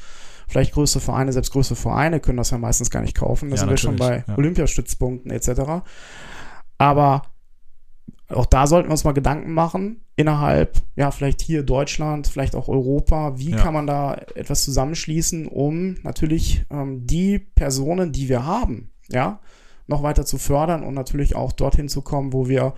Vielleicht 0.48 0.74
größere 0.74 1.02
Vereine, 1.02 1.34
selbst 1.34 1.52
größere 1.52 1.76
Vereine 1.76 2.22
können 2.22 2.38
das 2.38 2.52
ja 2.52 2.58
meistens 2.58 2.90
gar 2.90 3.02
nicht 3.02 3.16
kaufen. 3.18 3.50
Da 3.50 3.56
Ja, 3.56 3.60
sind 3.60 3.70
wir 3.70 3.78
schon 3.78 3.96
bei 3.98 4.10
natürlich, 4.10 4.28
ja. 4.30 4.38
Olympiastützpunkten 4.38 5.30
etc. 5.32 5.50
Aber 6.78 7.24
auch 8.30 8.46
da 8.46 8.68
sollten 8.68 8.90
wir 8.90 8.92
uns 8.92 9.04
mal 9.04 9.14
Gedanken 9.14 9.54
machen, 9.54 10.02
innerhalb, 10.16 10.82
ja, 10.96 11.12
vielleicht 11.12 11.42
hier 11.42 11.64
Deutschland, 11.64 12.28
vielleicht 12.28 12.56
auch 12.56 12.68
Europa, 12.68 13.38
wie 13.38 13.52
Ja. 13.52 13.58
kann 13.58 13.74
man 13.74 13.88
da 13.88 14.16
etwas 14.36 14.64
zusammenschließen, 14.64 15.48
um 15.48 15.98
natürlich 16.04 16.66
ähm, 16.70 17.06
die 17.08 17.40
Personen, 17.40 18.12
die 18.12 18.28
wir 18.28 18.46
haben, 18.46 18.92
ja, 19.10 19.40
noch 19.88 20.04
weiter 20.04 20.26
zu 20.26 20.38
fördern 20.38 20.84
und 20.84 20.94
natürlich 20.94 21.36
auch 21.36 21.54
dorthin 21.54 21.88
zu 21.88 22.02
kommen, 22.02 22.34
wo 22.34 22.50
wir 22.50 22.74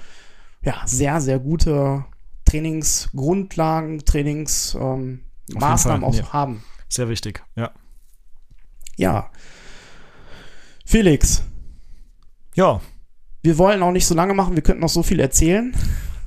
ja 0.62 0.76
sehr, 0.86 1.20
sehr 1.22 1.40
gute 1.40 2.06
Trainingsgrundlagen, 2.46 4.00
Trainingsmaßnahmen 4.06 5.24
ähm, 5.52 5.60
Maßnahmen 5.60 6.04
auch 6.04 6.14
ja. 6.14 6.32
haben. 6.34 6.64
Sehr 6.88 7.10
wichtig, 7.10 7.44
ja. 7.56 7.72
Ja. 8.98 9.32
Felix. 10.86 11.44
Ja. 12.56 12.82
Wir 13.42 13.58
wollen 13.58 13.82
auch 13.84 13.92
nicht 13.92 14.06
so 14.06 14.16
lange 14.16 14.34
machen, 14.34 14.56
wir 14.56 14.64
könnten 14.64 14.82
noch 14.82 14.90
so 14.90 15.04
viel 15.04 15.20
erzählen. 15.20 15.74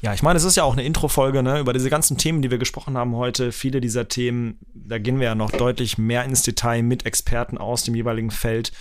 Ja, 0.03 0.13
ich 0.13 0.23
meine, 0.23 0.37
es 0.37 0.45
ist 0.45 0.57
ja 0.57 0.65
auch 0.65 0.73
eine 0.73 0.83
Intro-Folge, 0.83 1.45
ne, 1.45 1.61
über 1.61 1.73
diese 1.73 1.89
ganzen 1.89 2.19
Themen, 2.19 2.43
die 2.43 2.51
wir 2.51 2.59
gesprochen 2.59 2.97
haben 2.97 3.15
heute. 3.15 3.53
Viele 3.53 3.81
dieser 3.81 4.09
Themen, 4.09 4.59
da 4.75 4.99
gehen 4.99 5.21
wir 5.21 5.27
ja 5.27 5.35
noch 5.37 5.53
deutlich 5.53 5.97
mehr 5.97 6.25
ins 6.25 6.43
Detail 6.43 6.83
mit 6.83 7.07
Experten 7.07 7.57
aus 7.57 7.85
dem 7.85 7.95
jeweiligen 7.95 8.33
Feld. 8.33 8.73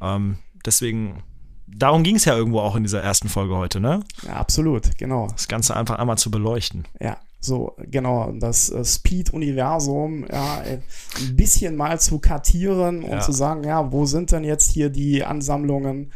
Ähm, 0.00 0.36
deswegen, 0.66 1.22
darum 1.66 2.02
ging 2.02 2.16
es 2.16 2.26
ja 2.26 2.36
irgendwo 2.36 2.60
auch 2.60 2.76
in 2.76 2.82
dieser 2.82 3.02
ersten 3.02 3.30
Folge 3.30 3.56
heute, 3.56 3.80
ne? 3.80 4.00
Ja, 4.26 4.34
absolut, 4.34 4.98
genau. 4.98 5.28
Das 5.28 5.48
Ganze 5.48 5.74
einfach 5.74 5.98
einmal 5.98 6.18
zu 6.18 6.30
beleuchten. 6.30 6.84
Ja, 7.00 7.16
so, 7.40 7.74
genau, 7.78 8.32
das 8.32 8.68
äh, 8.68 8.84
Speed-Universum, 8.84 10.26
ja, 10.30 10.60
äh, 10.64 10.80
ein 11.18 11.36
bisschen 11.36 11.76
mal 11.76 11.98
zu 11.98 12.18
kartieren 12.18 13.04
und 13.04 13.10
ja. 13.10 13.20
zu 13.20 13.32
sagen, 13.32 13.64
ja, 13.64 13.90
wo 13.90 14.04
sind 14.04 14.32
denn 14.32 14.44
jetzt 14.44 14.72
hier 14.72 14.90
die 14.90 15.24
Ansammlungen? 15.24 16.12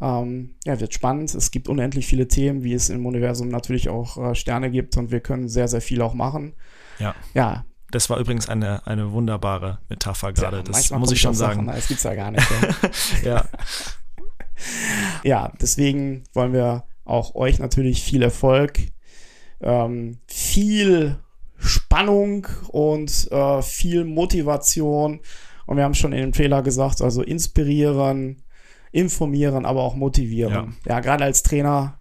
Ähm, 0.00 0.56
ja, 0.64 0.80
wird 0.80 0.94
spannend. 0.94 1.34
Es 1.34 1.50
gibt 1.50 1.68
unendlich 1.68 2.06
viele 2.06 2.28
Themen, 2.28 2.62
wie 2.62 2.74
es 2.74 2.90
im 2.90 3.06
Universum 3.06 3.48
natürlich 3.48 3.88
auch 3.88 4.16
äh, 4.16 4.34
Sterne 4.34 4.70
gibt 4.70 4.96
und 4.96 5.10
wir 5.10 5.20
können 5.20 5.48
sehr, 5.48 5.68
sehr 5.68 5.80
viel 5.80 6.02
auch 6.02 6.14
machen. 6.14 6.54
Ja. 6.98 7.14
Ja. 7.32 7.64
Das 7.90 8.10
war 8.10 8.18
übrigens 8.18 8.48
eine, 8.48 8.86
eine 8.86 9.12
wunderbare 9.12 9.78
Metapher 9.88 10.32
gerade. 10.32 10.58
Ja, 10.58 10.62
das 10.64 10.90
muss 10.90 11.12
ich 11.12 11.20
schon 11.20 11.34
sagen. 11.34 11.66
das 11.66 11.86
gibt's 11.86 12.02
ja 12.02 12.14
gar 12.14 12.32
nicht. 12.32 12.46
ja. 13.22 13.44
ja, 15.24 15.52
deswegen 15.60 16.24
wollen 16.32 16.52
wir 16.52 16.84
auch 17.04 17.34
euch 17.34 17.58
natürlich 17.58 18.02
viel 18.02 18.22
Erfolg, 18.22 18.78
ähm, 19.60 20.18
viel 20.26 21.18
Spannung 21.58 22.46
und 22.68 23.30
äh, 23.30 23.62
viel 23.62 24.04
Motivation. 24.04 25.20
Und 25.66 25.76
wir 25.76 25.84
haben 25.84 25.94
schon 25.94 26.12
in 26.12 26.20
dem 26.20 26.32
Trailer 26.32 26.62
gesagt, 26.62 27.00
also 27.00 27.22
inspirieren, 27.22 28.42
informieren, 28.94 29.66
aber 29.66 29.82
auch 29.82 29.96
motivieren. 29.96 30.76
Ja, 30.86 30.94
ja 30.94 31.00
gerade 31.00 31.24
als 31.24 31.42
Trainer. 31.42 31.98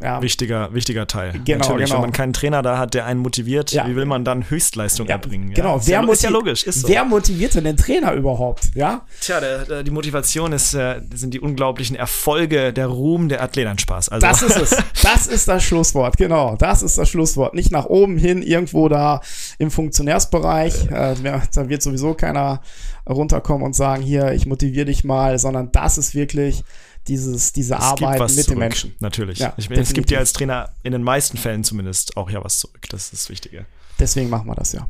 Ja. 0.00 0.22
Wichtiger, 0.22 0.72
wichtiger 0.72 1.08
Teil. 1.08 1.32
Genau, 1.44 1.58
Natürlich, 1.58 1.86
genau. 1.86 1.96
wenn 1.96 2.02
man 2.02 2.12
keinen 2.12 2.32
Trainer 2.32 2.62
da 2.62 2.78
hat, 2.78 2.94
der 2.94 3.04
einen 3.06 3.18
motiviert, 3.18 3.72
ja. 3.72 3.84
wie 3.88 3.96
will 3.96 4.04
man 4.04 4.24
dann 4.24 4.48
Höchstleistung 4.48 5.08
ja, 5.08 5.14
erbringen? 5.14 5.52
Genau, 5.54 5.80
wer 5.84 6.08
ist, 6.08 6.22
ja, 6.22 6.30
logisch. 6.30 6.62
Ist 6.62 6.82
so. 6.82 6.88
Wer 6.88 7.04
motiviert 7.04 7.56
denn 7.56 7.64
den 7.64 7.76
Trainer 7.76 8.12
überhaupt? 8.12 8.70
Ja? 8.74 9.02
Tja, 9.20 9.40
der, 9.40 9.64
der, 9.64 9.82
die 9.82 9.90
Motivation 9.90 10.52
ist, 10.52 10.74
äh, 10.74 11.00
sind 11.12 11.34
die 11.34 11.40
unglaublichen 11.40 11.96
Erfolge, 11.96 12.72
der 12.72 12.86
Ruhm, 12.86 13.28
der 13.28 13.42
Athletenspaß. 13.42 14.08
Also. 14.10 14.24
Das 14.24 14.42
ist 14.42 14.56
es. 14.56 14.76
Das 15.02 15.26
ist 15.26 15.48
das 15.48 15.62
Schlusswort, 15.64 16.16
genau. 16.16 16.56
Das 16.56 16.82
ist 16.82 16.98
das 16.98 17.08
Schlusswort. 17.08 17.54
Nicht 17.54 17.70
nach 17.70 17.86
oben 17.86 18.18
hin, 18.18 18.42
irgendwo 18.42 18.88
da 18.88 19.20
im 19.58 19.70
Funktionärsbereich. 19.70 20.90
Äh, 20.90 21.14
da 21.54 21.68
wird 21.68 21.82
sowieso 21.82 22.14
keiner 22.14 22.60
runterkommen 23.08 23.64
und 23.64 23.74
sagen, 23.74 24.02
hier, 24.02 24.32
ich 24.32 24.46
motiviere 24.46 24.86
dich 24.86 25.04
mal, 25.04 25.38
sondern 25.38 25.72
das 25.72 25.98
ist 25.98 26.14
wirklich 26.14 26.62
dieses, 27.08 27.52
diese 27.52 27.74
es 27.74 27.80
Arbeit 27.80 28.20
mit 28.20 28.30
zurück. 28.30 28.46
den 28.46 28.58
Menschen. 28.58 28.94
Natürlich. 29.00 29.38
Ja, 29.38 29.54
ich, 29.56 29.70
es 29.70 29.92
gibt 29.92 30.10
dir 30.10 30.18
als 30.18 30.32
Trainer 30.32 30.70
in 30.82 30.92
den 30.92 31.02
meisten 31.02 31.36
Fällen 31.36 31.64
zumindest 31.64 32.16
auch 32.16 32.30
ja 32.30 32.42
was 32.44 32.58
zurück. 32.58 32.86
Das 32.90 33.04
ist 33.04 33.12
das 33.12 33.30
Wichtige. 33.30 33.66
Deswegen 33.98 34.30
machen 34.30 34.46
wir 34.46 34.54
das 34.54 34.72
ja. 34.72 34.88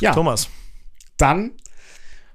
Ja. 0.00 0.14
Thomas. 0.14 0.48
Dann 1.16 1.52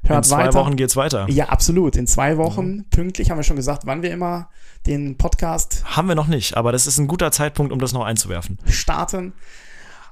hört 0.03 0.26
In 0.26 0.30
zwei 0.30 0.38
weiter. 0.47 0.53
Wochen 0.55 0.76
geht's 0.76 0.95
weiter. 0.95 1.30
Ja, 1.30 1.49
absolut. 1.49 1.95
In 1.95 2.07
zwei 2.07 2.38
Wochen, 2.38 2.67
mhm. 2.67 2.86
pünktlich, 2.89 3.32
haben 3.32 3.38
wir 3.38 3.43
schon 3.43 3.55
gesagt, 3.55 3.86
wann 3.86 4.01
wir 4.01 4.11
immer 4.11 4.49
den 4.86 5.17
Podcast. 5.17 5.84
Haben 5.86 6.09
wir 6.09 6.15
noch 6.15 6.28
nicht, 6.28 6.57
aber 6.57 6.71
das 6.71 6.88
ist 6.88 6.97
ein 6.97 7.07
guter 7.07 7.32
Zeitpunkt, 7.32 7.71
um 7.71 7.80
das 7.80 7.93
noch 7.93 8.03
einzuwerfen. 8.03 8.59
Starten. 8.65 9.34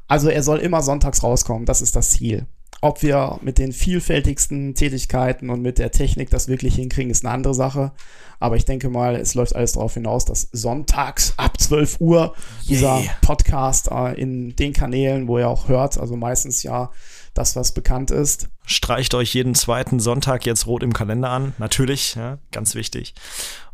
Also 0.07 0.29
er 0.29 0.43
soll 0.43 0.59
immer 0.59 0.81
sonntags 0.81 1.23
rauskommen, 1.23 1.65
das 1.65 1.81
ist 1.81 1.95
das 1.95 2.11
Ziel. 2.11 2.47
Ob 2.83 3.03
wir 3.03 3.37
mit 3.41 3.59
den 3.59 3.73
vielfältigsten 3.73 4.73
Tätigkeiten 4.73 5.51
und 5.51 5.61
mit 5.61 5.77
der 5.77 5.91
Technik 5.91 6.31
das 6.31 6.47
wirklich 6.47 6.73
hinkriegen, 6.75 7.11
ist 7.11 7.23
eine 7.23 7.33
andere 7.33 7.53
Sache. 7.53 7.91
Aber 8.39 8.55
ich 8.55 8.65
denke 8.65 8.89
mal, 8.89 9.15
es 9.15 9.35
läuft 9.35 9.55
alles 9.55 9.73
darauf 9.73 9.93
hinaus, 9.93 10.25
dass 10.25 10.49
sonntags 10.51 11.35
ab 11.37 11.61
12 11.61 12.01
Uhr 12.01 12.33
dieser 12.67 13.01
yeah. 13.01 13.11
Podcast 13.21 13.91
äh, 13.91 14.19
in 14.19 14.55
den 14.55 14.73
Kanälen, 14.73 15.27
wo 15.27 15.37
ihr 15.37 15.47
auch 15.47 15.67
hört, 15.67 15.99
also 15.99 16.15
meistens 16.15 16.63
ja 16.63 16.89
das, 17.35 17.55
was 17.55 17.71
bekannt 17.71 18.09
ist. 18.09 18.49
Streicht 18.65 19.13
euch 19.13 19.35
jeden 19.35 19.53
zweiten 19.53 19.99
Sonntag 19.99 20.47
jetzt 20.47 20.65
rot 20.65 20.81
im 20.81 20.91
Kalender 20.91 21.29
an. 21.29 21.53
Natürlich, 21.59 22.15
ja, 22.15 22.39
ganz 22.51 22.73
wichtig. 22.73 23.13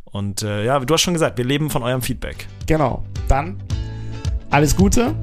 Und 0.04 0.42
äh, 0.42 0.66
ja, 0.66 0.78
du 0.80 0.92
hast 0.92 1.00
schon 1.00 1.14
gesagt, 1.14 1.38
wir 1.38 1.46
leben 1.46 1.70
von 1.70 1.82
eurem 1.82 2.02
Feedback. 2.02 2.46
Genau. 2.66 3.04
Dann 3.26 3.62
alles 4.50 4.76
Gute, 4.76 5.14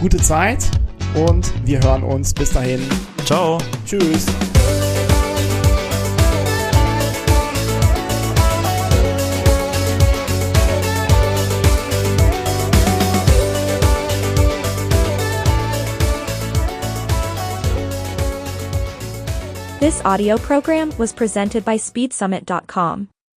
gute 0.00 0.16
Zeit 0.16 0.68
und 1.26 1.52
wir 1.66 1.80
hören 1.82 2.02
uns. 2.02 2.32
Bis 2.32 2.52
dahin. 2.52 2.80
Ciao. 3.24 3.58
Tschüss. 3.84 4.26
This 19.80 20.04
audio 20.04 20.36
program 20.38 20.90
was 20.98 21.12
presented 21.12 21.64
by 21.64 21.76
SpeedSummit.com. 21.76 23.17